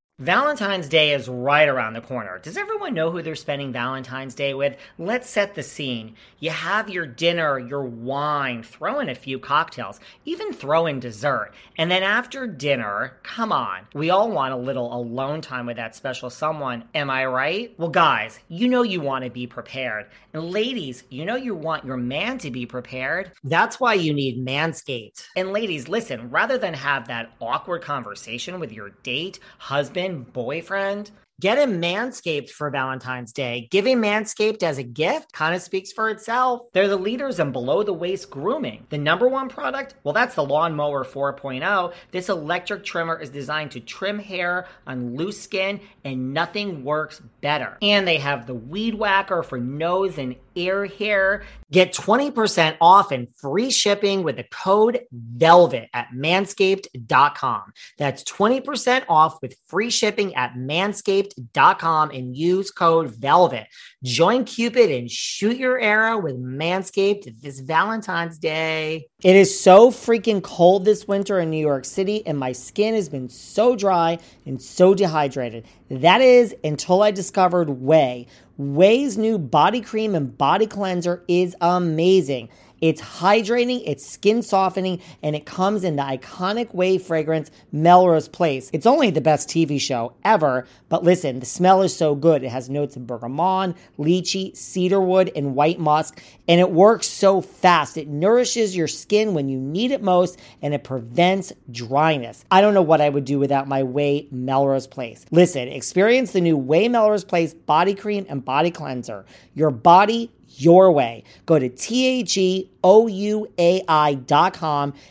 Valentine's 0.21 0.87
Day 0.87 1.15
is 1.15 1.27
right 1.27 1.67
around 1.67 1.93
the 1.93 2.01
corner. 2.01 2.37
Does 2.37 2.55
everyone 2.55 2.93
know 2.93 3.09
who 3.09 3.23
they're 3.23 3.33
spending 3.33 3.73
Valentine's 3.73 4.35
Day 4.35 4.53
with? 4.53 4.77
Let's 4.99 5.27
set 5.27 5.55
the 5.55 5.63
scene. 5.63 6.15
You 6.37 6.51
have 6.51 6.91
your 6.91 7.07
dinner, 7.07 7.57
your 7.57 7.83
wine, 7.83 8.61
throw 8.61 8.99
in 8.99 9.09
a 9.09 9.15
few 9.15 9.39
cocktails, 9.39 9.99
even 10.23 10.53
throw 10.53 10.85
in 10.85 10.99
dessert. 10.99 11.53
And 11.75 11.89
then 11.89 12.03
after 12.03 12.45
dinner, 12.45 13.17
come 13.23 13.51
on, 13.51 13.87
we 13.95 14.11
all 14.11 14.29
want 14.29 14.53
a 14.53 14.57
little 14.57 14.93
alone 14.95 15.41
time 15.41 15.65
with 15.65 15.77
that 15.77 15.95
special 15.95 16.29
someone. 16.29 16.83
Am 16.93 17.09
I 17.09 17.25
right? 17.25 17.73
Well, 17.79 17.89
guys, 17.89 18.39
you 18.47 18.67
know 18.67 18.83
you 18.83 19.01
want 19.01 19.25
to 19.25 19.31
be 19.31 19.47
prepared. 19.47 20.05
And 20.33 20.51
ladies, 20.51 21.03
you 21.09 21.25
know 21.25 21.35
you 21.35 21.55
want 21.55 21.83
your 21.83 21.97
man 21.97 22.37
to 22.37 22.51
be 22.51 22.67
prepared. 22.67 23.31
That's 23.43 23.79
why 23.79 23.95
you 23.95 24.13
need 24.13 24.45
Manscaped. 24.45 25.25
And 25.35 25.51
ladies, 25.51 25.89
listen, 25.89 26.29
rather 26.29 26.59
than 26.59 26.75
have 26.75 27.07
that 27.07 27.31
awkward 27.41 27.81
conversation 27.81 28.59
with 28.59 28.71
your 28.71 28.91
date, 29.01 29.39
husband, 29.57 30.10
boyfriend. 30.19 31.11
Get 31.41 31.57
him 31.57 31.81
Manscaped 31.81 32.51
for 32.51 32.69
Valentine's 32.69 33.33
Day. 33.33 33.67
Giving 33.71 33.97
Manscaped 33.97 34.61
as 34.61 34.77
a 34.77 34.83
gift 34.83 35.33
kind 35.33 35.55
of 35.55 35.63
speaks 35.63 35.91
for 35.91 36.07
itself. 36.11 36.67
They're 36.71 36.87
the 36.87 36.95
leaders 36.95 37.39
in 37.39 37.51
below 37.51 37.81
the 37.81 37.93
waist 37.93 38.29
grooming. 38.29 38.85
The 38.89 38.99
number 38.99 39.27
one 39.27 39.49
product? 39.49 39.95
Well, 40.03 40.13
that's 40.13 40.35
the 40.35 40.43
Lawnmower 40.43 41.03
4.0. 41.03 41.93
This 42.11 42.29
electric 42.29 42.83
trimmer 42.83 43.19
is 43.19 43.31
designed 43.31 43.71
to 43.71 43.79
trim 43.79 44.19
hair 44.19 44.67
on 44.85 45.15
loose 45.15 45.41
skin, 45.41 45.79
and 46.03 46.31
nothing 46.31 46.83
works 46.83 47.23
better. 47.41 47.75
And 47.81 48.07
they 48.07 48.17
have 48.17 48.45
the 48.45 48.53
Weed 48.53 48.93
Whacker 48.93 49.41
for 49.41 49.57
nose 49.57 50.19
and 50.19 50.35
ear 50.53 50.85
hair. 50.85 51.43
Get 51.71 51.93
20% 51.93 52.75
off 52.81 53.11
and 53.11 53.27
free 53.37 53.71
shipping 53.71 54.21
with 54.21 54.35
the 54.35 54.43
code 54.43 54.99
VELVET 55.11 55.89
at 55.93 56.09
manscaped.com. 56.13 57.73
That's 57.97 58.23
20% 58.25 59.05
off 59.09 59.41
with 59.41 59.55
free 59.67 59.89
shipping 59.89 60.35
at 60.35 60.53
manscaped.com 60.53 61.30
and 61.37 62.35
use 62.35 62.71
code 62.71 63.11
VELVET. 63.11 63.67
Join 64.03 64.45
Cupid 64.45 64.91
and 64.91 65.09
shoot 65.09 65.57
your 65.57 65.79
arrow 65.79 66.19
with 66.19 66.37
Manscaped 66.37 67.41
this 67.41 67.59
Valentine's 67.59 68.37
Day. 68.37 69.07
It 69.23 69.35
is 69.35 69.59
so 69.59 69.91
freaking 69.91 70.41
cold 70.41 70.85
this 70.85 71.07
winter 71.07 71.39
in 71.39 71.49
New 71.49 71.59
York 71.59 71.85
City, 71.85 72.25
and 72.25 72.37
my 72.37 72.51
skin 72.51 72.95
has 72.95 73.09
been 73.09 73.29
so 73.29 73.75
dry 73.75 74.17
and 74.45 74.61
so 74.61 74.93
dehydrated. 74.93 75.65
That 75.89 76.21
is 76.21 76.55
until 76.63 77.03
I 77.03 77.11
discovered 77.11 77.67
Ouai. 77.67 78.27
Ouai's 78.59 79.17
new 79.17 79.37
body 79.39 79.81
cream 79.81 80.13
and 80.15 80.37
body 80.37 80.67
cleanser 80.67 81.23
is 81.27 81.55
amazing. 81.61 82.49
It's 82.81 82.99
hydrating, 82.99 83.83
it's 83.85 84.03
skin 84.03 84.41
softening, 84.41 85.01
and 85.21 85.35
it 85.35 85.45
comes 85.45 85.83
in 85.83 85.95
the 85.95 86.01
iconic 86.01 86.73
Ouai 86.73 86.99
fragrance, 86.99 87.51
Melrose 87.71 88.27
Place. 88.27 88.71
It's 88.73 88.87
only 88.87 89.11
the 89.11 89.21
best 89.21 89.47
TV 89.47 89.79
show 89.79 90.13
ever, 90.23 90.65
but 90.89 91.03
listen, 91.03 91.39
the 91.39 91.45
smell 91.45 91.83
is 91.83 91.95
so 91.95 92.15
good. 92.15 92.43
It 92.43 92.49
has 92.49 92.69
notes 92.69 92.95
of 92.95 93.05
bergamot, 93.05 93.75
lychee, 93.99 94.57
cedarwood, 94.57 95.31
and 95.35 95.53
white 95.55 95.79
musk, 95.79 96.21
and 96.47 96.59
it 96.59 96.71
works 96.71 97.07
so 97.07 97.39
fast. 97.39 97.97
It 97.97 98.07
nourishes 98.07 98.75
your 98.75 98.87
skin 98.87 99.35
when 99.35 99.47
you 99.47 99.59
need 99.59 99.91
it 99.91 100.01
most, 100.01 100.39
and 100.63 100.73
it 100.73 100.83
prevents 100.83 101.53
dryness. 101.69 102.45
I 102.49 102.61
don't 102.61 102.73
know 102.73 102.81
what 102.81 102.99
I 102.99 103.09
would 103.09 103.25
do 103.25 103.37
without 103.37 103.67
my 103.67 103.83
Ouai 103.83 104.31
Melrose 104.31 104.87
Place. 104.87 105.23
Listen, 105.29 105.67
experience 105.67 106.31
the 106.31 106.41
new 106.41 106.57
Ouai 106.57 106.89
Melrose 106.89 107.23
Place 107.23 107.53
body 107.53 107.93
cream 107.93 108.25
and 108.27 108.43
body 108.43 108.71
cleanser. 108.71 109.23
Your 109.53 109.69
body, 109.69 110.31
your 110.57 110.91
way. 110.91 111.23
Go 111.45 111.59
to 111.59 111.69
T-H-E-O-U-A-I.com 111.69 112.13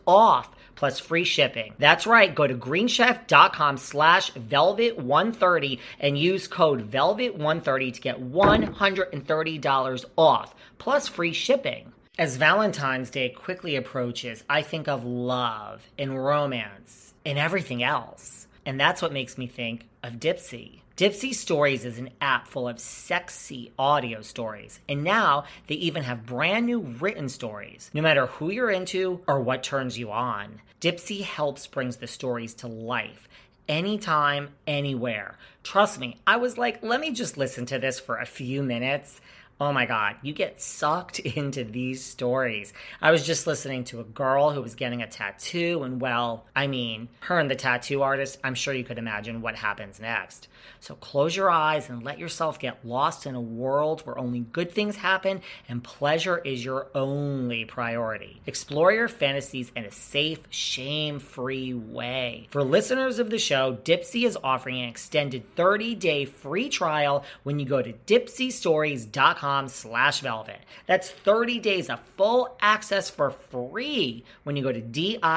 off 0.06 0.56
plus 0.76 1.00
free 1.00 1.24
shipping. 1.24 1.74
That's 1.80 2.08
right. 2.08 2.34
Go 2.34 2.48
to 2.48 2.56
greenchef.com 2.56 3.78
slash 3.78 4.32
velvet130 4.34 5.80
and 6.00 6.18
use 6.18 6.48
code 6.48 6.90
velvet130 6.90 7.94
to 7.94 8.02
get 8.02 8.22
$130 8.22 10.06
off 10.18 10.56
plus 10.78 11.08
free 11.08 11.34
shipping. 11.34 11.92
As 12.18 12.38
Valentine's 12.38 13.12
Day 13.12 13.30
quickly 13.30 13.76
approaches, 13.76 14.44
I 14.50 14.62
think 14.62 14.88
of 14.88 15.04
love 15.04 15.86
and 16.00 16.24
romance 16.24 17.14
and 17.26 17.38
everything 17.38 17.84
else. 17.84 18.48
And 18.66 18.80
that's 18.80 19.02
what 19.02 19.14
makes 19.14 19.38
me 19.38 19.48
think 19.48 19.88
of 20.02 20.14
Dipsea. 20.14 20.82
Dipsea 20.98 21.36
Stories 21.36 21.86
is 21.86 22.00
an 22.00 22.10
app 22.22 22.48
full 22.48 22.68
of 22.68 22.80
sexy 22.80 23.72
audio 23.78 24.24
stories, 24.24 24.80
and 24.90 25.04
now 25.04 25.44
they 25.68 25.76
even 25.76 26.02
have 26.02 26.26
brand 26.26 26.66
new 26.66 26.80
written 26.80 27.30
stories. 27.30 27.92
No 27.94 28.02
matter 28.02 28.26
who 28.26 28.50
you're 28.50 28.72
into 28.72 29.22
or 29.28 29.40
what 29.40 29.62
turns 29.62 30.00
you 30.00 30.12
on, 30.12 30.60
Dipsea 30.82 31.22
helps 31.22 31.68
brings 31.68 31.98
the 31.98 32.08
stories 32.08 32.56
to 32.56 32.68
life 32.68 33.30
anytime, 33.70 34.50
anywhere. 34.66 35.38
Trust 35.62 36.00
me, 36.00 36.18
I 36.26 36.38
was 36.38 36.58
like, 36.58 36.82
let 36.82 37.00
me 37.00 37.12
just 37.12 37.38
listen 37.38 37.68
to 37.68 37.78
this 37.78 38.00
for 38.00 38.18
a 38.18 38.26
few 38.26 38.64
minutes. 38.64 39.22
Oh 39.60 39.74
my 39.74 39.86
God, 39.86 40.16
you 40.24 40.34
get 40.34 40.62
sucked 40.62 41.20
into 41.20 41.64
these 41.64 42.04
stories. 42.04 42.74
I 43.02 43.12
was 43.12 43.24
just 43.24 43.46
listening 43.46 43.84
to 43.86 44.00
a 44.00 44.04
girl 44.04 44.50
who 44.50 44.64
was 44.64 44.74
getting 44.74 45.04
a 45.04 45.08
tattoo, 45.08 45.84
and 45.84 46.02
well, 46.02 46.46
I 46.56 46.66
mean, 46.66 47.10
her 47.20 47.38
and 47.38 47.52
the 47.52 47.56
tattoo 47.56 48.02
artist, 48.02 48.40
I'm 48.44 48.56
sure 48.56 48.74
you 48.74 48.84
could 48.84 48.98
imagine 48.98 49.42
what 49.42 49.56
happens 49.56 50.00
next. 50.00 50.48
So 50.80 50.96
close 50.96 51.36
your 51.36 51.50
eyes 51.50 51.90
and 51.90 52.04
let 52.04 52.20
yourself 52.20 52.60
get 52.60 52.86
lost 52.86 53.26
in 53.26 53.36
a 53.36 53.42
world 53.42 54.02
where 54.02 54.18
only 54.18 54.40
good 54.40 54.72
things 54.72 54.96
happen 54.98 55.42
and 55.68 55.84
pleasure 55.84 56.38
is 56.38 56.64
your 56.64 56.88
only 56.94 57.66
priority. 57.66 58.42
Explore 58.46 58.92
your 58.92 59.08
fantasies 59.08 59.72
in 59.76 59.86
a 59.86 59.92
safe, 59.92 60.44
shame 60.50 61.20
free 61.20 61.74
way. 61.74 62.48
For 62.52 62.64
listeners 62.64 63.20
of 63.20 63.30
the 63.30 63.40
show, 63.40 63.78
Dipsea 63.84 64.26
is 64.26 64.38
offering 64.44 64.82
an 64.82 64.90
extended 64.90 65.56
30 65.56 65.96
day 65.96 66.26
free 66.26 66.70
trial 66.70 67.24
when 67.44 67.60
you 67.60 67.66
go 67.66 67.82
to 67.82 67.94
dipseastories.com 67.94 69.68
slash 69.68 70.20
velvet. 70.22 70.60
That's 70.86 71.10
30 71.10 71.60
days 71.60 71.90
of 71.90 72.00
full 72.16 72.56
access 72.62 73.10
for 73.10 73.32
free 73.32 74.24
when 74.44 74.56
you 74.56 74.64
go 74.64 74.72
to 74.72 74.82
D-I-P-S-E-A 74.82 75.28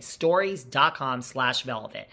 stories.com 0.00 1.22
slash 1.22 1.62
velvet. 1.62 2.08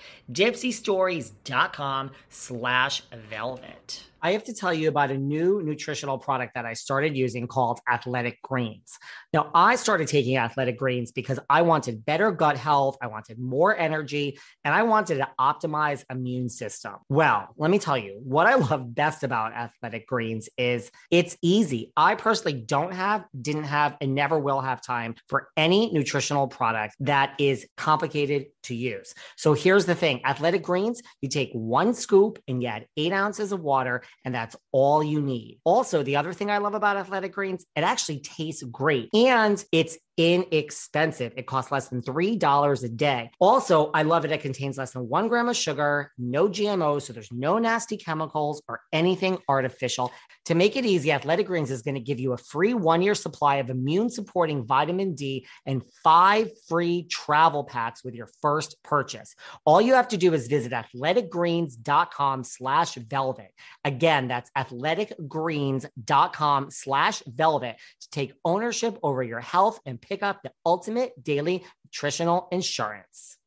Dipseastories.com 1.45 2.11
slash 2.29 3.03
velvet. 3.29 4.03
I 4.21 4.31
have 4.31 4.43
to 4.45 4.55
tell 4.55 4.73
you 4.73 4.89
about 4.89 5.11
a 5.11 5.17
new 5.19 5.61
nutritional 5.61 6.17
product 6.17 6.55
that 6.55 6.65
I 6.65 6.73
started 6.73 7.15
using 7.15 7.45
called 7.45 7.79
Athletic 7.87 8.41
Greens. 8.41 8.97
Now, 9.31 9.51
I 9.53 9.75
started 9.75 10.07
taking 10.07 10.37
Athletic 10.37 10.79
Greens 10.79 11.11
because 11.11 11.39
I 11.47 11.61
wanted 11.61 12.03
better 12.03 12.31
gut 12.31 12.57
health, 12.57 12.97
I 13.03 13.07
wanted 13.07 13.37
more 13.37 13.77
energy, 13.77 14.39
and 14.63 14.73
I 14.73 14.81
wanted 14.81 15.17
to 15.17 15.29
optimize 15.39 16.03
immune 16.09 16.49
system. 16.49 16.95
Well, 17.07 17.49
let 17.57 17.69
me 17.69 17.77
tell 17.77 17.99
you, 17.99 18.19
what 18.23 18.47
I 18.47 18.55
love 18.55 18.95
best 18.95 19.23
about 19.23 19.53
Athletic 19.53 20.07
Greens 20.07 20.49
is 20.57 20.89
it's 21.11 21.37
easy. 21.43 21.93
I 21.95 22.15
personally 22.15 22.59
don't 22.59 22.95
have, 22.95 23.25
didn't 23.39 23.65
have, 23.65 23.95
and 24.01 24.15
never 24.15 24.39
will 24.39 24.61
have 24.61 24.81
time 24.81 25.13
for 25.27 25.49
any 25.55 25.91
nutritional 25.93 26.47
product 26.47 26.95
that 27.01 27.35
is 27.37 27.67
complicated 27.77 28.47
to 28.65 28.75
use. 28.75 29.13
So 29.37 29.53
here's 29.53 29.85
the 29.85 29.95
thing 29.95 30.21
Athletic 30.25 30.63
Greens, 30.63 31.01
you 31.21 31.29
take 31.29 31.51
one 31.53 31.93
scoop 31.93 32.39
and 32.47 32.61
you 32.61 32.69
add 32.69 32.87
eight 32.97 33.13
ounces 33.13 33.51
of 33.51 33.61
water, 33.61 34.03
and 34.23 34.33
that's 34.33 34.55
all 34.71 35.03
you 35.03 35.21
need. 35.21 35.59
Also, 35.63 36.03
the 36.03 36.17
other 36.17 36.33
thing 36.33 36.51
I 36.51 36.59
love 36.59 36.73
about 36.73 36.97
Athletic 36.97 37.33
Greens, 37.33 37.65
it 37.75 37.81
actually 37.81 38.19
tastes 38.19 38.63
great 38.63 39.09
and 39.13 39.63
it's 39.71 39.97
inexpensive. 40.17 41.33
It 41.35 41.47
costs 41.47 41.71
less 41.71 41.89
than 41.89 42.01
$3 42.01 42.83
a 42.83 42.89
day. 42.89 43.31
Also, 43.39 43.91
I 43.93 44.03
love 44.03 44.25
it. 44.25 44.31
It 44.31 44.41
contains 44.41 44.77
less 44.77 44.91
than 44.91 45.09
one 45.09 45.27
gram 45.27 45.49
of 45.49 45.57
sugar, 45.57 46.11
no 46.17 46.47
GMOs, 46.47 47.03
so 47.03 47.13
there's 47.13 47.31
no 47.31 47.57
nasty 47.57 47.97
chemicals 47.97 48.61
or 48.67 48.81
anything 48.93 49.37
artificial. 49.49 50.11
To 50.45 50.55
make 50.55 50.75
it 50.75 50.85
easy, 50.85 51.11
Athletic 51.11 51.47
Greens 51.47 51.71
is 51.71 51.81
going 51.81 51.95
to 51.95 52.01
give 52.01 52.19
you 52.19 52.33
a 52.33 52.37
free 52.37 52.73
one 52.73 53.01
year 53.01 53.15
supply 53.15 53.55
of 53.57 53.69
immune 53.69 54.09
supporting 54.09 54.65
vitamin 54.65 55.15
D 55.15 55.45
and 55.65 55.83
five 56.03 56.49
free 56.67 57.03
travel 57.03 57.63
packs 57.63 58.03
with 58.03 58.13
your 58.13 58.29
first 58.41 58.75
purchase. 58.83 59.35
All 59.65 59.81
you 59.81 59.95
have 59.95 60.09
to 60.09 60.17
do 60.17 60.33
is 60.33 60.47
visit 60.47 60.71
athleticgreens.com 60.71 62.43
slash 62.43 62.95
velvet. 62.95 63.51
Again, 63.83 64.27
that's 64.27 64.51
athleticgreens.com 64.57 66.71
slash 66.71 67.23
velvet 67.25 67.77
to 68.01 68.09
take 68.11 68.33
ownership 68.43 68.99
over 69.03 69.23
your 69.23 69.39
health 69.39 69.79
and 69.85 70.01
pick 70.07 70.23
up 70.23 70.41
the 70.43 70.51
ultimate 70.65 71.11
daily 71.23 71.63
nutritional 71.85 72.47
insurance. 72.51 73.37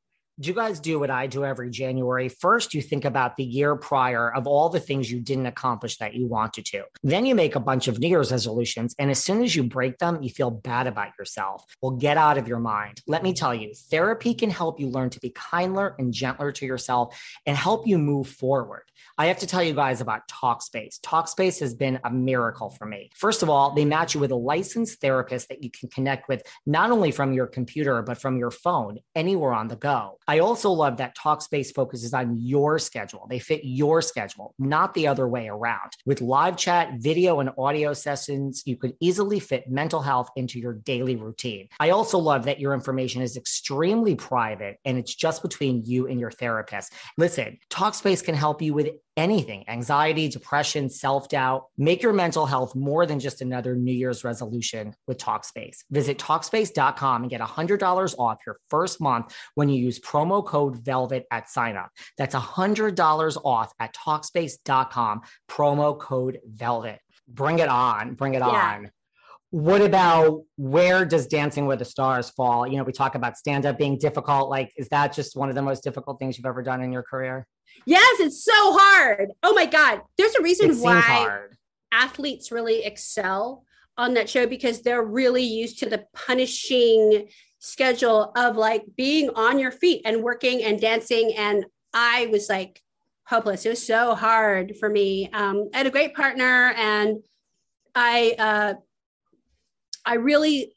Do 0.41 0.49
you 0.49 0.55
guys 0.55 0.79
do 0.79 1.01
what 1.01 1.11
I 1.11 1.27
do 1.27 1.45
every 1.45 1.69
January? 1.69 2.29
First, 2.29 2.73
you 2.73 2.81
think 2.81 3.05
about 3.05 3.35
the 3.35 3.43
year 3.43 3.75
prior 3.75 4.33
of 4.33 4.47
all 4.47 4.69
the 4.69 4.79
things 4.79 5.11
you 5.11 5.19
didn't 5.19 5.47
accomplish 5.47 5.97
that 5.99 6.15
you 6.15 6.29
wanted 6.29 6.65
to. 6.67 6.85
Then 7.03 7.27
you 7.27 7.35
make 7.35 7.57
a 7.57 7.61
bunch 7.61 7.89
of 7.89 7.99
New 7.99 8.07
Year's 8.07 8.31
resolutions. 8.31 8.95
And 9.01 9.11
as 9.11 9.19
soon 9.19 9.43
as 9.43 9.57
you 9.57 9.65
break 9.65 9.99
them, 9.99 10.23
you 10.23 10.31
feel 10.31 10.53
bad 10.53 10.87
about 10.87 11.09
yourself. 11.19 11.65
Well, 11.83 11.97
get 11.97 12.17
out 12.17 12.39
of 12.39 12.47
your 12.47 12.61
mind. 12.61 13.01
Let 13.09 13.25
me 13.25 13.33
tell 13.35 13.53
you, 13.53 13.75
therapy 13.91 14.33
can 14.33 14.49
help 14.49 14.79
you 14.79 14.87
learn 14.87 15.11
to 15.11 15.19
be 15.19 15.31
kinder 15.31 15.97
and 15.99 16.15
gentler 16.15 16.53
to 16.53 16.65
yourself 16.65 17.21
and 17.45 17.57
help 17.57 17.89
you 17.89 17.99
move 17.99 18.29
forward. 18.29 18.85
I 19.17 19.27
have 19.27 19.39
to 19.39 19.47
tell 19.49 19.63
you 19.65 19.75
guys 19.75 20.01
about 20.01 20.29
Talkspace. 20.29 21.01
Talkspace 21.01 21.59
has 21.59 21.75
been 21.75 21.99
a 22.05 22.11
miracle 22.11 22.71
for 22.71 22.87
me. 22.87 23.11
First 23.17 23.43
of 23.43 23.51
all, 23.51 23.73
they 23.73 23.85
match 23.85 24.15
you 24.15 24.21
with 24.21 24.31
a 24.31 24.37
licensed 24.37 25.01
therapist 25.01 25.49
that 25.49 25.65
you 25.65 25.71
can 25.71 25.89
connect 25.89 26.29
with 26.29 26.43
not 26.67 26.93
only 26.93 27.11
from 27.11 27.33
your 27.33 27.49
computer, 27.49 28.01
but 28.03 28.19
from 28.19 28.39
your 28.39 28.53
phone, 28.53 28.99
anywhere 29.17 29.53
on 29.53 29.67
the 29.67 29.75
go. 29.75 30.19
I 30.29 30.41
also 30.41 30.71
love 30.71 30.99
that 30.99 31.17
Talkspace 31.17 31.75
focuses 31.75 32.13
on 32.13 32.39
your 32.39 32.79
schedule. 32.79 33.27
They 33.31 33.39
fit 33.39 33.63
your 33.65 34.03
schedule, 34.03 34.55
not 34.59 34.93
the 34.93 35.07
other 35.07 35.27
way 35.27 35.49
around. 35.49 35.93
With 36.05 36.21
live 36.21 36.59
chat, 36.59 36.91
video, 36.99 37.41
and 37.41 37.51
audio 37.57 37.95
sessions, 37.95 38.63
you 38.67 38.77
could 38.77 38.93
easily 39.01 39.41
fit 39.41 39.71
mental 39.71 40.03
health 40.03 40.29
into 40.37 40.61
your 40.61 40.75
daily 40.75 41.17
routine. 41.17 41.69
I 41.81 41.91
also 41.91 42.19
love 42.19 42.45
that 42.45 42.61
your 42.61 42.75
information 42.75 43.23
is 43.23 43.39
extremely 43.39 44.15
private 44.15 44.77
and 44.85 44.99
it's 44.99 45.15
just 45.15 45.41
between 45.41 45.83
you 45.87 46.07
and 46.07 46.21
your 46.21 46.31
therapist. 46.31 46.93
Listen, 47.17 47.59
Talkspace 47.71 48.23
can 48.23 48.35
help 48.35 48.61
you 48.61 48.75
with 48.75 48.89
anything 49.19 49.65
anxiety, 49.69 50.29
depression, 50.29 50.89
self 50.89 51.29
doubt. 51.29 51.67
Make 51.77 52.03
your 52.03 52.13
mental 52.13 52.47
health 52.47 52.75
more 52.75 53.05
than 53.05 53.21
just 53.21 53.43
another 53.43 53.75
New 53.75 53.93
Year's 53.93 54.25
resolution 54.25 54.95
with 55.07 55.19
Talkspace. 55.19 55.79
Visit 55.91 56.19
Talkspace.com 56.19 57.23
and 57.23 57.31
get 57.31 57.41
$100 57.41 58.19
off 58.19 58.39
your 58.47 58.59
first 58.71 59.01
month 59.01 59.35
when 59.55 59.69
you 59.69 59.83
use 59.83 59.99
promo 59.99 60.45
code 60.45 60.79
VELVET 60.79 61.27
at 61.31 61.49
signup. 61.49 61.89
That's 62.17 62.35
$100 62.35 63.37
off 63.45 63.73
at 63.79 63.95
Talkspace.com, 63.95 65.23
promo 65.51 65.99
code 65.99 66.39
VELVET. 66.49 67.01
Bring 67.27 67.59
it 67.59 67.69
on. 67.69 68.15
Bring 68.15 68.35
it 68.35 68.39
yeah. 68.39 68.47
on. 68.47 68.91
What 69.51 69.81
about 69.81 70.43
where 70.57 71.07
does 71.07 71.27
Dancing 71.27 71.67
with 71.67 71.79
the 71.79 71.85
Stars 71.85 72.29
fall? 72.31 72.67
You 72.67 72.77
know, 72.77 72.85
we 72.85 72.93
talk 72.93 73.15
about 73.15 73.39
stand 73.39 73.65
up 73.65 73.79
being 73.79 73.99
difficult. 73.99 74.51
Like, 74.51 74.73
is 74.77 74.89
that 74.91 75.15
just 75.15 75.37
one 75.37 75.49
of 75.49 75.55
the 75.55 75.63
most 75.63 75.83
difficult 75.83 76.19
things 76.19 76.37
you've 76.37 76.47
ever 76.47 76.63
done 76.63 76.83
in 76.83 76.93
your 76.93 77.03
career? 77.03 77.47
Yes, 77.87 78.21
it's 78.21 78.45
so 78.45 78.53
hard. 78.55 79.31
Oh 79.43 79.55
my 79.55 79.65
God. 79.65 80.03
There's 80.19 80.35
a 80.35 80.43
reason 80.43 80.77
why 80.81 81.47
athletes 81.93 82.53
really 82.53 82.85
excel 82.85 83.65
on 83.97 84.15
that 84.15 84.29
show 84.29 84.47
because 84.47 84.83
they're 84.83 85.03
really 85.03 85.43
used 85.43 85.79
to 85.79 85.89
the 85.89 86.05
punishing 86.15 87.29
schedule 87.59 88.33
of 88.37 88.57
like 88.57 88.85
being 88.97 89.31
on 89.31 89.59
your 89.59 89.73
feet 89.73 90.03
and 90.05 90.23
working 90.23 90.63
and 90.63 90.81
dancing. 90.81 91.35
And 91.37 91.65
I 91.93 92.29
was 92.31 92.49
like 92.49 92.83
hopeless. 93.25 93.67
It 93.67 93.71
was 93.71 93.85
so 93.85 94.15
hard 94.15 94.77
for 94.79 94.89
me. 94.89 95.31
Um, 95.33 95.71
I 95.75 95.79
had 95.79 95.87
a 95.87 95.91
great 95.91 96.15
partner 96.15 96.73
and 96.77 97.19
I, 97.95 98.35
uh, 98.39 98.75
I 100.09 100.15
really 100.15 100.75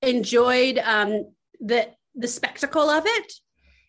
enjoyed 0.00 0.78
um, 0.78 1.26
the 1.60 1.90
the 2.14 2.26
spectacle 2.26 2.88
of 2.88 3.04
it 3.06 3.32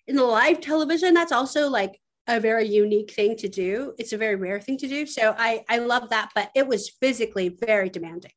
in 0.06 0.18
the 0.18 0.26
live 0.26 0.60
television. 0.60 1.14
That's 1.14 1.32
also 1.32 1.70
like 1.70 1.98
a 2.28 2.42
very 2.42 2.68
unique 2.68 3.14
thing 3.14 3.38
to 3.38 3.48
do. 3.48 3.94
It's 3.98 4.12
a 4.12 4.18
very 4.18 4.36
rare 4.36 4.60
thing 4.60 4.78
to 4.80 4.88
do. 4.90 5.06
So 5.06 5.34
I 5.38 5.64
I 5.70 5.78
love 5.78 6.10
that, 6.10 6.32
but 6.36 6.52
it 6.56 6.68
was 6.68 6.90
physically 6.90 7.58
very 7.66 7.90
demanding. 7.90 8.34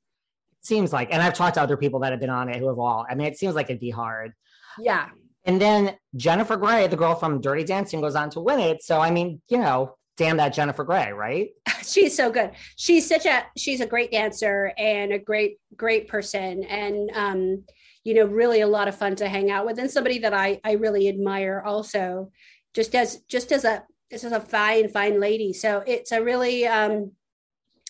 Seems 0.63 0.93
like, 0.93 1.13
and 1.13 1.21
I've 1.21 1.35
talked 1.35 1.57
to 1.57 1.63
other 1.63 1.77
people 1.77 1.99
that 2.01 2.13
have 2.13 2.21
been 2.21 2.31
on 2.31 2.49
it 2.49 2.57
who 2.57 2.69
have 2.69 2.79
all. 2.79 3.05
I 3.11 3.17
mean, 3.17 3.27
it 3.27 3.37
seems 3.37 3.57
like 3.57 3.67
it'd 3.67 3.81
be 3.81 3.91
hard. 3.91 4.33
Yeah. 4.79 5.09
And 5.45 5.61
then 5.61 5.97
Jennifer 6.17 6.57
Grey, 6.57 6.87
the 6.87 6.97
girl 6.97 7.17
from 7.17 7.41
Dirty 7.41 7.65
Dancing, 7.65 8.01
goes 8.01 8.15
on 8.15 8.31
to 8.31 8.41
win 8.41 8.61
it. 8.61 8.83
So 8.83 9.01
I 9.01 9.11
mean, 9.11 9.43
you 9.49 9.59
know, 9.59 9.97
damn 10.17 10.37
that 10.37 10.55
Jennifer 10.55 10.85
Grey, 10.85 11.13
right? 11.13 11.49
she's 11.83 12.17
so 12.17 12.31
good. 12.31 12.53
She's 12.77 13.09
such 13.09 13.27
a 13.27 13.45
she's 13.57 13.81
a 13.81 13.87
great 13.87 14.11
dancer 14.11 14.73
and 14.79 15.13
a 15.13 15.19
great 15.19 15.59
great 15.77 16.09
person, 16.09 16.65
and 16.65 17.11
um, 17.15 17.65
you 18.05 18.15
know, 18.15 18.27
really 18.27 18.61
a 18.61 18.67
lot 18.67 18.89
of 18.89 18.97
fun 18.97 19.17
to 19.17 19.29
hang 19.29 19.51
out 19.51 19.67
with, 19.67 19.79
and 19.79 19.91
somebody 19.91 20.19
that 20.21 20.35
I 20.35 20.61
I 20.65 20.73
really 20.73 21.09
admire 21.09 21.63
also 21.65 22.31
just 22.75 22.95
as 22.95 23.21
just 23.29 23.53
as 23.53 23.65
a 23.65 23.85
this 24.11 24.25
is 24.25 24.33
a 24.33 24.41
fine 24.41 24.89
fine 24.89 25.19
lady 25.21 25.53
so 25.53 25.83
it's 25.87 26.13
a 26.13 26.23
really 26.23 26.67
um 26.67 27.13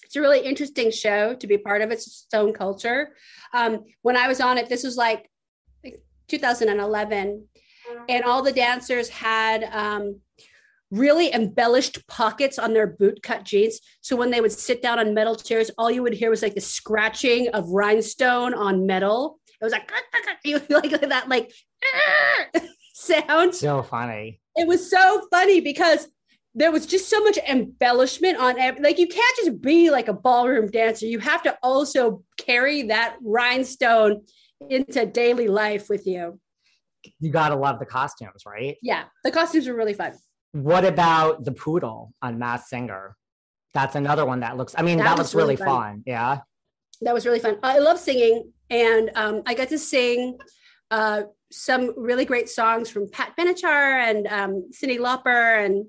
it's 0.03 0.17
a 0.17 0.21
really 0.21 0.41
interesting 0.41 0.91
show 0.91 1.35
to 1.35 1.47
be 1.47 1.59
part 1.59 1.83
of 1.83 1.91
its 1.91 2.27
own 2.33 2.53
culture 2.53 3.15
um 3.53 3.81
when 4.03 4.17
i 4.17 4.29
was 4.29 4.41
on 4.41 4.59
it 4.59 4.69
this 4.69 4.85
was 4.85 4.97
like 4.97 5.31
2011 6.29 7.47
and 8.09 8.25
all 8.25 8.43
the 8.43 8.53
dancers 8.53 9.09
had 9.09 9.65
um 9.65 10.21
really 10.91 11.33
embellished 11.33 12.07
pockets 12.07 12.59
on 12.59 12.73
their 12.73 12.87
boot 12.87 13.23
cut 13.23 13.45
jeans. 13.45 13.81
So 14.01 14.17
when 14.17 14.31
they 14.31 14.41
would 14.41 14.53
sit 14.53 14.83
down 14.83 14.99
on 14.99 15.15
metal 15.15 15.35
chairs, 15.37 15.71
all 15.79 15.91
you 15.91 16.03
would 16.03 16.15
hear 16.15 16.31
was 16.31 16.43
like 16.43 16.55
the 16.55 16.61
scratching 16.61 17.49
of 17.49 17.69
rhinestone 17.69 18.55
on 18.55 18.87
metal. 18.87 19.41
It 19.61 19.65
was 19.65 19.73
like, 19.73 19.91
like 20.71 21.01
that, 21.01 21.29
like 21.29 21.53
sound. 22.95 23.55
So 23.55 23.83
funny 23.83 24.41
it 24.57 24.67
was 24.67 24.91
so 24.91 25.27
funny 25.31 25.61
because 25.61 26.09
there 26.55 26.71
was 26.71 26.87
just 26.87 27.09
so 27.11 27.21
much 27.23 27.39
embellishment 27.49 28.39
on 28.39 28.59
every, 28.59 28.81
like 28.83 28.99
you 28.99 29.09
can't 29.09 29.37
just 29.37 29.61
be 29.61 29.91
like 29.91 30.09
a 30.09 30.13
ballroom 30.13 30.71
dancer 30.71 31.07
you 31.07 31.19
have 31.19 31.43
to 31.43 31.57
also 31.63 32.23
carry 32.39 32.85
that 32.85 33.17
rhinestone 33.23 34.23
into 34.71 35.05
daily 35.07 35.49
life 35.49 35.89
with 35.89 36.07
you 36.07 36.39
you 37.21 37.31
gotta 37.31 37.57
love 37.57 37.79
the 37.79 37.87
costumes 37.87 38.45
right 38.47 38.77
yeah 38.83 39.05
the 39.25 39.31
costumes 39.31 39.67
were 39.67 39.75
really 39.75 39.95
fun 39.95 40.13
what 40.55 40.85
about 40.85 41.45
the 41.45 41.53
poodle 41.53 42.13
on 42.23 42.39
Masked 42.39 42.69
Singer 42.69 43.17
that's 43.75 43.97
another 43.97 44.25
one 44.25 44.41
that 44.41 44.57
looks 44.57 44.75
i 44.79 44.83
mean 44.83 44.99
that, 44.99 45.05
that 45.05 45.19
looks 45.19 45.35
really, 45.35 45.57
really 45.57 45.67
fun. 45.67 45.93
fun. 45.95 46.03
yeah 46.07 46.39
that 47.01 47.13
was 47.13 47.27
really 47.27 47.41
fun 47.41 47.59
i 47.63 47.79
love 47.79 47.99
singing 47.99 48.53
and 48.71 49.11
um, 49.17 49.43
i 49.47 49.55
got 49.55 49.69
to 49.69 49.79
sing 49.79 50.39
uh, 50.91 51.23
some 51.51 51.93
really 51.97 52.25
great 52.25 52.49
songs 52.49 52.91
from 52.91 53.11
Pat 53.11 53.33
Benatar 53.39 54.09
and 54.09 54.27
um, 54.27 54.71
Cyndi 54.73 54.99
Lauper. 54.99 55.65
And 55.65 55.87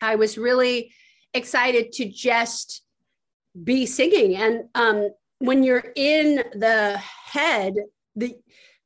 I 0.00 0.16
was 0.16 0.38
really 0.38 0.92
excited 1.34 1.92
to 1.92 2.06
just 2.06 2.82
be 3.62 3.86
singing. 3.86 4.36
And 4.36 4.64
um, 4.74 5.10
when 5.38 5.62
you're 5.62 5.92
in 5.96 6.42
the 6.54 6.98
head, 6.98 7.74
the 8.16 8.36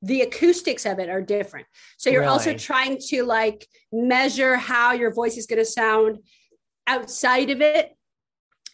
the 0.04 0.22
acoustics 0.22 0.84
of 0.84 0.98
it 0.98 1.08
are 1.08 1.22
different. 1.22 1.66
So 1.96 2.10
you're 2.10 2.20
really? 2.20 2.32
also 2.32 2.54
trying 2.54 2.98
to 3.08 3.24
like 3.24 3.66
measure 3.92 4.56
how 4.56 4.92
your 4.92 5.12
voice 5.12 5.36
is 5.36 5.46
going 5.46 5.58
to 5.58 5.64
sound 5.64 6.18
outside 6.86 7.50
of 7.50 7.60
it. 7.60 7.96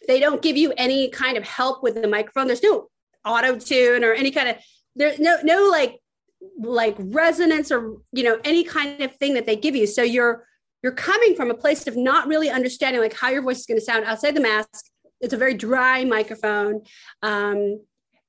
They 0.07 0.19
don't 0.19 0.41
give 0.41 0.57
you 0.57 0.73
any 0.77 1.09
kind 1.09 1.37
of 1.37 1.43
help 1.43 1.83
with 1.83 1.95
the 1.95 2.07
microphone. 2.07 2.47
There's 2.47 2.63
no 2.63 2.89
auto 3.25 3.57
tune 3.57 4.03
or 4.03 4.13
any 4.13 4.31
kind 4.31 4.49
of 4.49 4.57
there's 4.95 5.19
no 5.19 5.37
no 5.43 5.69
like 5.69 5.99
like 6.59 6.95
resonance 6.97 7.71
or 7.71 7.97
you 8.11 8.23
know 8.23 8.39
any 8.43 8.63
kind 8.63 8.99
of 9.01 9.15
thing 9.17 9.35
that 9.35 9.45
they 9.45 9.55
give 9.55 9.75
you 9.75 9.85
so 9.85 10.01
you're 10.01 10.43
you're 10.81 10.91
coming 10.91 11.35
from 11.35 11.51
a 11.51 11.53
place 11.53 11.85
of 11.87 11.95
not 11.95 12.27
really 12.27 12.49
understanding 12.49 13.01
like 13.01 13.13
how 13.13 13.29
your 13.29 13.43
voice 13.43 13.59
is 13.59 13.65
going 13.65 13.79
to 13.79 13.85
sound 13.85 14.03
outside 14.05 14.35
the 14.35 14.41
mask. 14.41 14.85
It's 15.19 15.33
a 15.33 15.37
very 15.37 15.53
dry 15.53 16.03
microphone, 16.03 16.81
um, 17.21 17.79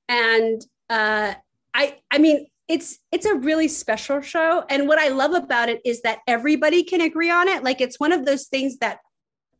and 0.09 0.62
uh, 0.91 1.33
I 1.72 1.97
I 2.11 2.18
mean 2.18 2.47
it's 2.73 2.99
it's 3.12 3.27
a 3.27 3.35
really 3.35 3.68
special 3.68 4.23
show. 4.23 4.64
And 4.70 4.89
what 4.89 4.99
I 4.99 5.09
love 5.09 5.35
about 5.35 5.68
it 5.68 5.83
is 5.85 6.01
that 6.03 6.20
everybody 6.27 6.83
can 6.83 7.03
agree 7.03 7.31
on 7.31 7.47
it. 7.47 7.62
Like 7.62 7.83
it's 7.83 8.01
one 8.01 8.12
of 8.12 8.25
those 8.25 8.47
things 8.47 8.79
that 8.79 8.99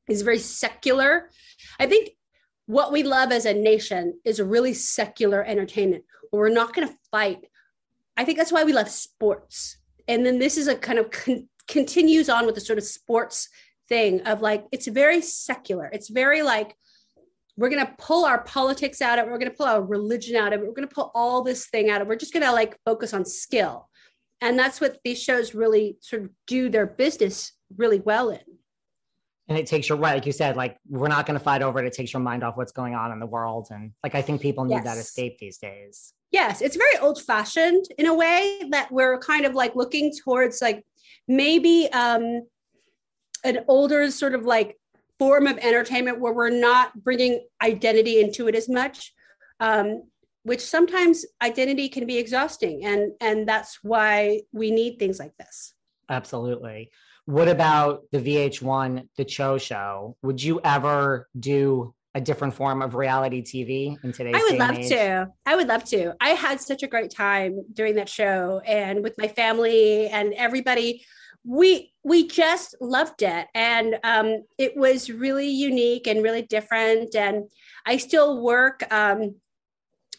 is 0.09 0.23
very 0.23 0.39
secular. 0.39 1.29
I 1.79 1.87
think 1.87 2.11
what 2.65 2.91
we 2.91 3.03
love 3.03 3.31
as 3.31 3.45
a 3.45 3.53
nation 3.53 4.19
is 4.25 4.41
really 4.41 4.73
secular 4.73 5.45
entertainment 5.45 6.05
where 6.31 6.41
we're 6.41 6.49
not 6.49 6.75
going 6.75 6.89
to 6.89 6.95
fight. 7.11 7.45
I 8.17 8.25
think 8.25 8.39
that's 8.39 8.53
why 8.53 8.65
we 8.65 8.73
love 8.73 8.89
sports. 8.89 9.77
And 10.09 10.25
then 10.25 10.39
this 10.39 10.57
is 10.57 10.67
a 10.67 10.75
kind 10.75 10.99
of 10.99 11.11
con- 11.11 11.49
continues 11.69 12.31
on 12.31 12.47
with 12.47 12.55
the 12.55 12.61
sort 12.63 12.79
of 12.79 12.85
sports 12.85 13.49
thing 13.89 14.23
of 14.23 14.41
like, 14.41 14.65
it's 14.73 14.87
very 14.87 15.21
secular. 15.21 15.91
It's 15.93 16.09
very 16.09 16.43
like, 16.43 16.77
we're 17.57 17.69
going 17.69 17.85
to 17.85 17.95
pull 17.99 18.25
our 18.25 18.43
politics 18.45 19.03
out 19.03 19.19
of 19.19 19.27
it. 19.27 19.31
We're 19.31 19.39
going 19.39 19.51
to 19.51 19.57
pull 19.57 19.67
our 19.67 19.83
religion 19.83 20.37
out 20.37 20.53
of 20.53 20.61
it. 20.61 20.67
We're 20.67 20.75
going 20.75 20.89
to 20.89 20.95
pull 20.95 21.11
all 21.15 21.43
this 21.43 21.67
thing 21.67 21.91
out 21.91 22.01
of 22.01 22.07
it. 22.07 22.09
We're 22.09 22.17
just 22.17 22.33
going 22.33 22.45
to 22.45 22.53
like 22.53 22.77
focus 22.85 23.13
on 23.13 23.25
skill. 23.25 23.89
And 24.41 24.59
that's 24.59 24.81
what 24.81 24.99
these 25.05 25.23
shows 25.23 25.55
really 25.55 25.99
sort 26.01 26.23
of 26.23 26.31
do 26.47 26.69
their 26.69 26.87
business 26.87 27.53
really 27.77 28.01
well 28.01 28.31
in 28.31 28.41
and 29.49 29.59
it 29.59 29.67
takes 29.67 29.89
your 29.89 29.99
right 29.99 30.15
like 30.15 30.27
you 30.27 30.33
said 30.33 30.57
like 30.57 30.79
we're 30.89 31.09
not 31.09 31.27
going 31.27 31.39
to 31.39 31.45
fight 31.45 31.63
over 31.63 31.79
it 31.79 31.87
it 31.87 31.93
takes 31.93 32.13
your 32.13 32.23
mind 32.23 32.43
off 32.43 32.57
what's 32.57 32.73
going 32.73 32.95
on 32.95 33.13
in 33.13 33.19
the 33.19 33.27
world 33.27 33.69
and 33.71 33.93
like 34.03 34.15
i 34.15 34.23
think 34.23 34.41
people 34.41 34.65
need 34.65 34.75
yes. 34.75 34.85
that 34.85 34.99
escape 34.99 35.39
these 35.39 35.59
days 35.59 36.15
yes 36.31 36.61
it's 36.61 36.77
very 36.77 36.97
old 36.99 37.21
fashioned 37.21 37.85
in 37.99 38.07
a 38.07 38.15
way 38.15 38.61
that 38.71 38.91
we're 38.91 39.19
kind 39.19 39.45
of 39.45 39.55
like 39.55 39.75
looking 39.75 40.13
towards 40.25 40.63
like 40.63 40.85
maybe 41.29 41.89
um 41.93 42.43
an 43.45 43.59
older 43.69 44.11
sort 44.11 44.35
of 44.35 44.45
like 44.45 44.79
form 45.19 45.47
of 45.47 45.59
entertainment 45.59 46.21
where 46.21 46.33
we're 46.33 46.51
not 46.51 46.93
bringing 47.03 47.45
identity 47.63 48.21
into 48.21 48.49
it 48.49 48.55
as 48.55 48.69
much 48.69 49.13
um 49.61 50.03
which 50.45 50.61
sometimes 50.61 51.25
identity 51.41 51.89
can 51.89 52.07
be 52.07 52.19
exhausting 52.19 52.85
and 52.85 53.13
and 53.21 53.49
that's 53.49 53.79
why 53.83 54.41
we 54.53 54.71
need 54.71 54.99
things 54.99 55.19
like 55.19 55.37
this 55.39 55.75
absolutely 56.09 56.91
what 57.25 57.47
about 57.47 58.03
the 58.11 58.19
VH1, 58.19 59.09
the 59.17 59.25
Cho 59.25 59.57
show? 59.57 60.17
Would 60.23 60.43
you 60.43 60.61
ever 60.65 61.29
do 61.39 61.95
a 62.15 62.21
different 62.21 62.53
form 62.53 62.83
of 62.83 62.95
reality 62.95 63.43
TV 63.43 63.97
in 64.05 64.13
today's 64.13 64.35
I 64.37 64.43
would 64.51 64.59
love 64.59 64.77
to. 64.89 65.29
I 65.47 65.57
would 65.57 65.69
love 65.69 65.85
to. 65.85 66.15
I 66.21 66.31
had 66.31 66.61
such 66.61 66.83
a 66.83 66.87
great 66.87 67.11
time 67.11 67.65
doing 67.73 67.95
that 67.95 68.09
show 68.09 68.61
and 68.67 69.03
with 69.03 69.17
my 69.17 69.29
family 69.29 70.09
and 70.09 70.35
everybody. 70.35 71.05
We 71.45 71.93
we 72.05 72.27
just 72.27 72.75
loved 72.81 73.23
it. 73.23 73.47
And 73.55 73.99
um, 74.05 74.45
it 74.59 74.77
was 74.77 75.11
really 75.11 75.49
unique 75.49 76.07
and 76.07 76.23
really 76.23 76.43
different. 76.43 77.15
And 77.15 77.45
I 77.87 77.97
still 77.97 78.43
work 78.43 78.83
um, 78.93 79.37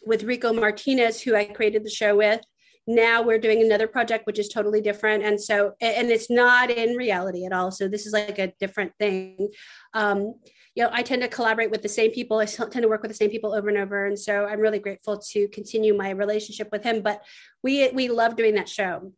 with 0.06 0.22
Rico 0.24 0.52
Martinez, 0.52 1.20
who 1.20 1.34
I 1.34 1.44
created 1.44 1.84
the 1.84 1.90
show 1.90 2.16
with. 2.16 2.40
Now 2.86 3.22
we're 3.22 3.38
doing 3.38 3.62
another 3.62 3.88
project 3.88 4.26
which 4.26 4.38
is 4.38 4.48
totally 4.48 4.80
different. 4.80 5.24
And 5.24 5.40
so 5.40 5.72
and 5.80 6.10
it's 6.10 6.30
not 6.30 6.70
in 6.70 6.96
reality 6.96 7.46
at 7.46 7.52
all. 7.52 7.70
So 7.70 7.88
this 7.88 8.06
is 8.06 8.12
like 8.12 8.38
a 8.38 8.52
different 8.60 8.92
thing. 8.98 9.50
Um 9.94 10.34
you 10.76 10.82
know 10.82 10.90
i 10.92 11.02
tend 11.02 11.22
to 11.22 11.28
collaborate 11.28 11.70
with 11.70 11.82
the 11.82 11.88
same 11.88 12.10
people. 12.10 12.38
I 12.38 12.46
tend 12.46 12.72
to 12.72 12.88
work 12.88 13.00
with 13.00 13.10
the 13.10 13.16
same 13.16 13.30
people 13.30 13.54
over 13.54 13.68
and 13.68 13.78
over. 13.78 14.06
And 14.06 14.18
so 14.18 14.44
i'm 14.46 14.60
really 14.60 14.80
grateful 14.80 15.18
to 15.18 15.48
continue 15.48 15.96
my 15.96 16.10
relationship 16.10 16.68
with 16.72 16.84
him. 16.84 17.00
But 17.00 17.22
we 17.62 17.88
we 17.90 18.08
love 18.08 18.36
doing 18.36 18.56
that 18.56 18.68
show 18.68 19.12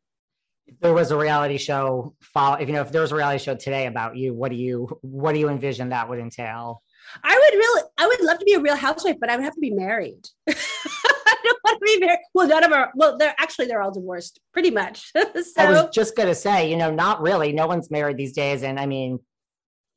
if 0.67 0.79
there 0.81 0.93
was 0.93 1.11
a 1.11 1.17
reality 1.17 1.59
show 1.59 2.15
follow 2.21 2.57
if 2.57 2.69
you 2.69 2.75
know 2.75 2.83
if 2.83 2.93
there 2.93 3.03
was 3.03 3.13
a 3.13 3.17
reality 3.17 3.43
show 3.43 3.55
today 3.55 3.87
about 3.87 4.17
you 4.17 4.35
what 4.35 4.51
do 4.51 4.57
you 4.57 4.89
what 5.03 5.33
do 5.33 5.39
you 5.39 5.49
envision 5.49 5.91
that 5.91 6.09
would 6.09 6.19
entail 6.19 6.83
i 7.23 7.35
would 7.35 7.59
really 7.59 7.83
i 7.99 8.07
would 8.07 8.21
love 8.23 8.39
to 8.39 8.45
be 8.45 8.55
a 8.55 8.61
real 8.61 8.77
housewife 8.77 9.17
but 9.21 9.31
i 9.31 9.37
would 9.37 9.45
have 9.45 9.55
to 9.55 9.61
be 9.61 9.71
married 9.71 10.27
i 10.49 11.37
don't 11.45 11.59
want 11.65 11.81
to 11.81 11.85
be 11.85 12.07
married. 12.07 12.21
Well, 12.35 12.49
none 12.49 12.65
of 12.65 12.73
our, 12.73 12.93
well, 12.95 13.17
they're 13.19 13.35
actually, 13.39 13.67
they're 13.67 13.83
all 13.83 13.93
divorced 13.93 14.41
pretty 14.53 14.71
much. 14.71 15.11
so, 15.13 15.25
I 15.59 15.71
was 15.71 15.89
just 15.93 16.17
to 16.17 16.35
say, 16.35 16.71
you 16.71 16.77
know, 16.77 16.91
not 16.91 17.21
really. 17.21 17.53
No 17.53 17.67
one's 17.67 17.91
married 17.91 18.17
these 18.17 18.33
days. 18.33 18.63
And 18.63 18.79
I 18.79 18.87
mean, 18.87 19.19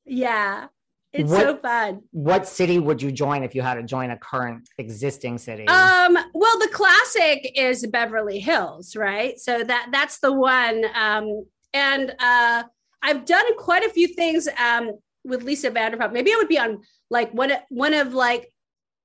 yeah, 0.06 0.68
it's 1.12 1.32
what, 1.32 1.42
so 1.42 1.58
fun. 1.58 2.02
What 2.12 2.48
city 2.48 2.78
would 2.78 3.02
you 3.02 3.12
join 3.12 3.44
if 3.44 3.56
you 3.56 3.62
had 3.62 3.76
to 3.76 3.84
join 3.84 4.12
a 4.12 4.18
current 4.18 4.70
existing 4.78 5.40
city? 5.40 5.68
Um, 5.68 6.18
well, 6.34 6.60
the 6.60 6.70
classic 6.72 7.52
is 7.56 7.86
Beverly 7.88 8.40
Hills, 8.40 8.96
right? 8.96 9.40
So 9.40 9.64
that 9.64 9.90
that's 9.92 10.20
the 10.20 10.32
one. 10.32 10.86
Um, 10.94 11.46
and 11.74 12.14
uh, 12.20 12.64
I've 13.02 13.26
done 13.26 13.58
quite 13.58 13.84
a 13.84 13.90
few 13.90 14.08
things 14.08 14.48
um, 14.64 14.92
with 15.24 15.44
Lisa 15.44 15.72
Vanderpump. 15.72 16.14
Maybe 16.14 16.32
I 16.32 16.36
would 16.38 16.48
be 16.48 16.60
on 16.60 16.82
like 17.10 17.32
one 17.34 17.54
one 17.70 17.96
of 17.96 18.14
like 18.14 18.52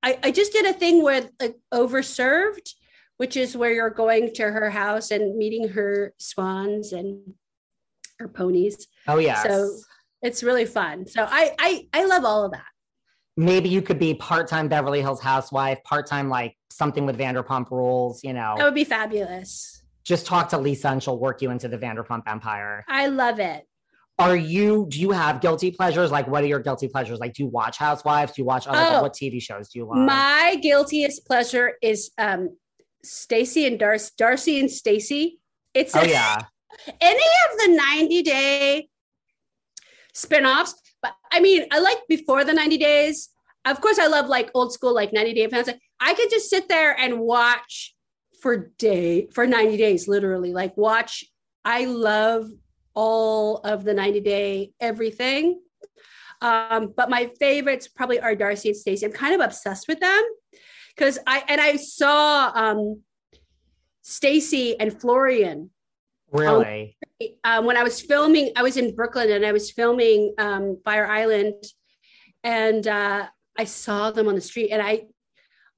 I, 0.02 0.18
I 0.22 0.30
just 0.30 0.52
did 0.52 0.66
a 0.66 0.74
thing 0.74 1.02
with 1.02 1.30
like, 1.40 1.56
overserved, 1.72 2.68
which 3.16 3.36
is 3.36 3.56
where 3.56 3.72
you're 3.72 3.88
going 3.88 4.34
to 4.34 4.42
her 4.42 4.68
house 4.68 5.10
and 5.10 5.36
meeting 5.36 5.68
her 5.68 6.12
swans 6.18 6.92
and 6.92 7.32
her 8.18 8.28
ponies. 8.28 8.86
Oh 9.08 9.16
yeah. 9.16 9.42
So 9.42 9.78
it's 10.24 10.42
really 10.42 10.64
fun. 10.64 11.06
So 11.06 11.26
I 11.28 11.54
I 11.58 11.88
I 11.92 12.04
love 12.06 12.24
all 12.24 12.44
of 12.44 12.52
that. 12.52 12.64
Maybe 13.36 13.68
you 13.68 13.82
could 13.82 13.98
be 13.98 14.14
part-time 14.14 14.68
Beverly 14.68 15.00
Hills 15.00 15.20
housewife, 15.20 15.82
part-time 15.84 16.28
like 16.28 16.56
something 16.70 17.04
with 17.04 17.18
Vanderpump 17.18 17.70
Rules, 17.70 18.22
you 18.22 18.32
know. 18.32 18.54
That 18.56 18.64
would 18.64 18.74
be 18.74 18.84
fabulous. 18.84 19.82
Just 20.04 20.24
talk 20.24 20.48
to 20.50 20.58
Lisa 20.58 20.88
and 20.88 21.02
she'll 21.02 21.18
work 21.18 21.42
you 21.42 21.50
into 21.50 21.66
the 21.66 21.76
Vanderpump 21.78 22.22
empire. 22.28 22.84
I 22.88 23.08
love 23.08 23.40
it 23.40 23.66
are 24.18 24.36
you 24.36 24.86
do 24.88 25.00
you 25.00 25.10
have 25.10 25.40
guilty 25.40 25.70
pleasures 25.70 26.10
like 26.10 26.26
what 26.28 26.44
are 26.44 26.46
your 26.46 26.60
guilty 26.60 26.88
pleasures 26.88 27.18
like 27.18 27.34
do 27.34 27.42
you 27.42 27.48
watch 27.48 27.78
housewives 27.78 28.32
do 28.32 28.42
you 28.42 28.46
watch 28.46 28.66
other 28.66 28.96
oh, 28.96 29.02
what 29.02 29.12
tv 29.12 29.42
shows 29.42 29.68
do 29.68 29.78
you 29.78 29.86
watch? 29.86 29.98
my 29.98 30.56
guiltiest 30.62 31.26
pleasure 31.26 31.72
is 31.82 32.10
um 32.18 32.56
stacy 33.02 33.66
and 33.66 33.78
darcy 33.78 34.12
darcy 34.16 34.60
and 34.60 34.70
stacy 34.70 35.40
it's 35.74 35.96
oh 35.96 36.00
a, 36.00 36.08
yeah 36.08 36.36
any 37.00 37.16
of 37.50 37.58
the 37.58 37.76
90 37.76 38.22
day 38.22 38.88
spin-offs 40.14 40.74
but 41.02 41.12
i 41.32 41.40
mean 41.40 41.64
i 41.72 41.78
like 41.78 41.98
before 42.08 42.44
the 42.44 42.52
90 42.52 42.78
days 42.78 43.30
of 43.64 43.80
course 43.80 43.98
i 43.98 44.06
love 44.06 44.28
like 44.28 44.50
old 44.54 44.72
school 44.72 44.94
like 44.94 45.12
90 45.12 45.34
day 45.34 45.48
fans 45.48 45.68
i 46.00 46.14
could 46.14 46.30
just 46.30 46.48
sit 46.48 46.68
there 46.68 46.98
and 46.98 47.20
watch 47.20 47.94
for 48.40 48.70
day 48.78 49.28
for 49.32 49.46
90 49.46 49.76
days 49.76 50.08
literally 50.08 50.52
like 50.52 50.76
watch 50.76 51.24
i 51.64 51.84
love 51.84 52.46
all 52.94 53.58
of 53.58 53.84
the 53.84 53.92
90 53.92 54.20
day 54.20 54.72
everything. 54.80 55.60
Um, 56.40 56.92
but 56.96 57.10
my 57.10 57.30
favorites 57.38 57.88
probably 57.88 58.20
are 58.20 58.34
Darcy 58.34 58.70
and 58.70 58.76
Stacy. 58.76 59.06
I'm 59.06 59.12
kind 59.12 59.34
of 59.34 59.40
obsessed 59.40 59.88
with 59.88 60.00
them 60.00 60.22
because 60.96 61.18
I 61.26 61.42
and 61.48 61.60
I 61.60 61.76
saw 61.76 62.52
um, 62.54 63.02
Stacy 64.02 64.78
and 64.78 64.98
Florian. 64.98 65.70
Really? 66.30 66.96
Um, 67.44 67.64
when 67.64 67.76
I 67.76 67.82
was 67.82 68.00
filming, 68.00 68.52
I 68.56 68.62
was 68.62 68.76
in 68.76 68.94
Brooklyn 68.94 69.30
and 69.30 69.46
I 69.46 69.52
was 69.52 69.70
filming 69.70 70.34
um, 70.38 70.78
Fire 70.84 71.06
Island, 71.06 71.62
and 72.42 72.86
uh, 72.86 73.26
I 73.58 73.64
saw 73.64 74.10
them 74.10 74.28
on 74.28 74.34
the 74.34 74.40
street, 74.40 74.70
and 74.70 74.82
I 74.82 75.04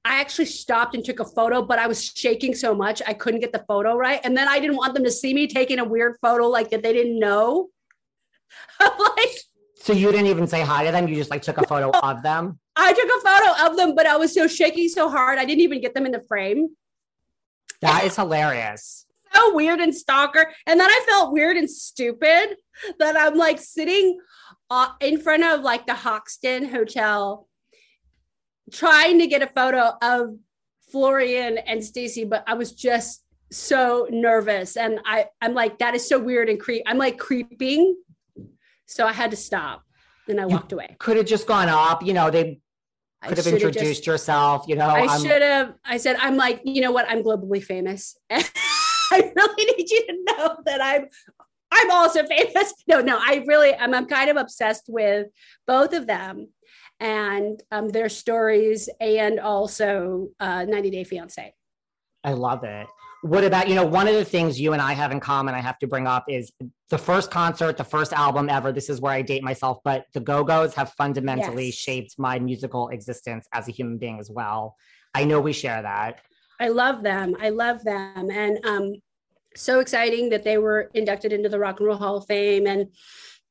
I 0.07 0.21
actually 0.21 0.45
stopped 0.45 0.95
and 0.95 1.03
took 1.03 1.19
a 1.19 1.25
photo, 1.25 1.61
but 1.61 1.79
I 1.79 1.87
was 1.87 2.13
shaking 2.15 2.55
so 2.55 2.73
much 2.73 3.01
I 3.05 3.13
couldn't 3.13 3.41
get 3.41 3.51
the 3.51 3.65
photo 3.67 3.97
right. 3.97 4.21
And 4.23 4.37
then 4.37 4.47
I 4.47 4.57
didn't 4.57 4.77
want 4.77 4.93
them 4.93 5.03
to 5.03 5.11
see 5.11 5.33
me 5.33 5.47
taking 5.47 5.79
a 5.79 5.83
weird 5.83 6.15
photo 6.21 6.47
like 6.47 6.69
that 6.69 6.81
they 6.81 6.93
didn't 6.93 7.19
know. 7.19 7.67
like 8.79 9.37
So 9.75 9.91
you 9.91 10.09
didn't 10.11 10.27
even 10.27 10.47
say 10.47 10.61
hi 10.61 10.85
to 10.85 10.91
them, 10.91 11.09
you 11.09 11.15
just 11.15 11.29
like 11.29 11.41
took 11.41 11.57
a 11.57 11.67
photo 11.67 11.91
of 11.91 12.23
them? 12.23 12.57
I 12.77 12.93
took 12.93 13.05
a 13.05 13.21
photo 13.21 13.69
of 13.69 13.75
them, 13.75 13.95
but 13.95 14.05
I 14.05 14.15
was 14.15 14.33
so 14.33 14.47
shaking 14.47 14.87
so 14.87 15.09
hard 15.09 15.39
I 15.39 15.45
didn't 15.45 15.61
even 15.61 15.81
get 15.81 15.93
them 15.93 16.05
in 16.05 16.13
the 16.13 16.21
frame. 16.21 16.69
That 17.81 18.05
is 18.05 18.15
hilarious. 18.15 19.06
So 19.33 19.55
weird 19.55 19.79
and 19.79 19.95
stalker. 19.95 20.51
And 20.65 20.79
then 20.79 20.89
I 20.89 21.05
felt 21.07 21.33
weird 21.33 21.57
and 21.57 21.69
stupid 21.69 22.55
that 22.99 23.17
I'm 23.17 23.35
like 23.35 23.59
sitting 23.59 24.19
uh, 24.69 24.89
in 24.99 25.19
front 25.19 25.43
of 25.43 25.61
like 25.61 25.85
the 25.85 25.93
Hoxton 25.93 26.69
Hotel 26.69 27.47
trying 28.71 29.19
to 29.19 29.27
get 29.27 29.41
a 29.41 29.47
photo 29.47 29.93
of 30.01 30.35
Florian 30.91 31.57
and 31.57 31.83
Stacy, 31.83 32.25
but 32.25 32.43
I 32.47 32.53
was 32.55 32.71
just 32.71 33.23
so 33.51 34.07
nervous. 34.09 34.77
And 34.77 34.99
I, 35.05 35.27
I'm 35.41 35.53
like, 35.53 35.79
that 35.79 35.95
is 35.95 36.07
so 36.07 36.19
weird 36.19 36.49
and 36.49 36.59
creep. 36.59 36.83
I'm 36.85 36.97
like 36.97 37.17
creeping. 37.17 37.95
So 38.85 39.05
I 39.05 39.13
had 39.13 39.31
to 39.31 39.37
stop 39.37 39.83
and 40.27 40.39
I 40.39 40.43
you 40.43 40.49
walked 40.49 40.73
away. 40.73 40.95
Could 40.99 41.17
have 41.17 41.25
just 41.25 41.47
gone 41.47 41.69
up, 41.69 42.03
you 42.03 42.13
know, 42.13 42.29
they 42.29 42.59
could 43.23 43.37
have 43.37 43.47
introduced 43.47 43.85
just, 43.85 44.07
yourself, 44.07 44.65
you 44.67 44.75
know. 44.75 44.87
I 44.87 45.17
should 45.17 45.41
have. 45.41 45.73
I 45.83 45.97
said, 45.97 46.17
I'm 46.19 46.37
like, 46.37 46.61
you 46.63 46.81
know 46.81 46.91
what? 46.91 47.09
I'm 47.09 47.23
globally 47.23 47.63
famous. 47.63 48.17
I 49.11 49.31
really 49.35 49.65
need 49.77 49.89
you 49.89 50.05
to 50.07 50.17
know 50.25 50.57
that 50.65 50.81
I'm 50.81 51.07
I'm 51.71 51.91
also 51.91 52.25
famous. 52.25 52.73
No, 52.87 53.01
no, 53.01 53.17
I 53.19 53.43
really 53.45 53.73
am. 53.73 53.93
I'm 53.93 54.05
kind 54.05 54.29
of 54.29 54.37
obsessed 54.37 54.85
with 54.87 55.27
both 55.65 55.93
of 55.93 56.07
them 56.07 56.47
and 56.99 57.61
um, 57.71 57.89
their 57.89 58.09
stories 58.09 58.89
and 59.01 59.39
also 59.39 60.29
uh, 60.39 60.63
90 60.63 60.89
Day 60.89 61.03
Fiance. 61.03 61.53
I 62.23 62.31
love 62.31 62.63
it. 62.63 62.87
What 63.23 63.43
about, 63.43 63.67
you 63.67 63.75
know, 63.75 63.85
one 63.85 64.07
of 64.07 64.13
the 64.15 64.23
things 64.25 64.59
you 64.59 64.73
and 64.73 64.81
I 64.81 64.93
have 64.93 65.11
in 65.11 65.19
common, 65.19 65.53
I 65.55 65.59
have 65.59 65.77
to 65.79 65.87
bring 65.87 66.07
up 66.07 66.25
is 66.29 66.51
the 66.89 66.97
first 66.97 67.31
concert, 67.31 67.75
the 67.75 67.83
first 67.83 68.13
album 68.13 68.49
ever. 68.49 68.71
This 68.71 68.89
is 68.89 69.01
where 69.01 69.11
I 69.11 69.21
date 69.21 69.43
myself, 69.43 69.79
but 69.83 70.05
the 70.13 70.19
Go 70.19 70.43
Go's 70.43 70.73
have 70.75 70.93
fundamentally 70.93 71.65
Yes. 71.65 71.75
shaped 71.75 72.15
my 72.17 72.39
musical 72.39 72.89
existence 72.89 73.47
as 73.53 73.67
a 73.67 73.71
human 73.71 73.97
being 73.97 74.19
as 74.19 74.29
well. 74.31 74.75
I 75.13 75.25
know 75.25 75.41
we 75.41 75.51
share 75.53 75.81
that. 75.81 76.21
I 76.59 76.69
love 76.69 77.03
them. 77.03 77.35
I 77.39 77.49
love 77.49 77.83
them. 77.83 78.29
And 78.31 78.65
um, 78.65 78.95
so 79.55 79.79
exciting 79.79 80.29
that 80.29 80.43
they 80.43 80.57
were 80.57 80.89
inducted 80.93 81.33
into 81.33 81.49
the 81.49 81.59
Rock 81.59 81.79
and 81.79 81.87
Roll 81.87 81.97
Hall 81.97 82.17
of 82.17 82.25
Fame. 82.25 82.67
And 82.67 82.87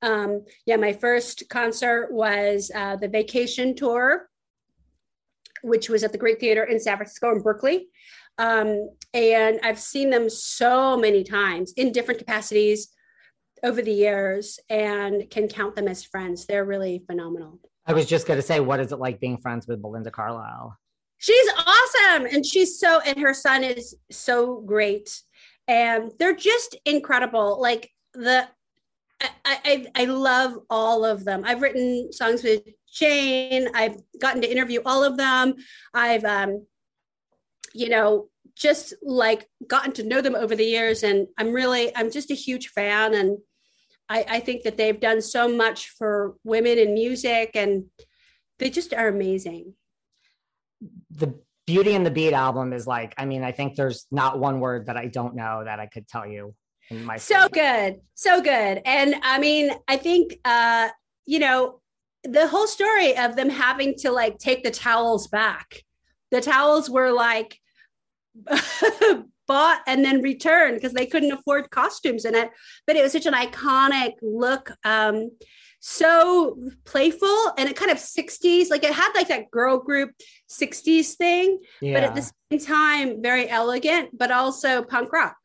um, 0.02 0.44
yeah, 0.66 0.76
my 0.76 0.92
first 0.92 1.48
concert 1.48 2.12
was 2.12 2.70
uh, 2.74 2.96
the 2.96 3.09
Vacation 3.09 3.74
Tour, 3.74 4.28
which 5.62 5.88
was 5.88 6.04
at 6.04 6.12
the 6.12 6.18
Greek 6.18 6.40
Theater 6.40 6.64
in 6.64 6.78
San 6.78 6.96
Francisco 6.96 7.30
and 7.30 7.42
Berkeley. 7.42 7.88
Um, 8.38 8.90
and 9.14 9.59
I've 9.62 9.78
seen 9.78 10.11
them 10.11 10.28
so 10.28 10.96
many 10.96 11.24
times 11.24 11.72
in 11.76 11.92
different 11.92 12.18
capacities 12.18 12.88
over 13.62 13.80
the 13.80 13.92
years 13.92 14.61
and 14.68 15.28
can 15.30 15.48
count 15.48 15.74
them 15.74 15.88
as 15.88 16.04
friends. 16.04 16.46
They're 16.46 16.64
really 16.64 17.02
phenomenal. 17.07 17.59
I 17.86 17.94
was 17.94 18.07
just 18.07 18.26
going 18.26 18.38
to 18.38 18.42
say, 18.42 18.61
what 18.61 18.80
is 18.80 18.92
it 18.92 18.98
like 18.98 19.20
being 19.20 19.38
friends 19.38 19.66
with 19.66 19.80
Belinda 19.80 20.11
Carlisle? 20.11 20.76
She's 21.18 21.48
awesome. 21.56 22.26
And 22.26 22.44
she's 22.44 22.78
so, 22.78 23.00
and 23.00 23.18
her 23.18 23.34
son 23.34 23.64
is 23.64 23.94
so 24.10 24.60
great. 24.60 25.20
And 25.68 26.12
they're 26.18 26.36
just 26.36 26.76
incredible. 26.84 27.60
Like 27.60 27.90
the, 28.14 28.48
I, 29.20 29.28
I, 29.44 29.86
I 29.94 30.04
love 30.04 30.58
all 30.68 31.04
of 31.04 31.24
them. 31.24 31.42
I've 31.44 31.62
written 31.62 32.12
songs 32.12 32.42
with 32.42 32.62
Jane. 32.92 33.68
I've 33.74 33.96
gotten 34.20 34.42
to 34.42 34.50
interview 34.50 34.80
all 34.84 35.02
of 35.02 35.16
them. 35.16 35.54
I've, 35.94 36.24
um, 36.24 36.66
you 37.72 37.88
know, 37.88 38.28
just 38.54 38.94
like 39.02 39.48
gotten 39.66 39.92
to 39.92 40.02
know 40.02 40.20
them 40.20 40.34
over 40.34 40.54
the 40.54 40.64
years. 40.64 41.02
And 41.02 41.26
I'm 41.38 41.52
really, 41.52 41.94
I'm 41.96 42.10
just 42.10 42.30
a 42.30 42.34
huge 42.34 42.68
fan. 42.68 43.14
And 43.14 43.38
I, 44.08 44.24
I 44.28 44.40
think 44.40 44.62
that 44.62 44.76
they've 44.76 44.98
done 44.98 45.20
so 45.20 45.48
much 45.48 45.90
for 45.90 46.36
women 46.44 46.78
in 46.78 46.94
music 46.94 47.50
and 47.54 47.86
they 48.58 48.70
just 48.70 48.94
are 48.94 49.08
amazing. 49.08 49.74
The 51.10 51.38
Beauty 51.66 51.94
and 51.94 52.06
the 52.06 52.10
Beat 52.10 52.32
album 52.32 52.72
is 52.72 52.86
like, 52.86 53.14
I 53.18 53.24
mean, 53.24 53.42
I 53.42 53.52
think 53.52 53.74
there's 53.74 54.06
not 54.10 54.38
one 54.38 54.60
word 54.60 54.86
that 54.86 54.96
I 54.96 55.06
don't 55.06 55.34
know 55.34 55.62
that 55.64 55.80
I 55.80 55.86
could 55.86 56.06
tell 56.06 56.26
you 56.26 56.54
in 56.90 57.04
my 57.04 57.16
so 57.16 57.48
good. 57.48 57.96
So 58.14 58.40
good. 58.40 58.82
And 58.84 59.16
i 59.22 59.38
mean 59.38 59.70
i 59.88 59.96
think 59.96 60.38
uh 60.44 60.88
you 61.26 61.38
know 61.38 61.80
the 62.22 62.48
whole 62.48 62.66
story 62.66 63.16
of 63.16 63.36
them 63.36 63.48
having 63.48 63.94
to 63.98 64.10
like 64.10 64.38
take 64.38 64.64
the 64.64 64.70
towels 64.70 65.28
back. 65.28 65.82
The 66.32 66.40
towels 66.40 66.90
were 66.90 67.12
like 67.12 67.58
bought 69.46 69.80
and 69.86 70.04
then 70.04 70.22
returned 70.22 70.76
because 70.76 70.92
they 70.92 71.06
couldn't 71.06 71.30
afford 71.30 71.70
costumes 71.70 72.24
in 72.24 72.34
it. 72.34 72.50
But 72.86 72.96
it 72.96 73.02
was 73.02 73.12
such 73.12 73.26
an 73.26 73.34
iconic 73.34 74.14
look 74.22 74.72
um 74.84 75.30
so 75.89 76.57
playful 76.84 77.53
and 77.57 77.68
it 77.68 77.76
kind 77.76 77.93
of 77.93 77.99
60s 77.99 78.70
like 78.70 78.82
it 78.82 78.93
had 78.93 79.12
like 79.14 79.28
that 79.28 79.49
girl 79.53 79.78
group 79.78 80.11
60s 80.51 81.14
thing 81.14 81.61
Yeah. 81.80 81.95
but 81.95 82.03
at 82.03 82.14
the 82.16 82.30
same 82.51 82.61
time 82.66 83.22
very 83.22 83.49
elegant 83.49 84.11
but 84.18 84.32
also 84.32 84.82
punk 84.82 85.12
rock 85.12 85.37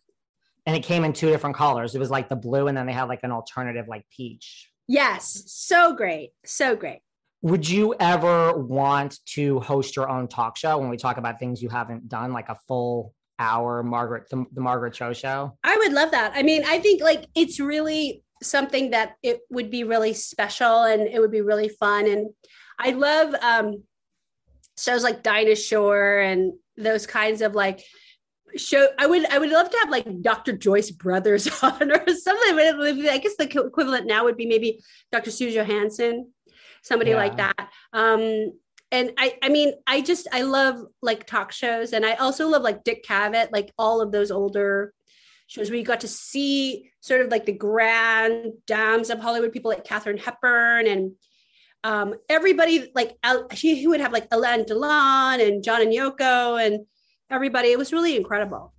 and 0.66 0.76
it 0.76 0.84
came 0.84 1.04
in 1.04 1.14
two 1.14 1.28
different 1.28 1.56
colors. 1.56 1.96
It 1.96 2.00
was 2.00 2.12
like 2.12 2.30
the 2.30 2.36
blue, 2.36 2.68
and 2.68 2.78
then 2.78 2.86
they 2.86 2.94
had 2.94 3.06
like 3.06 3.22
an 3.24 3.32
alternative, 3.32 3.88
like 3.88 4.06
peach. 4.16 4.70
Yes, 4.88 5.44
so 5.48 5.96
great, 5.96 6.34
so 6.46 6.76
great. 6.76 7.00
Would 7.42 7.68
you 7.68 7.96
ever 8.00 8.56
want 8.56 9.18
to 9.34 9.60
host 9.62 9.96
your 9.96 10.08
own 10.08 10.28
talk 10.28 10.58
show 10.58 10.78
when 10.78 10.89
we 10.89 10.98
talk 10.98 11.18
about 11.18 11.39
things 11.39 11.64
you 11.64 11.70
haven't 11.70 12.08
done, 12.10 12.32
like 12.32 12.50
a 12.50 12.58
full 12.68 13.16
hour 13.39 13.82
Margaret, 13.82 14.30
the, 14.30 14.46
the 14.54 14.62
Margaret 14.62 14.94
Cho 14.94 15.14
show? 15.14 15.58
I 15.64 15.78
would 15.78 15.94
love 15.94 16.12
that. 16.12 16.34
I 16.36 16.44
mean, 16.44 16.64
I 16.64 16.78
think 16.78 17.02
like 17.02 17.26
it's 17.34 17.60
really 17.60 18.24
something 18.42 18.92
that 18.92 19.14
it 19.24 19.42
would 19.50 19.70
be 19.70 19.84
really 19.84 20.14
special 20.14 20.84
and 20.84 21.04
it 21.04 21.20
would 21.20 21.32
be 21.32 21.42
really 21.42 21.70
fun. 21.70 22.08
And 22.08 22.30
I 22.80 22.92
love 22.92 23.34
um, 23.42 23.84
shows 24.78 25.04
like 25.04 25.24
Dinah 25.24 25.56
Shore 25.56 26.20
and 26.20 26.54
those 26.78 27.06
kinds 27.06 27.42
of 27.42 27.54
like 27.56 27.84
show. 28.58 28.88
I 28.98 29.06
would 29.08 29.26
I 29.32 29.38
would 29.38 29.50
love 29.50 29.70
to 29.70 29.78
have 29.78 29.89
like 29.89 30.22
Dr. 30.22 30.54
Joyce 30.54 30.92
Brothers 30.92 31.48
on 31.64 31.92
or 31.92 32.08
something. 32.08 32.56
But 32.56 32.66
it 32.66 32.78
would 32.78 32.96
be- 32.96 33.10
I 33.10 33.18
guess 33.18 33.36
the 33.38 33.46
equivalent 33.66 34.08
now 34.08 34.26
would 34.26 34.38
be 34.38 34.48
maybe 34.48 34.82
Dr. 35.12 35.32
Sue 35.32 35.52
Johanson, 35.52 36.32
somebody 36.82 37.14
like 37.14 37.38
that. 37.38 37.70
Um, 37.94 38.54
and 38.94 39.12
I, 39.18 39.38
I 39.42 39.48
mean, 39.48 39.74
I 39.88 40.02
just 40.02 40.28
I 40.34 40.42
love 40.42 40.86
like 41.02 41.26
talk 41.26 41.54
shows, 41.54 41.94
and 41.94 42.06
I 42.06 42.16
also 42.16 42.48
love 42.48 42.62
like 42.62 42.84
Dick 42.84 43.06
Cavett, 43.06 43.50
like 43.54 43.72
all 43.78 44.02
of 44.02 44.12
those 44.12 44.32
older 44.32 44.94
shows 45.52 45.70
where 45.70 45.78
you 45.78 45.84
got 45.84 45.99
to 45.99 46.08
see 46.08 46.89
sort 47.02 47.20
of 47.20 47.28
like 47.28 47.45
the 47.45 47.52
grand 47.52 48.54
dams 48.68 49.10
of 49.10 49.20
Hollywood, 49.20 49.52
people 49.52 49.70
like 49.70 49.84
Katharine 49.84 50.18
Hepburn 50.18 50.88
and 50.88 51.12
um, 51.84 52.16
everybody 52.30 52.89
like 52.95 53.18
Al- 53.22 53.49
he, 53.52 53.76
he 53.76 53.86
would 53.86 53.99
have 53.99 54.14
like 54.14 54.28
Alain 54.32 54.64
Delon 54.64 55.45
and 55.45 55.62
John 55.62 55.82
and 55.82 55.91
Yoko 55.91 56.66
and 56.66 56.86
everybody. 57.30 57.68
It 57.68 57.78
was 57.78 57.91
really 57.91 58.16
incredible. 58.16 58.74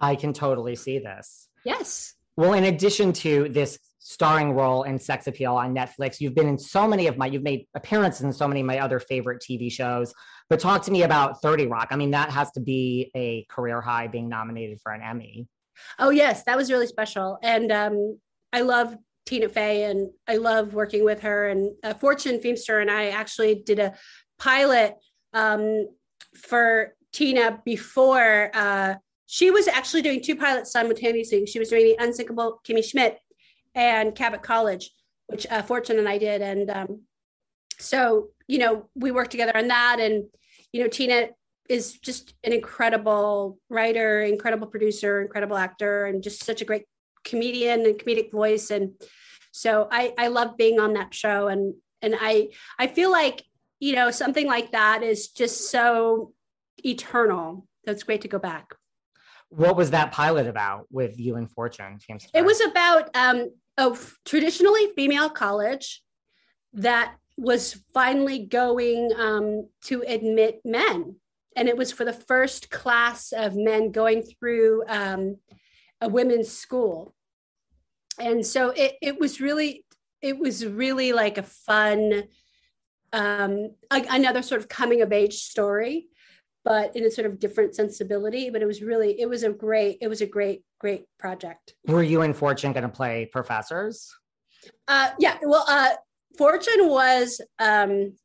I 0.00 0.16
can 0.16 0.34
totally 0.34 0.76
see 0.76 0.98
this. 0.98 1.48
Yes. 1.64 2.14
Well, 2.36 2.52
in 2.52 2.64
addition 2.64 3.14
to 3.14 3.48
this 3.48 3.78
starring 3.98 4.52
role 4.52 4.82
in 4.82 4.98
Sex 4.98 5.28
Appeal 5.28 5.54
on 5.54 5.74
Netflix, 5.74 6.20
you've 6.20 6.34
been 6.34 6.46
in 6.46 6.58
so 6.58 6.86
many 6.86 7.06
of 7.06 7.16
my, 7.16 7.26
you've 7.26 7.42
made 7.42 7.66
appearances 7.74 8.20
in 8.20 8.34
so 8.34 8.46
many 8.46 8.60
of 8.60 8.66
my 8.66 8.80
other 8.80 9.00
favorite 9.00 9.42
TV 9.42 9.72
shows. 9.72 10.12
But 10.50 10.60
talk 10.60 10.82
to 10.82 10.90
me 10.90 11.04
about 11.04 11.40
30 11.40 11.68
Rock. 11.68 11.88
I 11.90 11.96
mean, 11.96 12.10
that 12.10 12.28
has 12.30 12.50
to 12.52 12.60
be 12.60 13.10
a 13.16 13.46
career 13.48 13.80
high 13.80 14.08
being 14.08 14.28
nominated 14.28 14.78
for 14.82 14.92
an 14.92 15.00
Emmy. 15.00 15.48
Oh 15.98 16.10
yes, 16.10 16.44
that 16.44 16.56
was 16.56 16.70
really 16.70 16.86
special, 16.86 17.38
and 17.42 17.72
um, 17.72 18.18
I 18.52 18.62
love 18.62 18.96
Tina 19.26 19.48
Fey, 19.48 19.84
and 19.84 20.10
I 20.26 20.36
love 20.36 20.74
working 20.74 21.04
with 21.04 21.20
her. 21.20 21.48
And 21.48 21.72
uh, 21.84 21.94
Fortune 21.94 22.40
Feimster 22.40 22.80
and 22.80 22.90
I 22.90 23.08
actually 23.08 23.62
did 23.66 23.78
a 23.78 23.94
pilot 24.38 24.94
um, 25.32 25.86
for 26.34 26.94
Tina 27.12 27.60
before 27.64 28.50
uh, 28.54 28.94
she 29.26 29.50
was 29.50 29.68
actually 29.68 30.02
doing 30.02 30.22
two 30.22 30.36
pilots 30.36 30.72
simultaneously. 30.72 31.44
She 31.44 31.58
was 31.58 31.68
doing 31.68 31.84
the 31.84 32.02
Unsinkable 32.02 32.60
Kimmy 32.66 32.82
Schmidt 32.82 33.18
and 33.74 34.14
Cabot 34.14 34.42
College, 34.42 34.90
which 35.26 35.46
uh, 35.50 35.62
Fortune 35.62 35.98
and 35.98 36.08
I 36.08 36.16
did, 36.16 36.40
and 36.40 36.70
um, 36.70 37.02
so 37.78 38.28
you 38.46 38.58
know 38.58 38.88
we 38.94 39.10
worked 39.10 39.30
together 39.30 39.56
on 39.56 39.68
that. 39.68 39.98
And 40.00 40.24
you 40.72 40.82
know 40.82 40.88
Tina 40.88 41.28
is 41.68 41.92
just 41.92 42.34
an 42.44 42.52
incredible 42.52 43.58
writer, 43.68 44.22
incredible 44.22 44.66
producer, 44.66 45.20
incredible 45.20 45.56
actor, 45.56 46.06
and 46.06 46.22
just 46.22 46.44
such 46.44 46.62
a 46.62 46.64
great 46.64 46.84
comedian 47.24 47.84
and 47.84 47.98
comedic 47.98 48.32
voice. 48.32 48.70
And 48.70 48.92
so 49.52 49.88
I 49.90 50.14
I 50.18 50.28
love 50.28 50.56
being 50.56 50.80
on 50.80 50.94
that 50.94 51.14
show, 51.14 51.48
and 51.48 51.74
and 52.02 52.14
I 52.18 52.48
I 52.78 52.86
feel 52.86 53.10
like 53.10 53.44
you 53.80 53.94
know 53.94 54.10
something 54.10 54.46
like 54.46 54.72
that 54.72 55.02
is 55.02 55.28
just 55.28 55.70
so 55.70 56.32
eternal. 56.84 57.66
So 57.84 57.92
it's 57.92 58.02
great 58.02 58.22
to 58.22 58.28
go 58.28 58.38
back. 58.38 58.74
What 59.50 59.76
was 59.76 59.90
that 59.92 60.12
pilot 60.12 60.46
about 60.46 60.86
with 60.90 61.18
you 61.18 61.36
and 61.36 61.50
Fortune? 61.50 61.98
Feimster? 61.98 62.28
It 62.34 62.44
was 62.44 62.60
about 62.60 63.08
um, 63.14 63.50
a 63.78 63.90
f- 63.92 64.18
traditionally 64.26 64.88
female 64.94 65.30
college 65.30 66.02
that 66.74 67.14
was 67.38 67.82
finally 67.94 68.40
going 68.40 69.10
um, 69.16 69.68
to 69.84 70.04
admit 70.06 70.60
men. 70.64 71.16
And 71.58 71.68
it 71.68 71.76
was 71.76 71.90
for 71.90 72.04
the 72.04 72.12
first 72.12 72.70
class 72.70 73.32
of 73.32 73.56
men 73.56 73.90
going 73.90 74.22
through 74.22 74.84
um, 74.86 75.38
a 76.00 76.08
women's 76.08 76.52
school. 76.52 77.16
And 78.20 78.46
so 78.46 78.70
it, 78.70 78.92
it 79.02 79.18
was 79.18 79.40
really, 79.40 79.84
it 80.22 80.38
was 80.38 80.64
really 80.64 81.12
like 81.12 81.36
a 81.36 81.42
fun, 81.42 82.28
um, 83.12 83.74
a- 83.90 84.06
another 84.08 84.42
sort 84.42 84.60
of 84.60 84.68
coming 84.68 85.02
of 85.02 85.12
age 85.12 85.34
story, 85.34 86.06
but 86.64 86.94
in 86.94 87.04
a 87.04 87.10
sort 87.10 87.26
of 87.26 87.40
different 87.40 87.74
sensibility. 87.74 88.50
But 88.50 88.62
it 88.62 88.66
was 88.66 88.80
really, 88.80 89.20
it 89.20 89.28
was 89.28 89.42
a 89.42 89.50
great, 89.50 89.98
it 90.00 90.08
was 90.08 90.20
a 90.20 90.26
great, 90.26 90.62
great 90.78 91.06
project. 91.18 91.74
Were 91.88 92.04
you 92.04 92.22
and 92.22 92.36
Fortune 92.36 92.72
going 92.72 92.84
to 92.84 92.96
play 93.00 93.26
professors? 93.26 94.14
Uh, 94.86 95.10
yeah. 95.18 95.38
Well, 95.42 95.64
uh, 95.68 95.94
Fortune 96.36 96.88
was 96.88 97.40
um, 97.58 98.16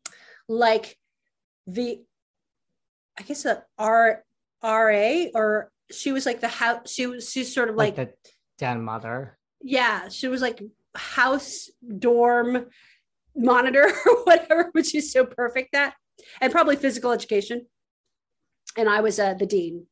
like 0.48 0.98
the, 1.66 2.04
I 3.20 3.24
guess 3.24 3.44
the 3.44 3.64
R 3.78 4.24
RA 4.64 5.26
or 5.36 5.72
she 5.92 6.12
was 6.12 6.26
like 6.26 6.40
the 6.42 6.48
house. 6.48 6.90
She 6.92 7.06
was 7.08 7.30
she's 7.32 7.54
sort 7.54 7.70
of 7.70 7.76
like, 7.76 7.96
the 7.96 8.14
den 8.58 8.82
mother. 8.84 9.38
yeah. 9.62 10.10
She 10.10 10.28
was 10.28 10.42
like 10.42 10.62
house 10.96 11.70
dorm 12.00 12.68
monitor 13.36 13.84
or 14.06 14.24
whatever, 14.24 14.72
but 14.74 14.86
she's 14.86 15.12
so 15.12 15.26
perfect 15.26 15.76
at, 15.76 15.94
and 16.42 16.52
probably 16.52 16.76
physical 16.76 17.12
education. 17.12 17.66
And 18.78 18.90
I 18.90 19.02
was 19.02 19.20
uh, 19.20 19.34
the 19.36 19.46
dean. 19.46 19.86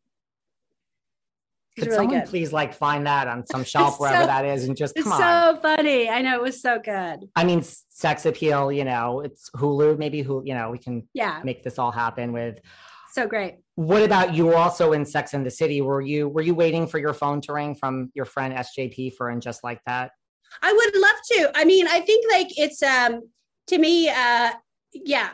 Could 1.77 1.85
really 1.87 1.97
someone 1.97 2.19
good. 2.21 2.29
please 2.29 2.51
like 2.51 2.73
find 2.73 3.05
that 3.07 3.27
on 3.27 3.45
some 3.47 3.63
shelf 3.73 3.99
wherever 3.99 4.23
so- 4.23 4.27
that 4.27 4.45
is 4.45 4.65
and 4.65 4.75
just 4.75 4.95
It's 4.97 5.03
come 5.07 5.13
on? 5.13 5.55
so 5.55 5.61
funny. 5.61 6.09
I 6.09 6.21
know 6.21 6.35
it 6.35 6.41
was 6.41 6.61
so 6.61 6.79
good. 6.79 7.29
I 7.35 7.43
mean, 7.45 7.63
sex 7.89 8.25
appeal, 8.25 8.71
you 8.71 8.83
know, 8.83 9.21
it's 9.21 9.49
Hulu. 9.55 9.97
Maybe 9.97 10.21
who, 10.21 10.41
you 10.45 10.53
know, 10.53 10.69
we 10.71 10.79
can 10.79 11.07
Yeah. 11.13 11.41
make 11.43 11.63
this 11.63 11.79
all 11.79 11.91
happen 11.91 12.33
with 12.33 12.59
So 13.11 13.27
great. 13.27 13.57
What 13.75 14.03
about 14.03 14.33
you? 14.33 14.45
Were 14.45 14.55
also 14.55 14.93
in 14.93 15.05
Sex 15.05 15.33
and 15.33 15.45
the 15.45 15.51
City. 15.51 15.81
Were 15.81 16.01
you 16.01 16.29
were 16.29 16.41
you 16.41 16.55
waiting 16.55 16.87
for 16.87 16.97
your 16.97 17.13
phone 17.13 17.41
to 17.41 17.53
ring 17.53 17.75
from 17.75 18.09
your 18.13 18.25
friend 18.25 18.53
SJP 18.53 19.15
for 19.15 19.29
and 19.29 19.41
just 19.41 19.63
like 19.63 19.81
that? 19.85 20.11
I 20.61 20.71
would 20.71 20.95
love 21.01 21.15
to. 21.31 21.51
I 21.55 21.65
mean, 21.65 21.87
I 21.87 21.99
think 22.01 22.31
like 22.31 22.47
it's 22.57 22.81
um 22.81 23.21
to 23.67 23.77
me, 23.77 24.09
uh 24.09 24.51
yeah. 24.93 25.29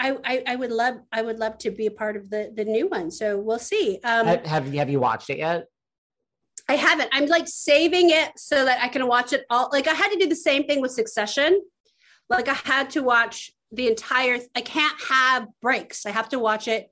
I, 0.00 0.18
I, 0.24 0.42
I 0.48 0.56
would 0.56 0.72
love 0.72 0.96
I 1.12 1.22
would 1.22 1.38
love 1.38 1.56
to 1.58 1.70
be 1.70 1.86
a 1.86 1.90
part 1.90 2.16
of 2.16 2.28
the 2.28 2.52
the 2.54 2.64
new 2.64 2.88
one. 2.88 3.10
So 3.10 3.38
we'll 3.38 3.58
see. 3.58 4.00
Um 4.04 4.26
have, 4.26 4.46
have 4.46 4.72
you 4.72 4.78
have 4.80 4.90
you 4.90 5.00
watched 5.00 5.30
it 5.30 5.38
yet? 5.38 5.66
I 6.68 6.74
haven't. 6.74 7.10
I'm 7.12 7.26
like 7.26 7.46
saving 7.46 8.10
it 8.10 8.32
so 8.36 8.64
that 8.64 8.82
I 8.82 8.88
can 8.88 9.06
watch 9.06 9.32
it 9.32 9.44
all. 9.50 9.70
Like 9.72 9.86
I 9.86 9.94
had 9.94 10.08
to 10.08 10.18
do 10.18 10.26
the 10.26 10.36
same 10.36 10.64
thing 10.64 10.80
with 10.80 10.90
Succession. 10.90 11.62
Like 12.28 12.48
I 12.48 12.54
had 12.54 12.90
to 12.90 13.02
watch 13.02 13.52
the 13.72 13.88
entire 13.88 14.38
I 14.54 14.60
can't 14.60 15.00
have 15.08 15.46
breaks. 15.62 16.06
I 16.06 16.10
have 16.10 16.28
to 16.30 16.38
watch 16.38 16.68
it 16.68 16.88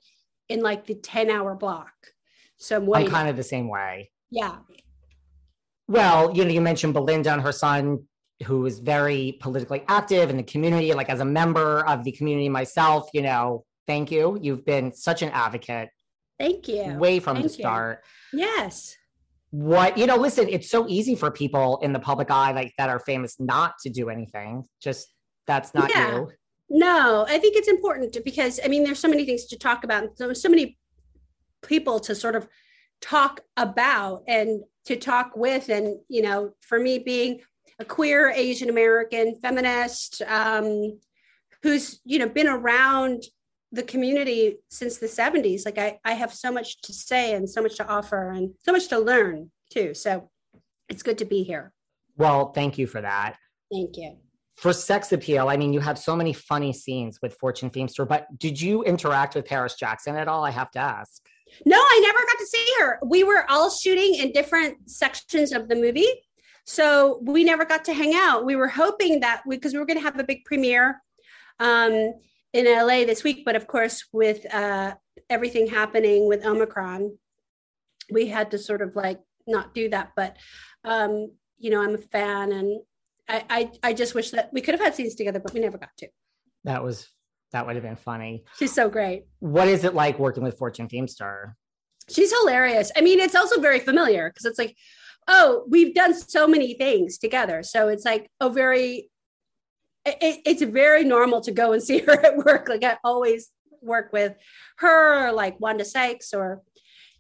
in 0.49 0.61
like 0.61 0.86
the 0.86 0.95
10 0.95 1.30
hour 1.30 1.55
block. 1.55 1.93
So 2.57 2.76
I'm, 2.76 2.95
I'm 2.95 3.09
kind 3.09 3.28
of 3.28 3.36
the 3.36 3.43
same 3.43 3.68
way. 3.68 4.11
Yeah. 4.30 4.59
Well, 5.88 6.34
you 6.34 6.45
know, 6.45 6.51
you 6.51 6.61
mentioned 6.61 6.95
Belinda 6.95 7.32
and 7.32 7.43
her 7.43 7.53
son, 7.53 8.05
who 8.45 8.66
is 8.66 8.78
very 8.78 9.38
politically 9.40 9.84
active 9.88 10.30
in 10.30 10.36
the 10.36 10.43
community. 10.43 10.93
Like 10.95 11.11
as 11.11 11.20
a 11.20 11.24
member 11.24 11.86
of 11.86 12.05
the 12.05 12.12
community 12.12 12.49
myself, 12.49 13.09
you 13.12 13.22
know, 13.22 13.64
thank 13.86 14.11
you. 14.11 14.38
You've 14.40 14.64
been 14.64 14.93
such 14.93 15.22
an 15.22 15.30
advocate. 15.30 15.90
Thank 16.38 16.68
you. 16.68 16.95
Way 16.95 17.20
from 17.20 17.36
thank 17.36 17.47
the 17.47 17.53
start. 17.53 18.05
You. 18.32 18.40
Yes. 18.40 18.97
What 19.51 19.99
you 19.99 20.07
know, 20.07 20.16
listen, 20.16 20.49
it's 20.49 20.70
so 20.70 20.86
easy 20.88 21.14
for 21.14 21.30
people 21.30 21.78
in 21.82 21.93
the 21.93 22.01
public 22.01 22.30
eye 22.30 22.53
like 22.53 22.72
that 22.78 22.88
are 22.88 23.01
famous 23.01 23.38
not 23.38 23.74
to 23.82 23.90
do 23.90 24.09
anything. 24.09 24.64
Just 24.80 25.12
that's 25.47 25.74
not 25.74 25.90
yeah. 25.90 26.14
you. 26.14 26.30
No, 26.68 27.26
I 27.28 27.38
think 27.38 27.56
it's 27.56 27.68
important 27.68 28.16
because 28.24 28.58
I 28.64 28.68
mean, 28.68 28.84
there's 28.84 28.98
so 28.98 29.08
many 29.08 29.26
things 29.26 29.44
to 29.46 29.58
talk 29.58 29.84
about. 29.84 30.16
So, 30.16 30.32
so 30.32 30.48
many 30.48 30.78
people 31.62 32.00
to 32.00 32.14
sort 32.14 32.36
of 32.36 32.48
talk 33.00 33.40
about 33.56 34.22
and 34.26 34.62
to 34.86 34.96
talk 34.96 35.32
with. 35.36 35.68
And, 35.68 35.98
you 36.08 36.22
know, 36.22 36.54
for 36.60 36.78
me 36.78 36.98
being 36.98 37.40
a 37.78 37.84
queer 37.84 38.30
Asian 38.30 38.70
American 38.70 39.36
feminist 39.36 40.22
um, 40.26 40.98
who's, 41.62 42.00
you 42.04 42.18
know, 42.18 42.28
been 42.28 42.48
around 42.48 43.24
the 43.70 43.82
community 43.82 44.58
since 44.68 44.98
the 44.98 45.06
70s, 45.06 45.64
like 45.64 45.78
I, 45.78 45.98
I 46.04 46.14
have 46.14 46.32
so 46.32 46.52
much 46.52 46.80
to 46.82 46.92
say 46.92 47.34
and 47.34 47.48
so 47.48 47.62
much 47.62 47.76
to 47.76 47.86
offer 47.86 48.30
and 48.30 48.52
so 48.64 48.72
much 48.72 48.88
to 48.88 48.98
learn 48.98 49.50
too. 49.70 49.94
So 49.94 50.30
it's 50.88 51.02
good 51.02 51.18
to 51.18 51.24
be 51.24 51.42
here. 51.42 51.72
Well, 52.16 52.52
thank 52.52 52.76
you 52.78 52.86
for 52.86 53.00
that. 53.00 53.36
Thank 53.70 53.96
you 53.96 54.18
for 54.62 54.72
sex 54.72 55.10
appeal, 55.10 55.48
I 55.48 55.56
mean, 55.56 55.72
you 55.72 55.80
have 55.80 55.98
so 55.98 56.14
many 56.14 56.32
funny 56.32 56.72
scenes 56.72 57.18
with 57.20 57.34
Fortune 57.34 57.68
Feimster, 57.68 58.06
but 58.06 58.28
did 58.38 58.60
you 58.60 58.84
interact 58.84 59.34
with 59.34 59.44
Paris 59.44 59.74
Jackson 59.74 60.14
at 60.14 60.28
all? 60.28 60.44
I 60.44 60.52
have 60.52 60.70
to 60.70 60.78
ask. 60.78 61.26
No, 61.66 61.76
I 61.76 62.00
never 62.00 62.18
got 62.20 62.38
to 62.38 62.46
see 62.46 62.66
her. 62.78 63.00
We 63.04 63.24
were 63.24 63.44
all 63.50 63.70
shooting 63.70 64.14
in 64.14 64.30
different 64.30 64.88
sections 64.88 65.50
of 65.50 65.68
the 65.68 65.74
movie. 65.74 66.06
So 66.64 67.18
we 67.24 67.42
never 67.42 67.64
got 67.64 67.84
to 67.86 67.92
hang 67.92 68.14
out. 68.14 68.44
We 68.44 68.54
were 68.54 68.68
hoping 68.68 69.18
that 69.18 69.42
because 69.48 69.72
we, 69.72 69.78
we, 69.78 69.80
were 69.80 69.86
going 69.86 69.98
to 69.98 70.04
have 70.04 70.20
a 70.20 70.22
big 70.22 70.44
premiere 70.44 71.02
um, 71.58 72.14
in 72.52 72.66
LA 72.66 73.04
this 73.04 73.24
week, 73.24 73.44
but 73.44 73.56
of 73.56 73.66
course, 73.66 74.04
with 74.12 74.46
uh, 74.54 74.94
everything 75.28 75.66
happening 75.66 76.28
with 76.28 76.46
Omicron, 76.46 77.18
we 78.12 78.28
had 78.28 78.52
to 78.52 78.58
sort 78.58 78.80
of 78.80 78.94
like 78.94 79.18
not 79.48 79.74
do 79.74 79.88
that. 79.88 80.12
But 80.14 80.36
um, 80.84 81.32
you 81.58 81.70
know, 81.70 81.82
I'm 81.82 81.96
a 81.96 81.98
fan, 81.98 82.52
and 82.52 82.80
I, 83.33 83.45
I, 83.49 83.70
I 83.83 83.93
just 83.95 84.14
wish 84.14 84.30
that 84.33 84.51
we 84.53 84.61
could 84.61 84.74
have 84.74 84.80
had 84.80 84.95
scenes 84.95 85.14
together, 85.14 85.41
but 85.41 85.55
we 85.55 85.61
never 85.61 85.78
got 85.78 85.97
to. 85.99 86.09
That 86.64 86.85
was 86.85 87.09
that 87.53 87.66
would 87.66 87.76
have 87.76 87.83
been 87.83 87.97
funny. 87.97 88.45
She's 88.59 88.72
so 88.72 88.89
great. 88.89 89.24
What 89.41 89.68
is 89.68 89.85
it 89.85 89.95
like 89.95 90.18
working 90.18 90.43
with 90.43 90.59
Fortune 90.59 90.89
Feimster? 90.89 91.55
She's 92.09 92.33
hilarious. 92.33 92.91
I 92.97 93.01
mean, 93.01 93.20
it's 93.20 93.35
also 93.35 93.61
very 93.61 93.78
familiar 93.78 94.30
because 94.30 94.45
it's 94.45 94.59
like, 94.59 94.76
oh, 95.28 95.64
we've 95.68 95.95
done 95.95 96.14
so 96.14 96.47
many 96.47 96.74
things 96.74 97.18
together. 97.18 97.62
So 97.62 97.89
it's 97.89 98.05
like 98.05 98.30
a 98.41 98.51
very, 98.51 99.11
it, 100.05 100.41
it's 100.45 100.62
very 100.62 101.05
normal 101.05 101.41
to 101.43 101.53
go 101.53 101.72
and 101.72 101.83
see 101.83 101.99
her 102.01 102.24
at 102.24 102.37
work. 102.37 102.68
Like 102.68 102.85
I 102.85 102.99
always 103.05 103.51
work 103.80 104.12
with 104.12 104.35
her, 104.78 105.28
or 105.28 105.33
like 105.33 105.59
Wanda 105.61 105.85
Sykes, 105.85 106.35
or 106.35 106.62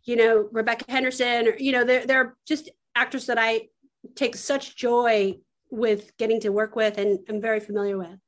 you 0.04 0.16
know 0.16 0.48
Rebecca 0.52 0.84
Henderson, 0.88 1.48
or 1.48 1.56
you 1.56 1.72
know 1.72 1.84
they're 1.84 2.06
they're 2.06 2.36
just 2.46 2.70
actors 2.94 3.26
that 3.26 3.38
I 3.38 3.68
take 4.14 4.36
such 4.36 4.76
joy 4.76 5.36
with 5.72 6.14
getting 6.18 6.38
to 6.38 6.50
work 6.50 6.76
with 6.76 6.98
and 6.98 7.18
I'm 7.28 7.40
very 7.40 7.58
familiar 7.58 7.96
with. 7.96 8.18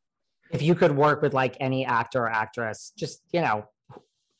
If 0.50 0.62
you 0.62 0.74
could 0.74 0.96
work 0.96 1.20
with 1.20 1.34
like 1.34 1.56
any 1.60 1.84
actor 1.84 2.22
or 2.22 2.30
actress, 2.30 2.92
just 2.96 3.20
you 3.32 3.42
know, 3.42 3.66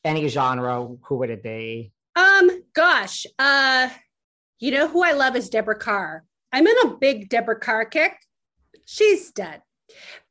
any 0.03 0.27
genre, 0.27 0.87
who 1.03 1.17
would 1.17 1.29
it 1.29 1.43
be? 1.43 1.93
Um, 2.15 2.49
gosh, 2.73 3.25
uh, 3.37 3.89
you 4.59 4.71
know 4.71 4.87
who 4.87 5.03
I 5.03 5.11
love 5.11 5.35
is 5.35 5.49
Deborah 5.49 5.77
Kerr. 5.77 6.23
I'm 6.51 6.65
in 6.65 6.75
a 6.85 6.97
big 6.97 7.29
Deborah 7.29 7.59
Kerr 7.59 7.85
kick. 7.85 8.13
She's 8.85 9.31
dead, 9.31 9.61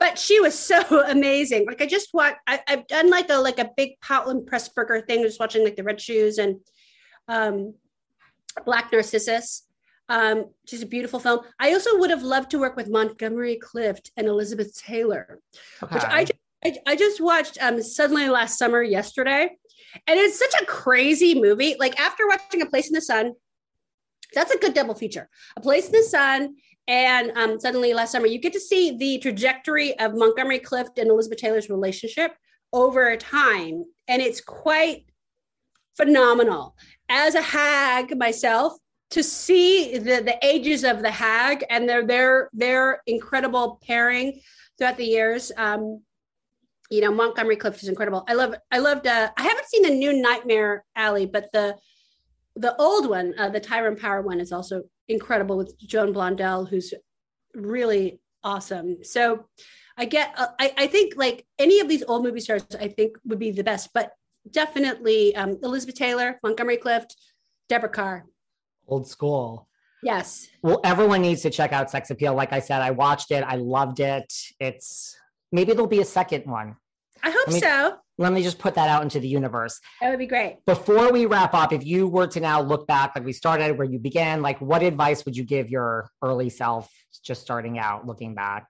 but 0.00 0.18
she 0.18 0.40
was 0.40 0.58
so 0.58 1.04
amazing. 1.08 1.66
Like 1.66 1.80
I 1.80 1.86
just 1.86 2.08
watched. 2.12 2.38
I, 2.46 2.60
have 2.66 2.86
done 2.88 3.10
like 3.10 3.30
a 3.30 3.36
like 3.36 3.58
a 3.58 3.70
big 3.76 4.00
Powell 4.00 4.30
and 4.30 4.48
Pressburger 4.48 5.06
thing, 5.06 5.22
just 5.22 5.40
watching 5.40 5.62
like 5.62 5.76
the 5.76 5.84
Red 5.84 6.00
Shoes 6.00 6.38
and 6.38 6.56
um, 7.28 7.74
Black 8.64 8.90
Narcissus. 8.92 9.64
Um, 10.08 10.46
she's 10.66 10.82
a 10.82 10.86
beautiful 10.86 11.18
film. 11.18 11.40
I 11.58 11.72
also 11.72 11.98
would 11.98 12.10
have 12.10 12.22
loved 12.22 12.50
to 12.50 12.58
work 12.58 12.76
with 12.76 12.90
Montgomery 12.90 13.56
Clift 13.56 14.10
and 14.16 14.26
Elizabeth 14.26 14.76
Taylor, 14.76 15.40
okay. 15.82 15.94
which 15.94 16.04
I 16.04 16.24
just, 16.24 16.40
I, 16.64 16.76
I 16.86 16.96
just 16.96 17.20
watched 17.20 17.58
um, 17.60 17.82
suddenly 17.82 18.28
last 18.28 18.58
summer 18.58 18.82
yesterday, 18.82 19.48
and 20.06 20.20
it's 20.20 20.38
such 20.38 20.54
a 20.60 20.66
crazy 20.66 21.40
movie. 21.40 21.76
Like 21.78 21.98
after 21.98 22.26
watching 22.26 22.62
A 22.62 22.66
Place 22.66 22.88
in 22.88 22.94
the 22.94 23.00
Sun, 23.00 23.32
that's 24.34 24.52
a 24.52 24.58
good 24.58 24.74
double 24.74 24.94
feature. 24.94 25.28
A 25.56 25.60
Place 25.60 25.86
in 25.86 25.92
the 25.92 26.02
Sun 26.02 26.56
and 26.86 27.30
um, 27.36 27.58
suddenly 27.58 27.94
last 27.94 28.12
summer, 28.12 28.26
you 28.26 28.38
get 28.38 28.52
to 28.52 28.60
see 28.60 28.96
the 28.96 29.18
trajectory 29.18 29.98
of 29.98 30.14
Montgomery 30.14 30.58
Clift 30.58 30.98
and 30.98 31.08
Elizabeth 31.08 31.38
Taylor's 31.38 31.70
relationship 31.70 32.32
over 32.72 33.16
time, 33.16 33.84
and 34.08 34.20
it's 34.20 34.40
quite 34.40 35.06
phenomenal. 35.96 36.76
As 37.08 37.34
a 37.34 37.40
hag 37.40 38.16
myself, 38.18 38.74
to 39.10 39.22
see 39.22 39.98
the 39.98 40.22
the 40.22 40.38
ages 40.42 40.84
of 40.84 41.02
the 41.02 41.10
hag 41.10 41.64
and 41.70 41.88
their 41.88 42.06
their 42.06 42.50
their 42.52 43.00
incredible 43.06 43.80
pairing 43.86 44.40
throughout 44.76 44.96
the 44.96 45.04
years. 45.04 45.52
Um 45.56 46.02
you 46.90 47.00
know 47.00 47.12
montgomery 47.12 47.56
clift 47.56 47.82
is 47.82 47.88
incredible. 47.88 48.24
I 48.28 48.34
love 48.34 48.54
i 48.70 48.78
loved 48.78 49.06
uh 49.06 49.30
i 49.36 49.42
haven't 49.42 49.66
seen 49.66 49.82
the 49.82 49.90
new 49.90 50.12
nightmare 50.20 50.84
alley 50.96 51.26
but 51.26 51.50
the 51.52 51.76
the 52.56 52.76
old 52.76 53.08
one 53.08 53.34
uh, 53.38 53.48
the 53.48 53.60
tyrone 53.60 53.96
power 53.96 54.22
one 54.22 54.40
is 54.40 54.52
also 54.52 54.82
incredible 55.08 55.56
with 55.56 55.76
joan 55.78 56.14
blondell 56.14 56.68
who's 56.68 56.94
really 57.54 58.20
awesome. 58.42 59.02
So 59.02 59.46
i 59.96 60.04
get 60.04 60.34
uh, 60.36 60.48
I, 60.58 60.72
I 60.76 60.86
think 60.86 61.14
like 61.16 61.46
any 61.58 61.80
of 61.80 61.88
these 61.88 62.04
old 62.06 62.22
movie 62.24 62.40
stars 62.40 62.66
i 62.80 62.88
think 62.88 63.16
would 63.24 63.38
be 63.38 63.50
the 63.50 63.64
best 63.64 63.90
but 63.94 64.12
definitely 64.50 65.34
um, 65.36 65.58
elizabeth 65.62 65.94
taylor 65.94 66.38
montgomery 66.42 66.76
clift 66.76 67.16
deborah 67.68 67.88
kerr 67.88 68.24
old 68.86 69.08
school. 69.08 69.68
Yes. 70.02 70.48
Well, 70.62 70.80
everyone 70.84 71.22
needs 71.22 71.42
to 71.42 71.50
check 71.50 71.72
out 71.72 71.90
Sex 71.90 72.10
Appeal. 72.10 72.34
Like 72.34 72.52
I 72.52 72.60
said, 72.60 72.82
I 72.82 72.90
watched 72.90 73.30
it. 73.30 73.42
I 73.42 73.56
loved 73.56 74.00
it. 74.00 74.32
It's 74.60 75.16
maybe 75.50 75.72
there'll 75.72 75.86
be 75.86 76.02
a 76.02 76.04
second 76.04 76.44
one. 76.44 76.76
I 77.22 77.30
hope 77.30 77.46
let 77.46 77.54
me, 77.54 77.60
so. 77.60 77.96
Let 78.18 78.32
me 78.34 78.42
just 78.42 78.58
put 78.58 78.74
that 78.74 78.90
out 78.90 79.02
into 79.02 79.18
the 79.18 79.28
universe. 79.28 79.80
That 80.02 80.10
would 80.10 80.18
be 80.18 80.26
great. 80.26 80.58
Before 80.66 81.10
we 81.10 81.24
wrap 81.24 81.54
up, 81.54 81.72
if 81.72 81.86
you 81.86 82.06
were 82.06 82.26
to 82.26 82.40
now 82.40 82.60
look 82.60 82.86
back, 82.86 83.12
like 83.16 83.24
we 83.24 83.32
started 83.32 83.78
where 83.78 83.86
you 83.86 83.98
began, 83.98 84.42
like 84.42 84.60
what 84.60 84.82
advice 84.82 85.24
would 85.24 85.36
you 85.36 85.44
give 85.44 85.70
your 85.70 86.10
early 86.22 86.50
self 86.50 86.90
just 87.24 87.40
starting 87.40 87.78
out, 87.78 88.06
looking 88.06 88.34
back? 88.34 88.66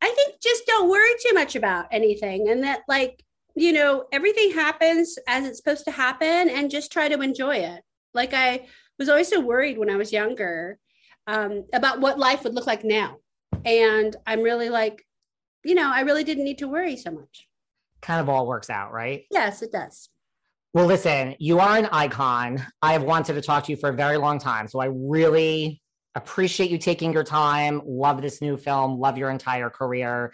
I 0.00 0.10
think 0.10 0.40
just 0.42 0.66
don't 0.66 0.90
worry 0.90 1.12
too 1.24 1.32
much 1.32 1.54
about 1.54 1.86
anything 1.92 2.48
and 2.48 2.64
that, 2.64 2.80
like, 2.88 3.22
you 3.54 3.72
know, 3.72 4.06
everything 4.10 4.50
happens 4.52 5.16
as 5.28 5.46
it's 5.46 5.58
supposed 5.58 5.84
to 5.84 5.92
happen 5.92 6.48
and 6.48 6.70
just 6.70 6.90
try 6.90 7.08
to 7.08 7.20
enjoy 7.20 7.56
it. 7.56 7.82
Like 8.14 8.34
I 8.34 8.66
was 8.98 9.08
always 9.08 9.28
so 9.28 9.40
worried 9.40 9.78
when 9.78 9.90
I 9.90 9.96
was 9.96 10.12
younger 10.12 10.78
um, 11.26 11.64
about 11.72 12.00
what 12.00 12.18
life 12.18 12.44
would 12.44 12.54
look 12.54 12.66
like 12.66 12.84
now. 12.84 13.16
And 13.64 14.14
I'm 14.26 14.42
really 14.42 14.68
like, 14.68 15.04
you 15.64 15.74
know, 15.74 15.90
I 15.92 16.00
really 16.00 16.24
didn't 16.24 16.44
need 16.44 16.58
to 16.58 16.68
worry 16.68 16.96
so 16.96 17.10
much. 17.10 17.46
Kind 18.00 18.20
of 18.20 18.28
all 18.28 18.46
works 18.46 18.70
out, 18.70 18.92
right? 18.92 19.24
Yes, 19.30 19.62
it 19.62 19.72
does. 19.72 20.08
Well, 20.74 20.86
listen, 20.86 21.36
you 21.38 21.60
are 21.60 21.76
an 21.76 21.88
icon. 21.92 22.64
I 22.80 22.94
have 22.94 23.02
wanted 23.02 23.34
to 23.34 23.42
talk 23.42 23.64
to 23.64 23.72
you 23.72 23.76
for 23.76 23.90
a 23.90 23.94
very 23.94 24.16
long 24.16 24.38
time. 24.38 24.66
So 24.66 24.80
I 24.80 24.86
really 24.86 25.82
appreciate 26.14 26.70
you 26.70 26.78
taking 26.78 27.12
your 27.12 27.24
time. 27.24 27.82
Love 27.84 28.22
this 28.22 28.40
new 28.40 28.56
film. 28.56 28.98
Love 28.98 29.18
your 29.18 29.30
entire 29.30 29.70
career. 29.70 30.32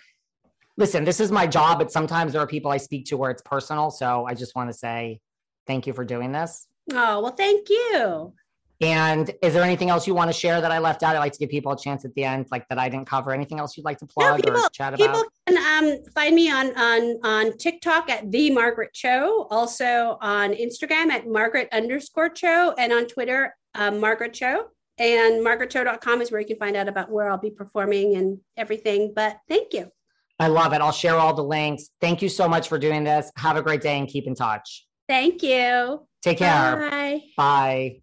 Listen, 0.77 1.05
this 1.05 1.19
is 1.19 1.33
my 1.33 1.47
job, 1.47 1.79
but 1.79 1.91
sometimes 1.91 2.33
there 2.33 2.41
are 2.41 2.47
people 2.47 2.71
I 2.71 2.77
speak 2.77 3.07
to 3.07 3.17
where 3.17 3.33
it's 3.33 3.43
personal. 3.43 3.91
So 3.91 4.27
I 4.27 4.35
just 4.35 4.55
want 4.55 4.71
to 4.71 4.77
say 4.77 5.21
thank 5.67 5.87
you 5.89 5.93
for 5.93 6.05
doing 6.05 6.31
this. 6.31 6.69
Oh, 6.93 7.21
well, 7.21 7.35
thank 7.35 7.69
you. 7.69 8.33
And 8.81 9.31
is 9.43 9.55
there 9.55 9.63
anything 9.63 9.91
else 9.91 10.07
you 10.07 10.15
want 10.15 10.29
to 10.29 10.33
share 10.33 10.61
that 10.61 10.71
I 10.71 10.79
left 10.79 11.03
out? 11.03 11.17
I 11.17 11.19
like 11.19 11.33
to 11.33 11.39
give 11.39 11.51
people 11.51 11.73
a 11.73 11.79
chance 11.79 12.05
at 12.05 12.15
the 12.15 12.25
end, 12.25 12.47
like 12.53 12.69
that 12.69 12.79
I 12.79 12.89
didn't 12.89 13.07
cover. 13.07 13.33
Anything 13.33 13.59
else 13.59 13.77
you'd 13.77 13.85
like 13.85 13.99
to 13.99 14.07
plug 14.07 14.39
no, 14.39 14.43
people, 14.43 14.61
or 14.61 14.69
chat 14.71 14.95
about? 14.95 15.07
People 15.07 15.25
can 15.49 15.85
um, 15.85 15.99
find 16.15 16.35
me 16.35 16.51
on 16.51 16.77
on 16.79 17.19
on 17.25 17.57
TikTok 17.59 18.09
at 18.09 18.31
the 18.31 18.51
Margaret 18.51 18.93
Cho, 18.93 19.49
also 19.51 20.17
on 20.21 20.53
Instagram 20.53 21.11
at 21.11 21.27
Margaret 21.27 21.69
underscore 21.73 22.29
Cho, 22.29 22.75
and 22.79 22.93
on 22.93 23.07
Twitter 23.07 23.55
um, 23.75 23.99
Margaret 23.99 24.33
Cho. 24.33 24.69
And 25.01 25.47
margaretcho.com 25.47 26.21
is 26.23 26.33
where 26.33 26.41
you 26.41 26.47
can 26.47 26.57
find 26.57 26.77
out 26.77 26.89
about 26.89 27.11
where 27.11 27.31
I'll 27.31 27.39
be 27.39 27.51
performing 27.51 28.17
and 28.17 28.41
everything. 28.57 29.13
But 29.15 29.39
thank 29.49 29.73
you. 29.73 29.93
I 30.41 30.49
love 30.49 30.73
it. 30.73 30.81
I'll 30.81 30.93
share 30.93 31.17
all 31.17 31.35
the 31.35 31.45
links. 31.45 31.91
Thank 32.01 32.23
you 32.23 32.29
so 32.29 32.49
much 32.49 32.69
for 32.69 32.79
doing 32.79 33.05
this. 33.05 33.31
Have 33.37 33.57
a 33.57 33.63
great 33.63 33.81
day 33.81 33.99
and 33.99 34.09
keep 34.09 34.27
in 34.27 34.35
touch. 34.35 34.87
Thank 35.09 35.43
you. 35.43 36.07
Take 36.23 36.39
care. 36.39 36.91
Bye. 36.91 37.23
Bye. 37.37 38.03